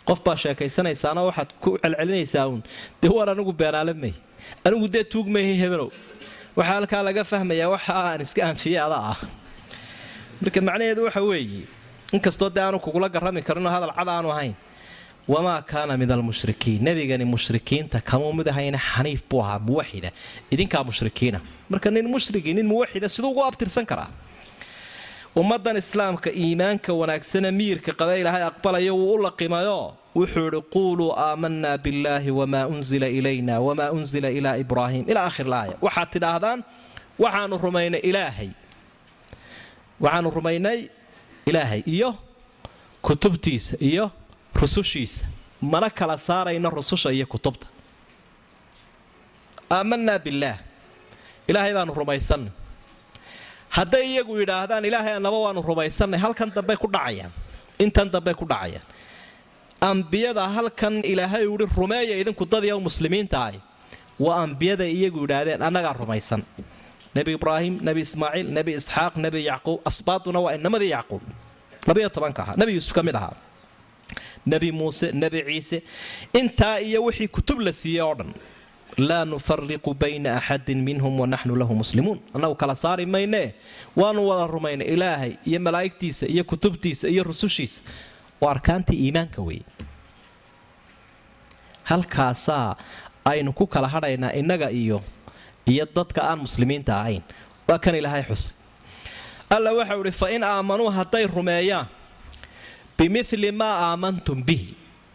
qof 0.08 0.18
baa 0.26 0.36
sheekaysanaysaana 0.42 1.20
waxaad 1.28 1.50
ku 1.62 1.70
celcelinaysaa 1.82 2.44
uun 2.50 2.60
dee 3.02 3.10
waar 3.16 3.28
anigu 3.34 3.52
beenaale 3.60 3.92
mahi 4.02 4.14
anigu 4.66 4.86
dee 4.94 5.04
tuug 5.12 5.26
mahi 5.36 5.52
hebelow 5.62 5.90
waxaa 6.56 6.74
halkaa 6.78 7.02
laga 7.08 7.22
fahmayaa 7.32 7.68
waxa 7.74 7.92
aan 8.08 8.20
iska 8.26 8.40
anfiye 8.50 8.78
ada 8.86 8.98
ah. 9.12 9.18
Marka 10.42 10.60
macnaheedu 10.68 11.00
waxa 11.08 11.20
weeye 11.30 11.62
inkastoo 12.16 12.50
dee 12.56 12.62
aanu 12.66 12.78
kugula 12.84 13.08
garrami 13.14 13.40
karinoo 13.48 13.72
hadal 13.76 13.92
cad 13.98 14.08
aanu 14.14 14.28
ahayn 14.34 14.54
wamaa 15.32 15.60
kaana 15.70 15.96
min 16.00 16.10
almushrikiin 16.16 16.80
nebigani 16.86 17.24
mushrikiinta 17.34 17.98
kamuu 18.10 18.32
mid 18.38 18.46
ahayna 18.52 18.78
xaniif 18.90 19.20
buu 19.30 19.40
ahaa 19.44 19.58
muwaxida 19.68 20.10
idinkaa 20.54 20.82
mushrikiina 20.88 21.38
marka 21.70 21.88
nin 21.94 22.06
mushrigi 22.14 22.52
nin 22.58 22.66
muwaxida 22.72 23.08
siduu 23.14 23.30
ugu 23.32 23.42
abtirsan 23.48 23.86
karaa 23.90 24.10
ummadan 25.40 25.76
islaamka 25.82 26.28
iimaanka 26.42 26.90
wanaagsane 27.00 27.50
miyirka 27.58 27.90
qaba 28.00 28.12
ilaahay 28.20 28.42
aqbalayo 28.50 28.92
wuu 29.00 29.14
u 29.14 29.22
laqimayoo 29.26 29.86
wuxuu 30.18 30.46
idhi 30.48 30.60
quuluu 30.74 31.10
aamanaa 31.26 31.76
billaahi 31.84 32.30
wamaa 32.40 32.64
unzila 32.74 33.08
ilayna 33.18 33.54
wamaa 33.66 33.90
unzila 33.96 34.28
ilaa 34.38 34.56
ibraahim 34.64 35.04
ilaa 35.10 35.24
akhir 35.30 35.46
laaya 35.54 35.74
waxaad 35.86 36.08
tidhaahdaan 36.14 36.58
waxaanu 37.22 37.54
rumaynay 37.64 38.00
ilaahay 38.10 38.50
waxaanu 40.04 40.28
rumaynay 40.36 40.78
ilaahay 41.50 41.80
iyo 41.94 42.10
kutubtiisa 43.06 43.74
iyo 43.90 44.04
rusushiisa. 44.60 45.24
Mana 45.72 45.88
kala 45.90 46.16
saarayno 46.18 46.68
rususha 46.70 47.10
iyo 47.16 47.26
kutubta. 47.32 47.66
Aamanaa 49.70 50.18
billaah 50.24 50.58
ilaahay 51.48 51.72
baanu 51.76 51.92
rumaysanay 52.00 52.52
hadday 53.76 54.04
iyagu 54.12 54.32
yidhaahdaan 54.40 54.84
ilaahay 54.88 55.14
annaba 55.18 55.38
waanu 55.44 55.60
rumaysannay 55.70 56.20
halkan 56.24 56.48
dambey 56.56 56.76
ku 56.82 56.86
dhacayaan. 56.94 57.32
Intan 57.84 58.08
dambey 58.14 58.34
ku 58.40 58.44
dhacayaan. 58.52 58.84
Ambiyada 59.90 60.44
halkan 60.56 60.94
ilaahay 61.12 61.44
uhi 61.54 61.66
rumeeya 61.78 62.14
idinku 62.22 62.44
dadiioo 62.52 62.80
muslimiinta 62.86 63.36
ahi 63.48 63.58
waa 64.24 64.38
ambiyada 64.46 64.84
iyagu 64.96 65.18
yidhaahdeen 65.24 65.60
annagaa 65.68 65.94
rumaysan. 66.00 66.42
Nebi 67.16 67.30
ibraahim 67.38 67.74
nebi 67.86 68.00
ismaaciil 68.06 68.46
nebi 68.56 68.72
isxaaq 68.78 69.14
nebi 69.24 69.40
yacquub 69.50 69.78
asbaaduna 69.90 70.38
waa 70.44 70.52
inamadii 70.58 70.92
yacquub. 70.96 71.22
Labayo 71.88 72.08
tobanka 72.16 72.40
ahaa 72.44 72.56
nebi 72.60 72.72
yuusuf 72.76 72.92
ka 72.96 73.02
mid 73.08 73.16
ahaa 73.20 73.34
nebi 74.46 74.72
muuse 74.72 75.12
nebi 75.12 75.40
ciise 75.48 75.78
intaa 76.40 76.78
iyo 76.80 77.04
wixii 77.04 77.28
kutub 77.28 77.58
la 77.60 77.72
siiyey 77.72 78.02
oo 78.02 78.14
dhan. 78.14 78.32
Laa 78.98 79.24
nufariqu 79.24 79.94
bayna 79.94 80.36
axadin 80.38 80.80
minhum 80.88 81.20
wanaxnu 81.20 81.56
lahu 81.60 81.74
muslimuun 81.74 82.18
annagu 82.34 82.54
kala 82.54 82.74
saari 82.76 83.06
maynee 83.06 83.54
waanu 83.96 84.20
wada 84.28 84.46
rumaynay 84.46 84.86
ilaahay 84.94 85.32
iyo 85.48 85.58
malaa'igtiisa 85.66 86.26
iyo 86.34 86.44
kutubtiisa 86.44 87.08
iyo 87.08 87.22
rusushiisa. 87.24 87.82
Waa 88.40 88.50
arkaantii 88.54 88.98
iimaanka 89.04 89.42
weeye. 89.42 89.64
Halkaasaa 91.84 92.76
aynu 93.24 93.52
ku 93.52 93.66
kala 93.66 93.88
hadhaynaa 93.88 94.32
innaga 94.32 94.70
iyo 94.70 95.02
iyo 95.66 95.86
dadka 95.96 96.22
aan 96.30 96.38
muslimiinta 96.44 96.92
ahayn. 97.00 97.22
Waa 97.68 97.78
kan 97.78 97.94
ilaahay 97.94 98.22
xusay. 98.28 98.52
Alla 99.50 99.72
waxau 99.78 100.00
idhi 100.00 100.12
fa 100.12 100.26
in 100.30 100.42
aamanuu 100.42 100.90
hadday 100.90 101.26
rumeeyaan 101.26 101.86
bimili 102.98 103.52
maa 103.52 103.76
aamantum 103.90 104.42
bihi. 104.44 104.74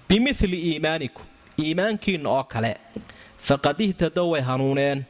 Bimili 0.10 0.58
iimaanikum. 0.72 1.26
Iimaankiinna 1.60 2.30
oo 2.30 2.44
kale. 2.44 2.78
Faqad 3.48 3.80
ihtadow 3.82 4.32
way 4.32 4.42
hanuuneen. 4.42 5.04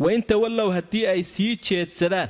Wain 0.00 0.22
tawallow 0.22 0.72
haddii 0.72 1.06
ay 1.06 1.22
sii 1.22 1.56
jeedsadaan 1.56 2.28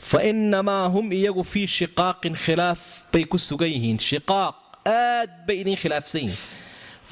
fa 0.00 0.22
innamaa 0.22 0.88
hum 0.88 1.12
iyagu 1.12 1.44
fii 1.44 1.66
shiqaaqin 1.66 2.34
khilaaf 2.44 2.82
bay 3.12 3.24
ku 3.24 3.38
sugan 3.38 3.68
yihiin. 3.70 3.98
Shiqaaq 3.98 4.54
aad 4.86 5.30
bay 5.46 5.60
idin 5.60 5.76
khilaafsan 5.76 6.20
yihiin. 6.26 6.38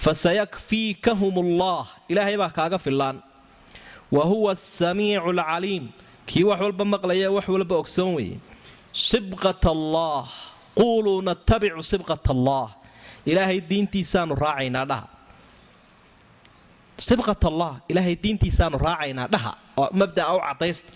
Fasayakfiikahum 0.02 1.34
allah 1.44 1.86
ilaahay 2.08 2.36
baa 2.36 2.50
kaaga 2.50 2.78
fillaan. 2.78 3.22
Wa 4.10 4.24
huwa 4.24 4.52
asamiicu 4.52 5.30
alcaliim 5.30 5.88
kii 6.26 6.44
wax 6.44 6.60
walba 6.60 6.84
maqlaya 6.84 7.30
wax 7.30 7.48
walba 7.48 7.74
ogsoon 7.82 8.14
weeye. 8.14 8.38
Sibqat 8.92 9.62
allah 9.66 10.26
quuluu 10.78 11.18
natabicu 11.28 11.82
sibqat 11.92 12.24
allah 12.34 12.66
ilaahay 13.30 13.58
diintiisaanu 13.70 14.34
raacaynaa 14.44 14.84
dhaha 14.90 15.06
sibqat 17.08 17.42
allah 17.50 17.72
ilaahay 17.90 18.16
diintiisaanu 18.24 18.76
raacaynaa 18.86 19.28
dhaha 19.34 19.52
oo 19.80 19.88
mabdaa 20.00 20.30
u 20.36 20.40
cadaysta 20.48 20.92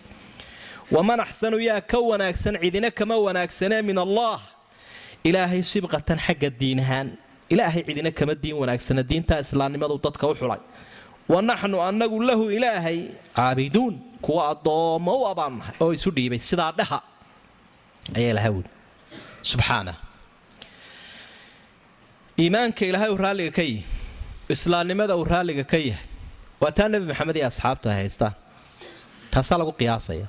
waman 0.95 1.21
axsanu 1.27 1.57
yaa 1.69 1.81
ka 1.91 1.99
wanaagsan 2.11 2.55
cidina 2.63 2.91
kama 2.99 3.17
wanaagsanee 3.27 3.83
min 3.89 3.99
allah 4.07 4.39
ilaahay 5.29 5.63
sibqatan 5.73 6.19
xagga 6.27 6.51
diin 6.61 6.81
ilaahay 7.51 7.83
cidina 7.89 8.11
kama 8.19 8.35
diin 8.43 8.57
wanaagsana 8.63 9.03
diinta 9.11 9.35
islaamnimadu 9.45 9.97
dadka 10.05 10.25
u 10.31 10.35
xulay 10.41 10.61
wa 11.33 11.39
naxnu 11.51 11.77
annagu 11.89 12.17
lahu 12.29 12.45
ilaahay 12.57 12.99
caabiduun 13.37 13.95
kuwa 14.25 14.43
addoommo 14.53 15.13
u 15.23 15.25
abaannahay 15.33 15.75
oo 15.83 15.91
isu 15.97 16.11
dhiibay 16.17 16.39
sidaa 16.51 16.73
dhaha 16.79 16.99
ayaa 18.19 18.31
ilahay 18.35 18.53
wuli 18.57 18.71
subxaana 19.51 19.95
iimaanka 22.43 22.83
ilaahay 22.89 23.11
uu 23.15 23.17
raalliga 23.25 23.53
ka 23.59 23.63
yihi 23.69 23.83
islaamnimada 24.55 25.15
uu 25.21 25.25
raalliga 25.33 25.65
ka 25.73 25.77
yahay 25.89 26.07
waa 26.63 26.73
taa 26.79 26.89
nebi 26.93 27.07
maxamed 27.11 27.37
iyo 27.39 27.47
asxaabtu 27.51 27.87
ay 27.91 27.97
haystaan. 28.03 28.35
Taasaa 29.33 29.59
lagu 29.61 29.73
qiyaasaya. 29.81 30.27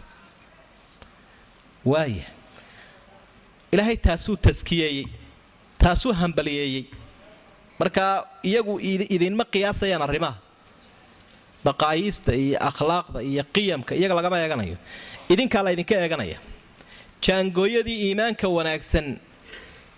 Waaya 1.91 2.25
ilaahay 3.73 3.97
taasuu 4.05 4.35
taskiyeeyey 4.45 5.05
taasuu 5.81 6.13
hambaliyeeyey 6.21 6.83
markaa 7.79 8.13
iyagu 8.49 8.73
idinma 9.15 9.43
qiyaasayaan 9.53 10.01
arrimaha. 10.07 10.37
Baqaayiista 11.65 12.31
iyo 12.43 12.57
akhlaaqda 12.69 13.19
iyo 13.31 13.43
qiyamka 13.55 13.91
iyaga 13.99 14.13
lagama 14.17 14.35
eeganayo. 14.43 14.77
Idinkaa 15.33 15.63
la 15.65 15.69
ydinka 15.75 15.93
eeganaya 16.03 16.37
jaangooyadii 17.25 17.97
iimaanka 18.07 18.47
wanaagsan 18.57 19.07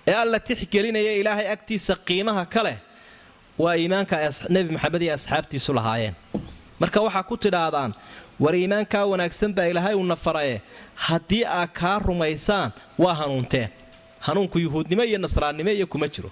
ee 0.07 0.13
alla 0.23 0.39
tixgelinaya 0.39 1.13
ilaahay 1.21 1.47
agtiisa 1.55 1.95
qiimaha 2.07 2.45
ka 2.53 2.61
leh 2.67 2.77
waa 3.63 3.75
iimaanka 3.81 4.15
nebi 4.49 4.69
maxamed 4.75 5.01
iyo 5.01 5.13
asxaabtiisu 5.13 5.73
lahaayeen. 5.73 6.15
Marka 6.79 6.99
waxaa 7.05 7.23
ku 7.29 7.35
tidhaahdaan 7.37 7.91
war 8.43 8.55
iimaankaa 8.55 9.05
wanaagsan 9.11 9.51
baa 9.57 9.65
ilaahay 9.71 9.95
uuna 9.95 10.15
faraye 10.15 10.61
haddii 11.05 11.43
aa 11.45 11.67
kaa 11.67 11.99
rumaysaan 11.99 12.71
waa 13.03 13.13
hanuunteen. 13.13 13.69
Hanuunku 14.19 14.59
yuhuudnimo 14.59 15.03
iyo 15.03 15.17
nasraannimo 15.19 15.69
iyo 15.71 15.87
kuma 15.87 16.07
jiro. 16.07 16.31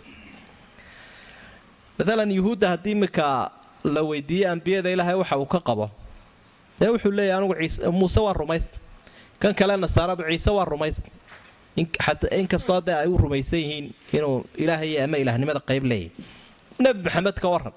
Maalan 1.98 2.32
yuhuudda 2.32 2.68
haddii 2.70 2.92
iminka 2.92 3.52
la 3.84 4.02
weydiiyey 4.02 4.48
ambiyada 4.50 4.89
ilaahay 4.92 5.16
waxa 5.16 5.38
uu 5.38 5.46
ka 5.46 5.60
qabo 5.60 5.89
ee 6.82 6.88
wuxuu 6.89 7.12
leeyahy 7.12 7.38
anugu 7.38 7.56
muuse 7.92 8.20
waa 8.20 8.34
rumaysta 8.34 8.78
kan 9.42 9.54
kale 9.60 9.74
nasaaradu 9.84 10.24
ciise 10.32 10.52
waa 10.58 10.66
rumaysta 10.74 11.10
inkastoo 12.42 12.80
ay 13.02 13.08
u 13.08 13.18
rumaysan 13.24 13.60
yihiin 13.64 13.86
inuu 14.18 14.36
ilaahay 14.64 14.92
ama 15.06 15.18
ilaahnimada 15.24 15.60
qayb 15.70 15.84
leeyahy 15.92 16.12
nebi 16.84 17.00
maxamed 17.08 17.38
ka 17.44 17.48
waran 17.54 17.74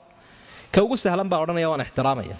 ka 0.75 0.79
ugu 0.85 0.97
sahlan 1.05 1.29
baa 1.33 1.41
odhanaya 1.45 1.69
waan 1.73 1.81
ixtiraamaya. 1.87 2.37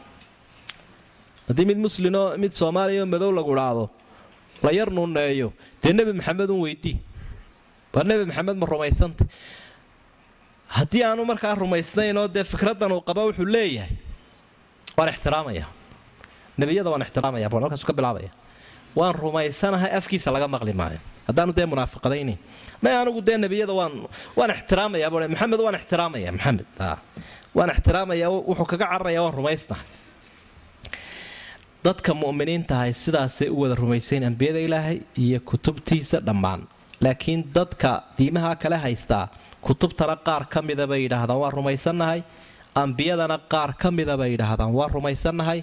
Haddii 1.49 1.67
mid 1.71 1.79
muslimoo 1.85 2.27
mid 2.43 2.53
soomaaliya 2.61 3.03
oo 3.05 3.07
madow 3.15 3.31
lagu 3.39 3.53
idhaahdo 3.57 3.85
la 4.65 4.71
yar 4.79 4.89
nuneeyo 4.99 5.49
dee 5.83 5.93
nebi 5.99 6.13
maxamed 6.19 6.51
un 6.55 6.61
weydii 6.67 6.97
waa 7.95 8.05
nebi 8.11 8.25
maxamed 8.31 8.57
ma 8.63 8.67
rumaysanta 8.73 9.25
haddii 10.77 11.03
aanu 11.09 11.23
markaa 11.31 11.55
rumaysnaynoo 11.63 12.27
dee 12.37 12.45
fikraddan 12.53 12.93
uu 12.97 13.03
qaba 13.09 13.21
wuxuu 13.29 13.47
leeyahay 13.57 13.95
waan 14.99 15.09
ixtiraamaya. 15.15 15.65
Nebiyada 16.61 16.91
waan 16.93 17.03
ixtiraamaya 17.07 17.47
buu 17.53 17.61
halkaasu 17.65 17.87
ka 17.87 17.93
bilaabaya 17.99 18.31
waan 18.99 19.15
rumaysanahay 19.23 19.91
afkiisa 19.99 20.29
laga 20.35 20.49
maqli 20.55 20.73
maayo. 20.81 20.99
Haddaanu 21.29 21.53
dee 21.59 21.67
munaafiqadaynayn 21.73 22.39
may 22.85 22.93
anigu 23.01 23.21
dee 23.29 23.37
nebiyada 23.45 23.73
waan 24.39 24.51
ixtiraamaya 24.57 25.07
maxamed 25.11 25.61
waan 25.67 25.75
ixtiraamaya 25.81 26.31
maxamed. 26.37 26.67
Waan 27.57 27.71
ixtiraamaya 27.75 28.27
wuxuu 28.49 28.67
kaga 28.73 28.87
cararaya 28.93 29.21
waan 29.25 29.35
rumaysnahay 29.41 29.87
dadka 31.87 32.13
mu'miniintahay 32.23 32.91
sidaasay 33.05 33.49
u 33.53 33.57
wada 33.63 33.75
rumaysayn 33.83 34.25
ambiyada 34.31 34.61
ilaahay 34.67 34.99
iyo 35.25 35.39
kutubtiisa 35.51 36.19
dhammaan. 36.27 36.61
Laakiin 37.05 37.41
dadka 37.57 37.91
diimaha 38.19 38.53
kale 38.63 38.77
haystaa 38.85 39.29
kutubtana 39.67 40.17
qaar 40.27 40.43
ka 40.53 40.63
mida 40.63 40.87
bay 40.91 41.01
yidhaahdaan 41.05 41.39
waa 41.43 41.51
rumaysannahay 41.59 42.21
ambiyadana 42.83 43.37
qaar 43.53 43.71
ka 43.83 43.89
mida 43.91 44.15
bay 44.21 44.31
yidhaahdaan 44.35 44.73
waa 44.79 44.89
rumaysannahay 44.97 45.61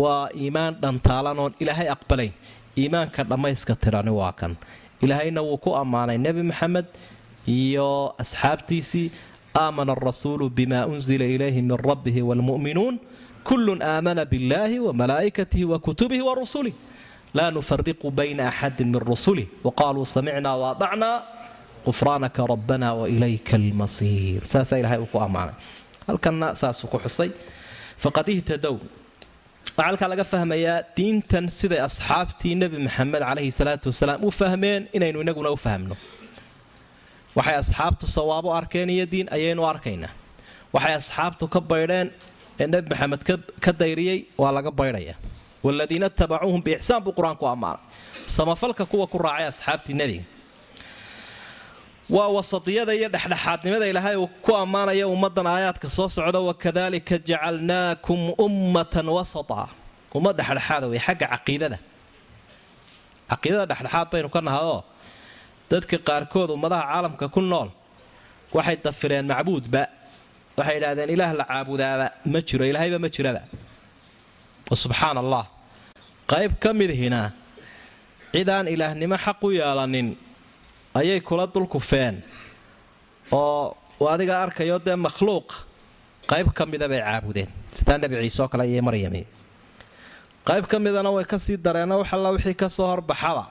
waa 0.00 0.28
iimaan 0.42 0.74
dhantaalan 0.82 1.38
oon 1.38 1.52
ilaahay 1.62 1.88
aqbalayn 1.94 2.32
iimaanka 2.80 3.20
dhammayska 3.30 3.74
tirani 3.82 4.10
waa 4.10 4.32
kan. 4.32 4.56
Ilaahayna 5.04 5.40
wuu 5.42 5.58
ku 5.64 5.70
ammaanay 5.76 6.18
nebi 6.18 6.42
maxamed 6.42 6.86
iyo 7.48 8.12
asxaabtiisii. 8.22 9.10
Aamana 9.56 9.92
arasuulu 9.96 10.50
bima 10.52 10.84
unzila 10.86 11.24
ilayhi 11.24 11.62
min 11.64 11.76
rabbihi 11.88 12.20
waalmu'minuun 12.28 13.00
kullun 13.44 13.80
aamana 13.82 14.24
billaahi 14.28 14.78
wamalaa'ikatihi 14.84 15.64
wa 15.64 15.78
kutubihi 15.80 16.20
wa 16.20 16.34
rusulih 16.36 16.74
laa 17.32 17.48
nufariqu 17.50 18.10
bayna 18.18 18.48
axadin 18.52 18.88
min 18.92 19.00
rusulih 19.00 19.46
waqaaluu 19.64 20.04
samicnaa 20.04 20.56
waadacnaa 20.62 21.16
qufraanaka 21.88 22.44
rabbana 22.52 22.88
wailayka 23.00 23.56
almasiir. 23.56 24.44
Saasaa 24.44 24.76
ilahay 24.80 24.98
uu 25.00 25.08
ku 25.08 25.18
ammaanay. 25.24 25.56
Halkanna 26.06 26.52
saasuu 26.60 26.88
ku 26.92 26.98
xusay. 27.04 27.30
Faqad 28.02 28.28
ihtadow 28.28 28.76
waxaa 29.76 29.86
halkaa 29.88 30.08
laga 30.12 30.24
fahmayaa 30.32 30.82
diintan 30.96 31.44
siday 31.58 31.80
asxaabtii 31.88 32.54
nebi 32.62 32.78
maxamed 32.86 33.20
calayhi 33.28 33.50
salaatu 33.60 33.86
wasalaam 33.92 34.20
u 34.24 34.30
fahmeen 34.40 34.82
inaynu 34.96 35.18
inaguna 35.24 35.50
u 35.50 35.56
fahmno. 35.66 35.94
Waxay 37.36 37.56
asxaabtu 37.62 38.04
sawaabo 38.16 38.48
arkeen 38.58 38.90
iyo 38.90 39.06
diin 39.12 39.28
ayaynu 39.36 39.62
arkaynaa 39.72 40.12
waxay 40.74 40.94
asxaabtu 41.00 41.44
ka 41.54 41.60
baydheen 41.70 42.08
ee 42.60 42.66
nebi 42.72 42.88
maxamed 42.92 43.22
ka 43.64 43.72
dayriyey 43.80 44.18
waa 44.42 44.52
laga 44.56 44.70
baydhaya. 44.80 45.14
Waaladiina 45.64 46.08
tabacuuhum 46.20 46.62
biixsaan 46.66 47.00
buu 47.04 47.12
qur'aanku 47.18 47.44
ammaanay. 47.52 47.82
Samafalka 48.36 48.84
kuwa 48.90 49.06
ku 49.12 49.18
raacay 49.26 49.46
asxaabtii 49.52 49.94
nebiga 50.00 50.24
waa 52.10 52.28
wasadiyada 52.36 52.92
iyo 52.94 53.08
dhexdhexaadnimada 53.14 53.86
ilaahay 53.90 54.16
uu 54.16 54.28
ku 54.44 54.52
ammaanaya 54.62 55.08
ummaddan 55.14 55.46
aayaadka 55.46 55.88
soo 55.96 56.08
socda 56.16 56.38
wakadalika 56.48 57.18
jacalnaakum 57.28 58.20
ummatan 58.46 59.06
wasata. 59.16 59.68
Ummad 60.16 60.34
dhexdhexaada 60.38 60.86
wey 60.92 61.00
xagga 61.06 61.26
caqiidada. 61.34 61.78
Caqiidada 63.30 63.64
dhexdhexaad 63.70 64.06
baynu 64.12 64.28
ka 64.34 64.40
nahayoo 64.48 64.80
dadka 65.70 65.96
qaarkood 66.08 66.50
ummadaha 66.56 66.82
caalamka 66.90 67.26
ku 67.34 67.40
nool 67.50 67.68
waxay 68.56 68.76
dafireen 68.84 69.26
macbuudba. 69.32 69.82
Waxay 70.58 70.74
yidhaahdeen 70.78 71.10
ilaah 71.14 71.30
la 71.40 71.44
caabudaaba 71.50 72.06
ma 72.32 72.38
jiro 72.48 72.64
ilaahayba 72.70 72.98
ma 73.04 73.08
jiraba. 73.14 73.42
Subxaan 74.82 75.16
allah 75.22 75.44
qayb 76.32 76.52
ka 76.62 76.70
midihina 76.78 77.20
cidaan 78.34 78.66
ilaahnimo 78.74 79.16
xaq 79.24 79.40
u 79.42 79.50
yeelanin 79.58 80.08
ayay 80.98 81.20
kula 81.28 81.44
dulkufeen 81.54 82.14
oo 83.32 83.76
adiga 84.14 84.34
arkayo 84.44 84.76
dee 84.86 84.96
makhluuq 85.06 85.48
qayb 86.30 86.48
ka 86.58 86.62
mida 86.72 86.86
bay 86.92 87.00
caabudeen. 87.06 87.48
Sidaa 87.78 87.98
nebi 88.02 88.14
ciise 88.22 88.40
oo 88.42 88.48
kale 88.52 88.64
iyo 88.72 88.82
maryami. 88.88 89.22
Qayb 90.48 90.64
ka 90.70 90.76
midana 90.84 91.10
way 91.16 91.24
ka 91.24 91.38
sii 91.38 91.56
dareeno 91.66 91.94
wax 92.00 92.10
alla 92.16 92.30
wixii 92.34 92.54
ka 92.62 92.68
soo 92.76 92.86
horbaxaba. 92.92 93.44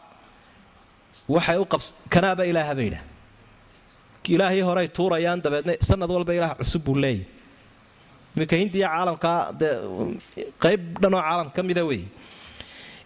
Waxay 1.34 1.58
u 1.58 1.66
kanaaba 2.14 2.43
ilaaha 2.52 2.74
bay 2.80 2.88
idhaah 2.91 3.04
ilaahii 4.36 4.62
horey 4.68 4.88
tuurayaan 4.98 5.39
dabeedna 5.46 5.74
sanad 5.88 6.10
walba 6.16 6.34
ilaah 6.38 6.54
cusub 6.60 6.82
buu 6.86 6.96
leeyahy 7.04 7.26
iminka 8.36 8.56
hindiya 8.62 8.88
caalamkaa 8.93 9.38
dee 9.60 9.72
qayb 10.64 10.82
dhanoo 11.02 11.22
caalam 11.28 11.48
ka 11.56 11.62
mida 11.70 11.84
wey 11.89 12.02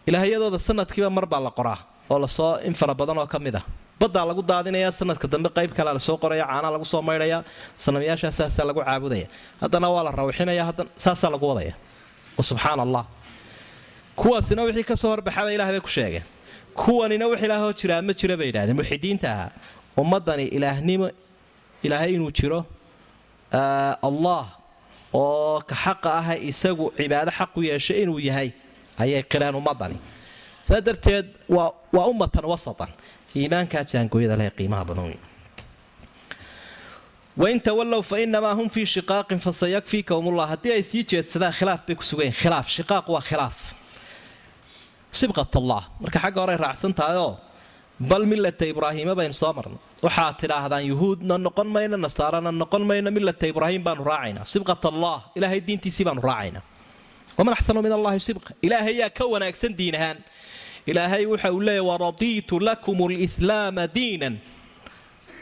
ilaahyadooda 0.08 0.60
sanadkiiba 0.68 1.10
mar 1.18 1.26
la 1.46 1.52
qoraa 1.58 1.80
oo 2.12 2.20
la 2.24 2.28
soo 2.38 2.52
in 2.68 2.74
fara 2.74 2.94
badan 3.00 3.18
oo 3.22 3.28
ka 3.34 3.40
mid 3.46 3.56
ah 3.60 3.66
baddaa 4.02 4.26
lagu 4.30 4.41
daadinaya 4.52 4.89
sanadka 5.00 5.28
dambe 5.34 5.50
qayb 5.58 5.72
kalea 5.78 5.93
la 5.93 6.00
soo 6.08 6.18
qoraya 6.24 6.45
caanaa 6.52 6.72
lagu 6.76 6.86
soo 6.93 7.02
maydhaya 7.10 7.38
sanamyaashaa 7.84 8.32
saasaa 8.39 8.66
lagu 8.70 8.82
caabudaya. 8.88 9.28
Haddana 9.62 9.88
waa 9.93 10.04
la 10.08 10.12
rawxinaya 10.20 10.64
saasaa 11.06 11.30
lagu 11.34 11.45
wadaya. 11.52 11.74
Subxaan 12.50 12.80
allah 12.86 13.04
kuwaasina 14.20 14.62
wixii 14.68 14.84
ka 14.89 14.95
soo 15.02 15.10
horbaxaba 15.14 15.50
ilah 15.56 15.68
bay 15.74 15.80
ku 15.80 15.88
sheegeen. 15.97 16.24
Kuwanina 16.80 17.26
wax 17.32 17.39
ilaahoo 17.45 17.74
jiraa 17.80 18.02
ma 18.08 18.14
jira 18.20 18.36
bay 18.39 18.47
yidhahdeen 18.50 18.78
muxidiinta 18.80 19.28
ahaa 19.34 19.50
ummadani 20.02 20.45
ilaahnimo 20.58 21.08
ilaahay 21.84 22.12
inuu 22.16 22.32
jiro 22.32 22.60
allah 23.52 24.45
oo 25.14 25.60
ka 25.70 25.76
xaqa 25.84 26.10
ah 26.22 26.28
isagu 26.38 26.86
cibaado 26.97 27.32
xaq 27.32 27.52
u 27.58 27.62
inuu 28.04 28.20
yahay 28.20 28.50
ayay 29.02 29.24
qireen 29.32 29.56
ummadani 29.56 29.97
saa 30.68 30.82
darteed 30.88 31.26
waa 31.50 32.06
ummatan 32.12 32.45
wasatan 32.45 32.89
iimaankaa 33.36 33.84
jaangooyada 33.84 34.38
leh 34.38 34.52
qiimaha 34.58 34.86
badan 34.86 35.14
wain 37.40 37.60
tawallow 37.62 38.02
fa 38.04 38.18
hum 38.60 38.70
fii 38.70 38.86
shiqaaqin 38.86 39.40
fasayakfiikahumullah 39.40 40.50
haddii 40.50 40.74
ay 40.74 40.84
sii 40.84 41.04
jeedsadaan 41.12 41.54
khilaaf 41.54 41.86
bay 41.88 41.96
ku 41.96 42.04
sugayen 42.04 42.34
khilaaf 42.34 42.68
shiqaaq 42.68 43.08
waa 43.08 43.22
khilaaf. 43.22 43.74
Sibqat 45.12 45.56
allah 45.56 45.88
marka 46.02 46.20
xagga 46.20 46.40
horey 46.42 46.58
raacsan 46.58 46.94
tahayoo 46.94 47.40
bal 48.00 48.26
millata 48.26 48.66
ibraahiima 48.66 49.16
baynu 49.16 49.34
soo 49.34 49.54
marnay. 49.54 49.80
Waxaad 50.04 50.36
tidhaahdaan 50.42 50.84
yuhuudna 50.92 51.38
noqon 51.38 51.68
mayno 51.76 51.98
nasaarana 51.98 52.52
noqon 52.52 52.84
mayno 52.84 53.10
millata 53.12 53.48
ibraahim 53.48 53.84
baanu 53.88 54.04
raacaynaa 54.04 54.44
sibqat 54.44 54.84
allah 54.92 55.32
ilaahay 55.38 55.62
diintiisii 55.68 56.06
baanu 56.10 56.22
raacaynaa 56.22 56.64
waman 57.38 57.54
axsanu 57.54 57.82
min 57.82 57.94
allahi 57.98 58.20
sibqa. 58.20 58.52
Ilaahay 58.62 59.00
yaa 59.00 59.10
ka 59.10 59.24
wanaagsan 59.24 59.72
diin 59.80 59.96
ahaan 59.96 60.18
ilaahay 60.92 61.24
waxa 61.34 61.50
uu 61.56 61.62
leeyahy 61.68 61.86
waradiitu 61.92 62.56
lakum 62.68 62.98
lslaama 63.24 63.84
diinan 63.98 64.36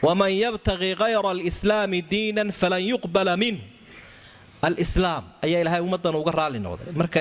waman 0.06 0.30
yabtaqi 0.44 0.90
hayra 1.00 1.30
alslaami 1.36 1.98
diinan 2.12 2.48
falan 2.60 2.82
yuqbala 2.92 3.34
minh 3.42 3.58
alislaam 4.68 5.24
ayaa 5.46 5.60
ilaahay 5.62 5.80
ummaddan 5.86 6.14
uga 6.20 6.32
raalli 6.38 6.58
noqday. 6.66 6.92
Marka 7.00 7.20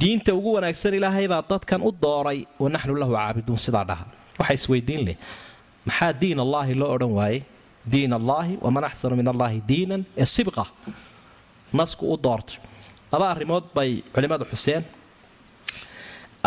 diinta 0.00 0.30
ugu 0.38 0.50
wanaagsan 0.56 0.94
ilaahay 0.98 1.26
baa 1.32 1.42
dadkan 1.52 1.80
u 1.88 1.90
dooray 2.04 2.38
wanaxnu 2.62 2.94
lahu 3.02 3.12
caabiduun 3.18 3.58
sidaa 3.66 3.84
dhaha. 3.90 4.04
Waxa 4.40 4.52
isweydiin 4.58 5.02
leh. 5.08 5.16
Maxaa 5.88 6.12
diin 6.22 6.38
allaahi 6.46 6.72
loo 6.80 6.90
odhan 6.96 7.12
waayey? 7.18 7.40
Diin 7.92 8.12
allaahi 8.20 8.54
waman 8.64 8.84
axsanu 8.88 9.14
min 9.20 9.28
allaahi 9.32 9.58
diinan 9.70 10.00
ee 10.22 10.26
sibqa. 10.36 10.64
Nasku 11.78 12.04
u 12.12 12.16
doortay. 12.24 12.56
Laba 13.12 13.26
arrimood 13.34 13.64
bay 13.76 13.90
culimmadu 14.14 14.44
xuseen 14.52 14.82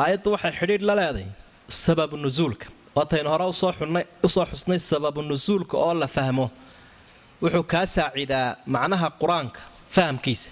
aayaddu 0.01 0.29
waxay 0.35 0.51
xidhiidh 0.59 0.83
la 0.89 0.95
leeday 0.99 1.27
sababu 1.83 2.15
nusuulka 2.25 2.67
waataynu 2.97 3.29
hore 3.33 3.45
u 3.51 3.53
soo 4.29 4.45
xusnay 4.51 4.79
sababu 4.79 5.21
nusuulka 5.21 5.75
oo 5.77 5.93
la 5.93 6.07
fahmo. 6.07 6.45
Wuxuu 7.41 7.63
kaa 7.71 7.85
saacidaa 7.95 8.47
macnaha 8.73 9.07
qur'aanka 9.21 9.59
fahamkiisa. 9.95 10.51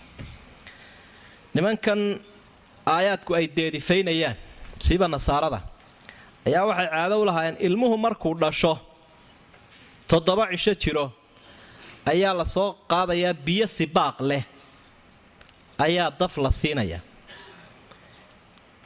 Nimankan 1.54 2.02
aayaadku 2.96 3.32
ay 3.40 3.46
deedifaynayaan 3.58 4.36
siiba 4.86 5.08
nasaarada 5.08 5.60
ayaa 6.48 6.64
waxay 6.70 6.88
caado 6.94 7.16
u 7.22 7.26
lahaayeen 7.30 7.58
ilmuhu 7.68 7.96
markuu 8.06 8.34
dhasho 8.42 8.74
toddoba 10.10 10.44
cisho 10.52 10.74
jiro 10.82 11.06
ayaa 12.12 12.34
la 12.40 12.46
soo 12.56 12.70
qaadayaa 12.92 13.34
biyo 13.46 13.68
sibaaq 13.78 14.18
leh 14.30 14.44
ayaa 15.86 16.10
daf 16.20 16.34
la 16.44 16.52
siinayaa 16.52 17.02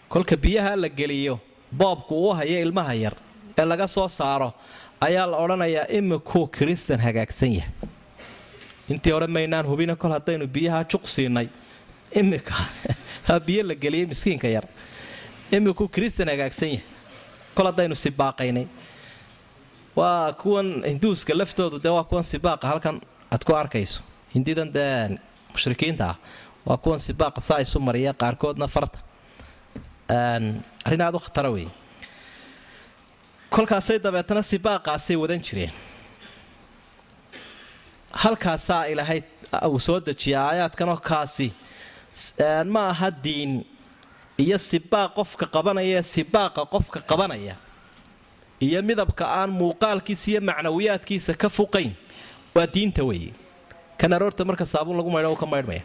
kolka 0.09 0.37
biyaha 0.37 0.75
la 0.75 0.89
geliyo 0.89 1.39
boobku 1.71 2.15
uu 2.15 2.33
hayo 2.33 2.61
ilmaha 2.61 2.93
yar 2.93 3.15
ee 3.57 3.65
laga 3.65 3.87
soo 3.87 4.07
saaro 4.07 4.53
ayaa 5.01 5.27
la 5.27 5.37
odhanayaa 5.37 5.85
imikuu 5.89 6.47
kiristan 6.47 6.99
hagaagsan 6.99 7.53
yahay. 7.53 7.71
Intii 8.89 9.11
hore 9.11 9.27
maynaan 9.27 9.65
hubina 9.67 9.95
kol 9.95 10.11
haddaynu 10.11 10.47
biyaha 10.47 10.83
juq 10.83 11.07
siinay 11.07 11.47
imika 12.15 12.55
biyo 13.47 13.63
la 13.63 13.75
geliyay 13.75 14.05
miskiinka 14.05 14.47
yar 14.47 14.63
imikuu 15.51 15.87
kiristan 15.87 16.27
hagaagsan 16.27 16.69
yahay. 16.69 16.85
Kol 17.55 17.65
haddaynu 17.65 17.95
sibaaqaynay 17.95 18.67
waa 19.95 20.33
kuwan 20.33 20.83
hinduuska 20.87 21.37
laftoodu 21.37 21.83
dee 21.83 21.91
waa 21.91 22.03
kuwan 22.03 22.23
sibaaqa 22.23 22.67
halkan 22.67 23.01
aad 23.31 23.43
ku 23.43 23.55
arkayso. 23.55 24.01
Hindidan 24.35 24.71
dee 24.73 25.19
mushrikiinta 25.51 26.09
ah 26.09 26.15
waa 26.65 26.77
kuwan 26.77 26.99
sibaaqa 26.99 27.41
saa 27.41 27.59
isu 27.59 27.79
mariya 27.79 28.13
qaarkoodna 28.13 28.67
farta 28.67 29.06
arrin 30.09 31.01
aad 31.01 31.15
u 31.15 31.19
khatara 31.19 31.49
weeye 31.51 31.71
kolkaasay 33.49 33.99
dabeetana 33.99 34.41
sibaaqaasay 34.43 35.15
wadan 35.15 35.39
jireen. 35.47 35.71
Halkaasaa 38.11 38.85
ilaahay 38.91 39.21
uu 39.69 39.79
soo 39.79 39.99
dejiya 39.99 40.41
aayaadkanoo 40.49 40.97
kaasi 40.97 41.47
ma 42.73 42.89
aha 42.89 43.11
diin 43.11 43.65
iyo 44.37 44.57
sibaaq 44.57 45.11
qofka 45.17 45.45
qabanaya 45.55 46.03
sibaaqa 46.03 46.65
qofka 46.73 46.99
qabanaya 47.09 47.55
iyo 48.59 48.81
midabka 48.83 49.25
aan 49.39 49.49
muuqaalkiisa 49.59 50.27
iyo 50.31 50.41
macnawiyaadkiisa 50.41 51.33
ka 51.41 51.49
fuqayn 51.49 51.91
waa 52.55 52.67
diinta 52.73 53.03
weeye. 53.03 53.33
Kan 53.97 54.13
aroorta 54.13 54.45
marka 54.45 54.65
saabuun 54.65 54.97
lagu 54.97 55.11
maydho 55.11 55.31
u 55.33 55.35
ka 55.35 55.45
maydhmaya. 55.45 55.83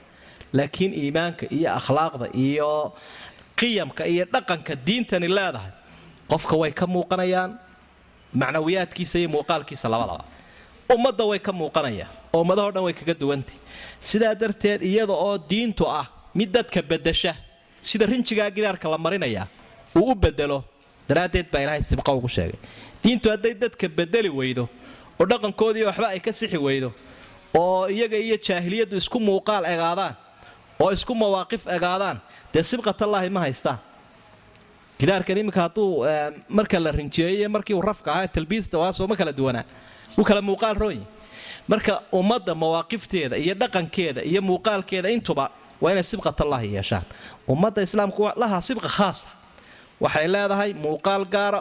Laakiin 0.52 0.92
iimaanka 0.94 1.46
iyo 1.56 1.68
akhlaaqda 1.78 2.26
iyo 2.34 2.92
qiyamka 3.62 4.02
iyo 4.12 4.24
dhaqanka 4.34 4.74
diintani 4.86 5.28
leedahay 5.36 5.70
qofka 6.30 6.54
way 6.62 6.72
ka 6.80 6.86
muuqanayaan 6.94 7.50
macnawiyaadkiisa 8.40 9.16
iyo 9.22 9.28
muuqaalkiisa 9.34 9.86
labadaba. 9.88 10.24
Ummadda 10.94 11.24
way 11.30 11.38
ka 11.38 11.52
muuqanayaan 11.52 12.10
oo 12.34 12.40
ummadahoo 12.42 12.72
dhan 12.74 12.84
way 12.86 12.92
kaga 13.00 13.14
duwantay 13.14 13.56
sidaa 14.00 14.34
darteed 14.34 14.82
iyada 14.82 15.12
oo 15.12 15.38
diintu 15.38 15.84
ah 15.88 16.06
mid 16.34 16.50
dadka 16.56 16.82
bedasha 16.82 17.34
sida 17.82 18.06
rinjigaa 18.06 18.50
gidaarka 18.50 18.88
la 18.90 18.98
marinayaa 18.98 19.46
uu 19.96 20.10
u 20.12 20.14
bedelo 20.14 20.64
daraaddeed 21.08 21.46
baa 21.52 21.60
ilaahay 21.64 21.82
sibqa 21.82 22.12
ugu 22.12 22.28
sheegay. 22.28 22.58
Diintu 23.04 23.30
hadday 23.30 23.54
dadka 23.54 23.88
bedeli 23.88 24.28
weydo 24.28 24.68
oo 25.20 25.26
dhaqankoodii 25.26 25.84
waxba 25.88 26.08
ay 26.14 26.20
ka 26.20 26.32
sixi 26.32 26.56
weydo 26.58 26.92
oo 27.54 27.88
iyaga 27.88 28.16
iyo 28.16 28.36
jaahiliyaddu 28.46 28.96
isku 28.96 29.20
muuqaal 29.20 29.64
egaadaan 29.74 30.14
oo 30.83 30.91
isku 30.97 31.14
mawaaqif 31.22 31.62
egaadaan. 31.76 32.18
Dee 32.53 32.62
sibqatallaahi 32.70 33.30
ma 33.37 33.41
haystaan 33.47 33.78
gidaarkan 35.01 35.39
iminka 35.43 35.61
hadduu 35.66 35.89
marka 36.59 36.78
la 36.85 36.91
rinjeeyey 36.99 37.49
markii 37.55 37.74
uu 37.78 37.83
rafka 37.91 38.09
ahaa 38.14 38.28
talbiista 38.37 38.76
waasoo 38.83 39.07
ma 39.11 39.16
kala 39.20 39.33
duwanaa. 39.39 39.64
Wuu 40.16 40.24
kala 40.28 40.41
muuqaal 40.49 40.76
roonyi 40.83 41.05
marka 41.72 41.95
ummadda 42.18 42.55
mawaaqifteeda 42.62 43.37
iyo 43.45 43.55
dhaqankeeda 43.62 44.20
iyo 44.30 44.41
muuqaalkeeda 44.49 45.09
intuba 45.16 45.45
waa 45.83 45.93
inay 45.93 46.03
sibqatallaahi 46.12 46.68
yeeshaan. 46.76 47.05
Ummadda 47.53 47.80
islaamku 47.87 48.22
lahaa 48.43 48.61
sibqa 48.68 48.89
khaasa. 48.97 49.28
Waxay 50.05 50.26
leedahay 50.35 50.70
muuqaal 50.85 51.24
gaara 51.35 51.61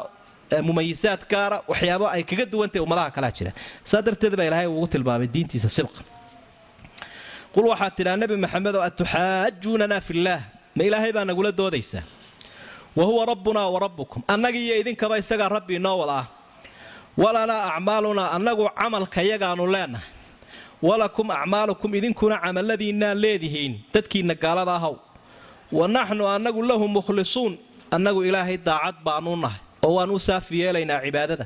mumayisaad 0.68 1.22
gaara 1.32 1.58
waxyaabo 1.72 2.06
ay 2.16 2.24
kaga 2.30 2.46
duwantahy 2.54 2.82
ummadaha 2.86 3.10
kalea 3.16 3.32
jira. 3.38 3.52
Saa 3.90 4.02
darteed 4.06 4.34
baa 4.40 4.46
ilaahay 4.50 4.68
ugu 4.68 4.88
tilmaamay 4.94 5.28
diintiisa 5.36 5.70
sibqa 5.78 6.02
qul 7.54 7.66
waxaad 7.72 7.94
tidhaa 7.98 8.18
nebi 8.22 8.36
maxamedow 8.44 8.82
atuxaajuunanaa 8.90 10.02
fillaah 10.08 10.42
ma 10.78 10.82
ilaahay 10.88 11.12
baa 11.16 11.26
nagula 11.30 11.52
doodaysaa 11.60 12.04
wa 12.98 13.04
huwa 13.10 13.26
rabbunaa 13.32 13.68
wa 13.74 13.80
rabbukum. 13.86 14.20
Annagiiyo 14.34 14.76
idinkaba 14.82 15.16
isagaa 15.22 15.50
rabbi 15.56 15.76
inoo 15.80 15.98
wada 16.02 16.16
ah. 16.22 16.28
Walanaa 17.18 17.62
acmaalunaa 17.76 18.32
annagu 18.36 18.66
camalkayagaanu 18.80 19.64
leenahay. 19.74 20.08
Walakum 20.88 21.28
acmaalukum 21.32 21.90
idinkuna 22.00 22.36
camalladiinnaa 22.44 23.14
leedihiin 23.24 23.74
dadkiinna 23.94 24.36
gaalada 24.44 24.74
ahaw 24.80 24.96
wa 25.78 25.88
naxnu 25.96 26.24
annagu 26.36 26.62
lahu 26.70 26.86
mukhlisuun 26.96 27.54
annagu 27.96 28.20
ilaahay 28.28 28.58
daacad 28.68 28.96
baanu 29.06 29.36
nahay 29.44 29.60
oo 29.86 29.94
waan 29.98 30.12
u 30.12 30.20
saafi 30.28 30.56
yeelaynaa 30.62 31.00
cibaadada. 31.06 31.46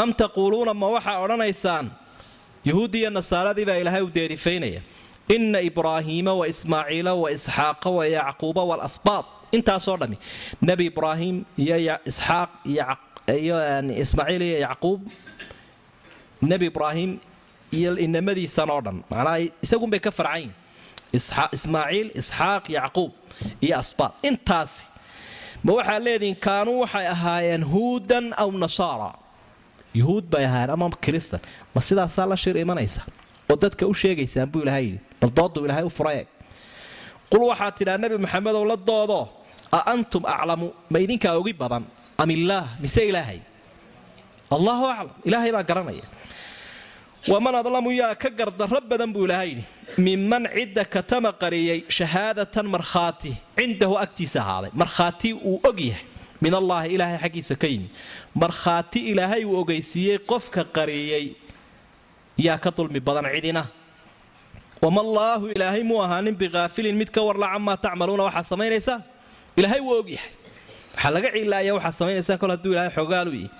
Am 0.00 0.10
taquuluuna 0.20 0.72
ma 0.80 0.86
waxaa 0.94 1.16
odhanaysaan? 1.24 1.86
Yuhuuddiiyo 2.68 3.10
nasaaradii 3.10 3.64
baa 3.68 3.78
ilaahay 3.82 4.02
u 4.02 4.10
deerifaynaya 4.16 4.80
inna 5.34 5.60
ibraahiima 5.68 6.32
wa 6.40 6.44
ismaaciila 6.52 7.12
wa 7.22 7.28
isxaaqa 7.36 7.90
wa 7.98 8.04
yacquuba 8.16 8.62
waalasbaad 8.70 9.24
intaasoo 9.56 9.96
dhammi 10.00 10.18
nebi 10.68 10.84
ibraahim 10.90 11.36
iyo 11.62 11.76
isxaaq 12.10 12.50
iyo 12.66 13.56
ismaaciil 14.04 14.42
iyo 14.48 14.58
yacquub 14.66 15.00
nebi 16.50 16.66
ibraahim 16.72 17.10
iyo 17.78 17.90
inamadiisan 18.06 18.70
oo 18.74 18.80
dhan 18.86 18.98
macnaa 19.10 19.38
isagunbay 19.64 20.00
ka 20.06 20.10
farcayn. 20.18 20.50
Ismaaciil 21.56 22.08
isxaaq 22.20 22.64
yacquub 22.76 23.10
iyo 23.64 23.74
asbaad 23.82 24.12
intaasi 24.28 24.84
ma 25.64 25.72
waxaa 25.78 25.98
leedihiin 26.06 26.36
kaanuu 26.46 26.78
waxay 26.84 27.06
ahaayeen 27.14 27.62
huudan 27.72 28.26
aw 28.42 28.50
nasaara 28.62 29.10
yuhuud 29.98 30.24
bay 30.32 30.44
ahaayeen 30.48 30.70
ama 30.74 30.86
kiristan. 31.04 31.40
Ma 31.74 31.80
sidaasaa 31.88 32.26
la 32.30 32.36
shir 32.42 32.56
imanaysa 32.64 33.02
oo 33.50 33.56
dadka 33.62 33.84
u 33.86 33.94
sheegaysaan 34.02 34.48
buu 34.52 34.62
ilahay 34.64 34.84
yidhi 34.86 35.00
bal 35.20 35.30
dooduu 35.38 35.64
ilaahay 35.66 35.84
u 35.84 35.90
fura 35.98 36.12
eeg. 36.18 36.28
Qul 37.30 37.42
waxaad 37.50 37.74
tidhaa 37.78 37.98
nebi 38.02 38.16
maxamedow 38.24 38.64
la 38.70 38.76
doodo. 38.88 39.20
A 39.72 39.78
antum 39.92 40.22
aclamu? 40.34 40.66
Ma 40.92 40.98
idinkaa 41.04 41.34
ogi 41.40 41.52
badan. 41.52 41.84
Am 42.22 42.30
illaah 42.36 42.66
mise 42.82 43.02
ilaahay? 43.10 43.40
Allahu 44.56 44.84
aclam. 44.92 45.10
Ilaahay 45.28 45.50
baa 45.56 45.62
garanaya. 45.70 46.06
Waman 47.28 47.54
adlamu 47.60 47.90
yaa 48.00 48.14
ka 48.14 48.28
gardarro 48.38 48.80
badan 48.90 49.10
buu 49.14 49.24
ilaahay 49.26 49.48
yidhi. 49.58 49.64
Minman 50.06 50.44
cidda 50.54 50.84
katama 50.94 51.30
qariyey 51.42 51.78
shahaadatan 51.96 52.66
markhaati. 52.74 53.32
Cindahu 53.58 53.94
agtiisa 54.04 54.38
ahaaday. 54.44 54.70
Markhaati 54.80 55.30
uu 55.34 55.58
og 55.68 55.78
yahay. 55.88 56.04
Min 56.40 56.54
allaahi 56.60 56.88
ilaahay 56.94 57.18
xaggiisa 57.24 57.54
ka 57.62 57.66
yimi. 57.72 57.88
Markhaati 58.42 59.00
ilaahay 59.10 59.42
uu 59.44 59.56
ogeysiiyey 59.62 60.18
qofka 60.30 60.62
qariyey 60.76 61.24
yaa 62.46 62.58
ka 62.64 62.70
dulmi 62.76 63.00
badan 63.00 63.26
cidina 63.34 63.62
wamallaahu 64.82 65.46
ilaahay 65.54 65.82
muu 65.82 66.00
ahaanin 66.02 66.34
bikaafilin 66.36 66.96
mid 66.96 67.10
ka 67.10 67.20
warla 67.22 67.46
camaa 67.54 67.76
tacmaluuna 67.76 68.22
waxaa 68.28 68.42
samaynaysaa 68.52 69.00
ilaahay 69.56 69.80
wuu 69.80 69.98
ogyahay 70.00 70.30
waxaa 70.94 71.10
laga 71.14 71.28
cilaaya 71.36 71.72
waxaa 71.76 71.92
samaynaysaan 72.00 72.38
kol 72.42 72.50
hadduu 72.54 72.72
ilahay 72.72 72.90
xogaalu 72.96 73.30
yihi 73.38 73.50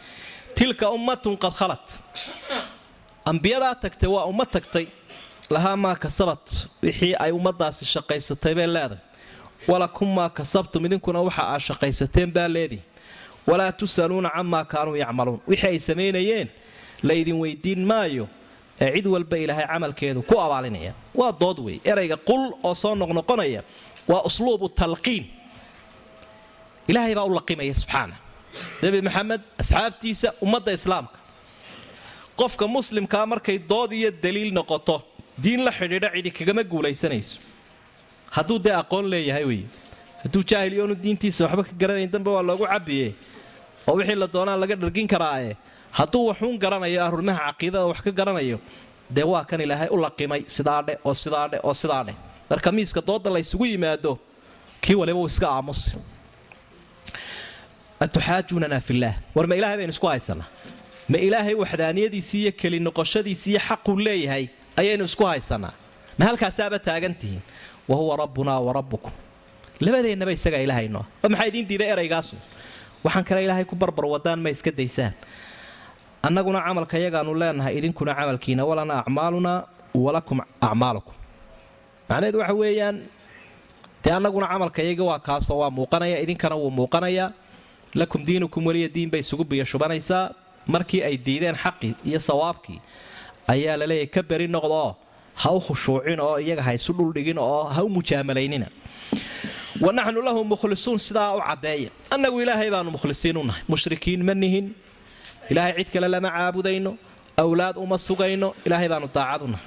tilka 0.59 0.87
ummatun 0.97 1.35
qad 1.43 1.53
khalat 1.59 1.87
ambiyadaa 3.31 3.75
tagtay 3.83 4.09
waa 4.15 4.25
ummad 4.31 4.49
tagtay 4.57 4.87
lahaa 5.55 5.77
maa 5.85 5.95
kasabat 6.05 6.45
wixii 6.83 7.15
ay 7.25 7.31
ummadaasi 7.39 7.85
shaqaysatay 7.95 8.55
bay 8.59 8.67
leedahay 8.67 8.99
walakum 9.71 10.09
maa 10.19 10.29
kasabtum 10.39 10.83
idinkuna 10.87 11.21
waxa 11.27 11.43
aad 11.53 11.61
shaqaysateen 11.69 12.31
baa 12.37 12.49
leedihi 12.55 12.83
walaa 13.49 13.73
tusaluuna 13.81 14.31
camaa 14.37 14.65
kaanuu 14.73 14.97
yacmaluun 15.03 15.41
wixii 15.49 15.69
ay 15.73 15.79
samaynayeen 15.89 16.49
la 17.07 17.13
idin 17.21 17.37
weydiin 17.43 17.83
maayo 17.91 18.25
ee 18.81 18.91
cid 18.95 19.07
walba 19.15 19.37
ilaahay 19.45 19.67
camalkeedu 19.73 20.21
ku 20.31 20.35
abaalinaya. 20.45 20.93
Waa 21.15 21.33
dood 21.43 21.59
wey 21.67 21.77
erayga 21.91 22.17
qul 22.29 22.43
oo 22.69 22.75
soo 22.83 22.95
noqnoqonaya 23.03 23.61
waa 24.11 24.23
usluubu 24.29 24.67
talqiin. 24.81 25.25
Ilaahay 26.91 27.15
baa 27.19 27.25
u 27.25 27.33
laqimaya 27.39 27.75
subxaana. 27.83 28.17
Nebi 28.83 28.99
maxamed 29.07 29.41
asxaabtiisa 29.63 30.29
ummadda 30.45 30.73
islaamka. 30.79 31.19
Qofka 32.41 32.65
muslimkaa 32.77 33.27
markay 33.33 33.59
dood 33.71 33.91
iyo 33.93 34.11
daliil 34.25 34.51
noqoto 34.59 34.97
diin 35.43 35.61
la 35.67 35.73
xidhiidha 35.79 36.09
cidi 36.15 36.31
kagama 36.39 36.63
guulaysanayso. 36.73 37.39
Hadduu 38.37 38.59
dee 38.65 38.75
aqoon 38.83 39.05
leeyahay 39.13 39.45
wey 39.51 39.63
hadduu 40.23 40.43
jaahil 40.51 40.73
yoonu 40.79 40.95
diintiisa 41.05 41.41
waxba 41.47 41.63
ka 41.69 41.73
garanayn 41.81 42.11
dambe 42.15 42.31
waa 42.37 42.43
loogu 42.49 42.67
cabiye 42.73 43.09
oo 43.89 43.95
wixii 43.99 44.15
la 44.23 44.27
doonaa 44.35 44.57
laga 44.63 44.77
dhargin 44.83 45.09
karaae 45.13 45.57
hadduu 45.99 46.23
waxuun 46.31 46.57
garanayo 46.65 47.01
arrimaha 47.09 47.41
caqiidada 47.49 47.87
wax 47.91 48.01
ka 48.07 48.11
garanayo 48.19 48.59
dee 49.17 49.25
waa 49.33 49.45
kan 49.51 49.61
ilaahay 49.67 49.89
u 49.91 49.97
laqimay 50.05 50.41
sidaadhe 50.57 50.95
oo 51.09 51.15
sidaadhe 51.23 51.59
oo 51.69 51.75
sidaadhe 51.83 52.15
marka 52.51 52.71
miiska 52.77 53.01
dooda 53.09 53.31
la 53.35 53.41
yimaado 53.73 54.13
kii 54.85 54.95
waliba 55.01 55.19
uu 55.23 55.27
iska 55.33 55.47
aamusi 55.57 55.91
atuxaajunanaa 58.05 58.81
fillaah 58.89 59.15
war 59.37 59.47
ma 59.51 59.55
ilaahay 59.61 59.77
baynu 59.81 59.93
isku 59.97 60.07
haysanaa 60.13 60.49
ma 61.13 61.19
ilaahay 61.27 61.55
waxdaaniyadiisii 61.63 62.41
iyo 62.43 62.53
keli 62.61 62.79
noqoshadiisii 62.87 63.51
iyo 63.55 63.61
xaquu 63.69 63.93
leeyahay 64.07 64.45
ayaynu 64.81 65.05
isku 65.11 65.25
haysanaa 65.31 65.73
ma 66.19 66.23
halkaasaaba 66.29 66.79
taagantihiin 66.89 67.43
wa 67.89 67.97
huwa 68.01 68.15
rabbunaa 68.23 68.61
wa 68.67 68.73
rabbukum. 68.79 69.13
Labadeennaba 69.85 70.33
isagaa 70.39 70.61
ilaahayno 70.67 71.01
oo 71.25 71.29
maxaa 71.33 71.47
idiin 71.51 71.67
diiday 71.71 71.89
eraygaasu 71.95 72.37
waxaan 73.05 73.25
kale 73.29 73.41
ilaahay 73.47 73.65
ku 73.71 73.75
barbar 73.83 74.05
wadaan 74.15 74.41
ma 74.45 74.49
iska 74.57 74.71
daysaan 74.81 75.13
annaguna 76.27 76.59
camalka 76.67 76.97
yagaanu 77.05 77.33
leenahay 77.41 77.75
idinkuna 77.79 78.13
camalkiina 78.19 78.63
walana 78.71 78.95
acmaalunaa 79.03 79.59
walakum 80.05 80.39
acmaalukum. 80.69 81.15
Macnaheedu 82.09 82.39
waxa 82.43 82.55
weeyaan 82.61 82.97
dee 84.05 84.13
annaguna 84.19 84.47
camalka 84.53 84.81
yaga 84.89 85.05
waa 85.11 85.19
kaasoo 85.27 85.59
waa 85.63 85.71
muuqanaya 85.77 86.17
idinkana 86.25 86.57
wuu 86.61 86.71
muuqanayaa 86.79 87.29
lakum 88.01 88.21
diinukum 88.27 88.63
weliya 88.69 88.89
diin 88.95 89.11
bay 89.13 89.21
isugu 89.25 89.45
biyo 89.51 89.65
shubanaysaa. 89.65 90.25
Markii 90.75 91.03
ay 91.09 91.17
diideen 91.27 91.55
xaqii 91.63 91.93
iyo 92.09 92.19
sawaabkii 92.29 92.79
ayaa 93.53 93.77
la 93.81 93.87
leeyahay 93.91 94.11
ka 94.15 94.23
beri 94.31 94.47
noqdoo 94.55 94.91
ha 95.41 95.49
u 95.53 95.61
khushuucin 95.67 96.19
oo 96.27 96.37
iyaga 96.45 96.63
ha 96.67 96.73
isu 96.79 96.93
dhuldhigin 96.99 97.39
oo 97.39 97.65
ha 97.75 97.81
u 97.85 97.89
mujaamalaynina. 97.95 98.67
Wa 99.85 99.93
naxnu 99.93 100.21
lahu 100.27 100.41
mukhlisuun 100.51 100.99
sidaa 101.07 101.31
u 101.37 101.41
caddeeya 101.49 101.91
annagu 102.15 102.37
ilaahay 102.43 102.71
baanu 102.75 102.91
mukhlisiin 102.97 103.37
u 103.37 103.45
nahay 103.49 103.63
mushrikiin 103.71 104.23
ma 104.29 104.35
nihin 104.35 104.67
ilaahay 105.53 105.73
cid 105.79 105.89
kale 105.95 106.09
lama 106.15 106.29
caabudayno 106.37 106.93
awlaad 107.43 107.77
uma 107.85 107.97
sugayno 108.09 108.49
ilaahay 108.67 108.89
baanu 108.93 109.09
daacad 109.17 109.43
u 109.47 109.49
nahay. 109.55 109.67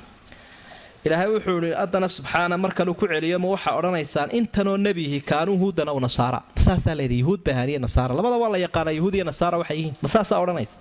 Ilaahay 1.05 1.27
wuxuu 1.33 1.57
idhi 1.61 1.69
haddana 1.81 2.07
subxaana 2.15 2.55
markanuu 2.63 2.95
ku 2.99 3.05
celiyo 3.11 3.37
ma 3.43 3.47
waxaa 3.55 3.73
odhanaysaan 3.79 4.29
intanoo 4.39 4.75
nebihi 4.85 5.17
kaanuu 5.31 5.57
huudan 5.61 5.87
aw 5.93 5.97
nasaara. 6.05 6.39
Masaasaa 6.57 6.95
leeda 6.99 7.15
yuhuud 7.21 7.41
bahaaniye 7.47 7.79
nasaara. 7.85 8.11
Labada 8.19 8.35
waa 8.43 8.51
la 8.53 8.57
yaqaanaa 8.65 8.95
yuhuud 8.99 9.15
iyo 9.17 9.25
nasaara 9.31 9.55
waxay 9.61 9.77
yihiin. 9.79 9.95
Masaasaa 10.05 10.37
odhanaysa 10.43 10.77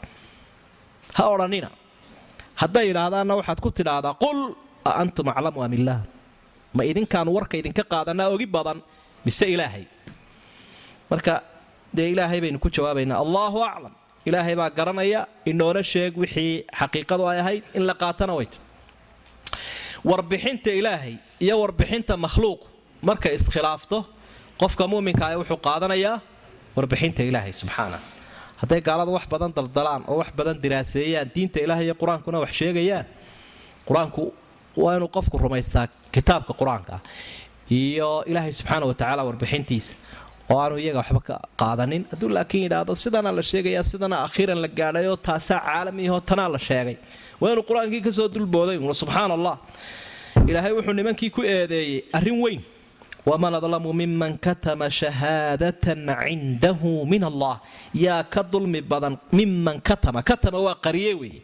ha 1.16 1.22
odhanina. 1.34 1.68
Hadday 2.62 2.84
yidhaahdaanna 2.90 3.34
waxaad 3.40 3.59
ku 3.64 3.70
tidhaahdaa 3.78 4.14
qul 4.24 4.38
a 4.84 4.90
antum 5.03 5.26
aclamu 5.32 5.59
am 5.66 5.72
illaah 5.78 6.01
ma 6.76 6.82
idinkaanu 6.90 7.30
warka 7.36 7.55
idinka 7.61 7.82
qaadanaa 7.92 8.28
ogi 8.34 8.46
badan 8.57 8.78
mise 9.26 9.46
ilaahay? 9.55 9.84
Marka 11.11 11.34
dee 11.96 12.09
ilaahay 12.14 12.38
baynu 12.44 12.59
ku 12.64 12.68
jawaabaynaa 12.76 13.18
allaahu 13.24 13.59
aclam 13.70 13.94
ilaahay 14.28 14.54
baa 14.60 14.70
garanaya 14.78 15.20
inoona 15.50 15.82
sheeg 15.92 16.12
wixii 16.22 16.54
xaqiiqadu 16.80 17.24
ay 17.32 17.38
ahayd 17.42 17.64
in 17.78 17.84
la 17.90 17.94
qaatana 18.02 18.32
wayta 18.38 18.58
warbixinta 20.10 20.70
ilaahay 20.80 21.14
iyo 21.44 21.54
warbixinta 21.62 22.14
makhluuq 22.24 22.60
markay 23.08 23.34
iskhilaafto 23.38 23.98
qofka 24.60 24.84
muuminka 24.92 25.24
ah 25.28 25.36
wuxuu 25.40 25.58
qaadanayaa 25.68 26.16
warbixinta 26.76 27.22
ilaahay 27.30 27.52
subxaana. 27.60 27.98
Hadday 28.60 28.80
gaaladu 28.88 29.10
wax 29.16 29.24
badan 29.32 29.50
daldalaan 29.58 30.02
oo 30.10 30.16
wax 30.22 30.30
badan 30.38 30.56
diraaseeyaan 30.64 31.28
diinta 31.34 31.58
ilaahay 31.64 31.84
iyo 31.88 31.94
qur'aankuna 32.02 32.38
wax 32.44 32.52
sheegayaan 32.60 33.06
qur'aanku 33.88 34.22
waa 34.82 34.94
inuu 34.98 35.08
qofku 35.16 35.36
rumaystaa 35.44 35.86
kitaabka 36.14 36.52
qur'aanka 36.60 36.96
iyo 37.80 38.10
ilaahay 38.30 38.52
subxaana 38.58 38.84
watacaala 38.90 39.22
warbixintiisa 39.28 39.92
oo 40.51 40.59
aanu 40.62 40.76
iyaga 40.78 40.99
waxba 41.03 41.20
ka 41.28 41.34
qaadanin. 41.61 42.03
Hadduu 42.11 42.28
laakiin 42.36 42.62
yidhaahdo 42.66 42.94
sidana 43.03 43.30
la 43.38 43.42
sheegaya 43.51 43.82
sidana 43.90 44.16
akhiiran 44.26 44.59
la 44.64 44.68
gaadhayoo 44.78 45.16
taasaa 45.26 45.61
caalamiyaho 45.66 46.20
tanaa 46.28 46.49
la 46.55 46.59
sheegay. 46.68 46.96
Waa 47.40 47.55
qur'aankii 47.68 48.03
ka 48.07 48.12
soo 48.18 48.28
dulbooday 48.34 48.76
subxaana 49.03 49.34
allah 49.38 49.57
ilaahay 50.51 50.72
wuxuu 50.76 50.94
nimankii 50.99 51.30
ku 51.36 51.42
eedeeyey 51.42 52.05
arrin 52.18 52.38
weyn. 52.44 52.61
Waman 53.28 53.55
adlamu 53.59 53.92
miman 54.01 54.32
katama 54.46 54.86
shahaadatan 55.01 56.09
cindahu 56.24 57.05
min 57.12 57.22
allah. 57.30 57.61
Yaa 58.05 58.22
ka 58.34 58.42
dulmi 58.53 58.80
badan 58.80 59.14
miman 59.32 59.76
katama. 59.88 60.22
Katama 60.30 60.59
waa 60.66 60.76
qariye 60.84 61.12
weeye 61.20 61.42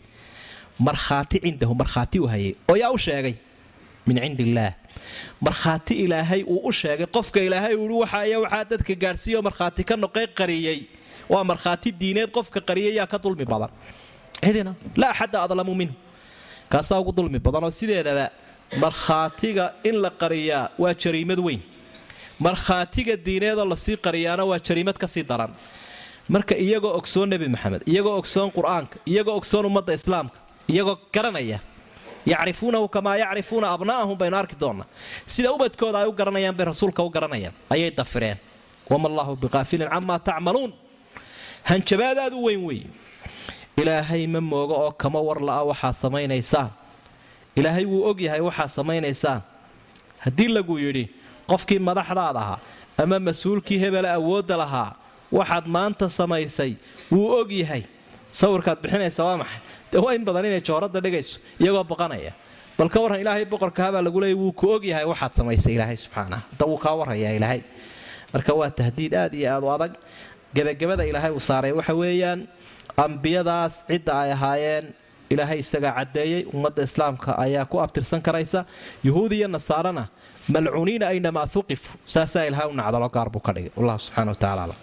markhaati 0.86 1.36
cindahu 1.44 1.74
markhaati 1.80 2.18
u 2.24 2.26
hayay. 2.32 2.54
Oo 2.70 2.76
yaa 2.82 2.90
u 2.90 2.98
sheegay 3.06 3.34
min 4.06 4.16
cindi 4.22 4.42
illaah 4.48 4.72
markhaati 5.46 5.94
ilaahay 6.04 6.42
uu 6.54 6.60
u 6.68 6.72
sheegay. 6.72 7.06
Qofka 7.16 7.40
ilaahay 7.46 7.74
uu 7.74 7.98
waxaaya 8.02 8.36
waxaa 8.44 8.64
dadka 8.70 8.94
gaadhsiiyo 9.02 9.38
markhaati 9.48 9.82
ka 9.88 9.94
noqay 10.04 10.26
qariyey. 10.38 10.78
Waa 11.32 11.44
markhaati 11.50 11.88
diineed 12.00 12.30
qofka 12.36 12.60
qariyay 12.68 12.94
yaa 12.98 13.06
ka 13.12 13.18
dulmi 13.24 13.44
badan. 13.52 13.70
Cidina 14.44 14.72
laa 15.00 15.10
axadda 15.14 15.38
adlamu 15.44 15.74
minhu. 15.80 15.94
Kaasaa 16.72 16.98
ugu 17.02 17.12
dulmi 17.18 17.38
badanoo 17.46 17.70
sideedaba 17.78 18.26
markhaatiga 18.82 19.64
in 19.88 19.96
la 20.04 20.10
qariyaa 20.22 20.64
waa 20.82 20.94
jariimad 21.02 21.38
weyn. 21.46 21.60
Markhaatiga 22.44 23.14
diineedoo 23.26 23.64
la 23.72 23.76
sii 23.76 23.96
qariyaana 24.06 24.44
waa 24.50 24.58
jariimad 24.66 24.96
ka 25.02 25.06
sii 25.06 25.22
daran. 25.30 25.50
Marka 26.28 26.54
iyagoo 26.64 26.92
ogsoon 26.98 27.28
nebi 27.32 27.48
maxamed 27.54 27.82
iyagoo 27.92 28.16
ogsoon 28.20 28.48
qur'aanka 28.56 28.96
iyagoo 29.10 29.36
ogsoon 29.40 29.64
ummadda 29.68 29.92
islaamka 29.98 30.38
iyagoo 30.72 30.96
garanaya 31.14 31.58
yacrifuunahu 32.32 32.88
kamaa 32.94 33.16
yacrifuuna 33.22 33.66
abna'ahum 33.74 34.16
baynu 34.20 34.36
arki 34.42 34.56
doonnaa 34.62 34.86
sida 35.26 35.52
ubadkooda 35.56 35.98
ay 36.02 36.08
u 36.08 36.12
garanayaan 36.12 36.54
bay 36.58 36.66
rasuulka 36.66 37.02
u 37.02 37.10
garanayaan. 37.10 37.54
Ayay 37.70 37.90
dafireen. 37.90 38.38
Wama 38.90 39.08
allaahu 39.08 39.32
biqaafilin 39.42 39.88
camaa 39.94 40.18
tacmaluun 40.18 40.72
hanjabaadaad 41.64 42.32
u 42.32 42.44
weyn. 42.46 42.62
Weeye 42.66 42.86
ilaahay 43.76 44.26
ma 44.26 44.40
moogo 44.40 44.74
oo 44.74 44.90
kama 44.92 45.20
war 45.20 45.38
la'a 45.40 45.62
waxaa 45.70 45.92
samaynaysaan. 45.92 46.70
Ilaahay 47.56 47.84
wuu 47.84 48.04
ogyahay 48.10 48.40
waxaa 48.40 48.68
samaynaysaan. 48.68 49.40
Haddii 50.24 50.48
lagu 50.48 50.78
yidhi 50.78 51.04
qofkii 51.50 51.78
madaxdaad 51.78 52.36
ahaa 52.36 52.58
ama 53.02 53.18
mas'uulkii 53.18 53.78
hebela 53.82 54.08
awoodda 54.18 54.56
lahaa 54.56 54.90
waxaad 55.32 55.66
maanta 55.66 56.08
samaysay 56.08 56.72
wuu 57.12 57.28
ogyahay 57.40 57.82
sawirkaad 58.32 58.78
bixinaysa 58.82 59.24
waa 59.24 59.36
maxay 59.42 59.60
dee 59.94 60.00
waa 60.04 60.14
in 60.18 60.24
badan 60.28 60.44
inay 60.50 60.62
jooradda 60.68 60.98
dhigayso 61.04 61.38
iyagoo 61.62 61.84
baqanaya. 61.92 62.32
Bal 62.78 62.88
ka 62.94 62.98
warran 63.02 63.20
ilaahay 63.22 63.44
boqorka 63.52 63.80
habaa 63.86 64.02
lagu 64.06 64.18
leeyay 64.22 64.34
wuu 64.42 64.50
ku 64.60 64.66
ogyahay 64.76 65.06
waxaad 65.12 65.32
samaysay 65.38 65.72
ilaahay 65.78 65.96
subxaanah. 66.04 66.40
Hadda 66.50 66.64
wuu 66.70 66.78
kaa 66.84 66.94
warrayaa 67.00 67.32
ilaahay. 67.38 67.60
Marka 68.34 68.50
waa 68.60 68.70
tahdiid 68.80 69.14
aad 69.22 69.34
iyo 69.38 69.46
aad 69.54 69.62
u 69.62 69.70
adag. 69.76 69.92
Gebagabada 70.56 71.04
ilaahay 71.10 71.30
uu 71.36 71.42
saaray 71.48 71.72
waxa 71.78 71.94
weeyaan 72.00 72.40
ambiyadaas 73.04 73.74
cidda 73.88 74.12
ay 74.22 74.30
ahaayeen 74.36 74.84
ilaahay 75.32 75.58
isagaa 75.64 75.92
caddeeyey 75.98 76.40
ummadda 76.54 76.82
islaamka 76.88 77.30
ayaa 77.44 77.64
ku 77.70 77.76
abtirsan 77.84 78.20
karaysa. 78.26 78.60
Yuhuud 79.06 79.32
iyo 79.38 79.48
nasaarana 79.56 80.04
malcuuniina 80.54 81.06
aynamaa 81.14 81.46
uqifu 81.60 81.90
saasaa 82.14 82.44
ilahay 82.50 82.66
u 82.70 82.74
nacdalo 82.80 83.08
gaar 83.16 83.28
buu 83.34 83.42
ka 83.46 83.52
dhigay. 83.56 83.70
Wallahu 83.78 83.98
subxana 84.06 84.30
wa 84.34 84.38
tacala 84.44 84.74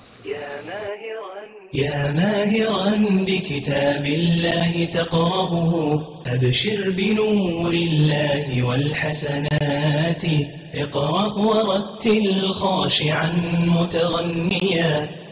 يا 1.74 2.12
ماهرا 2.12 2.90
بكتاب 3.28 4.06
الله 4.06 4.86
تقرأه 4.94 6.04
أبشر 6.28 6.90
بنور 6.90 7.74
الله 7.74 8.64
والحسنات 8.64 10.24
اقرأ 10.76 11.34
ورتل 11.34 12.48
خاشعا 12.48 13.32
متغنيا 13.68 15.10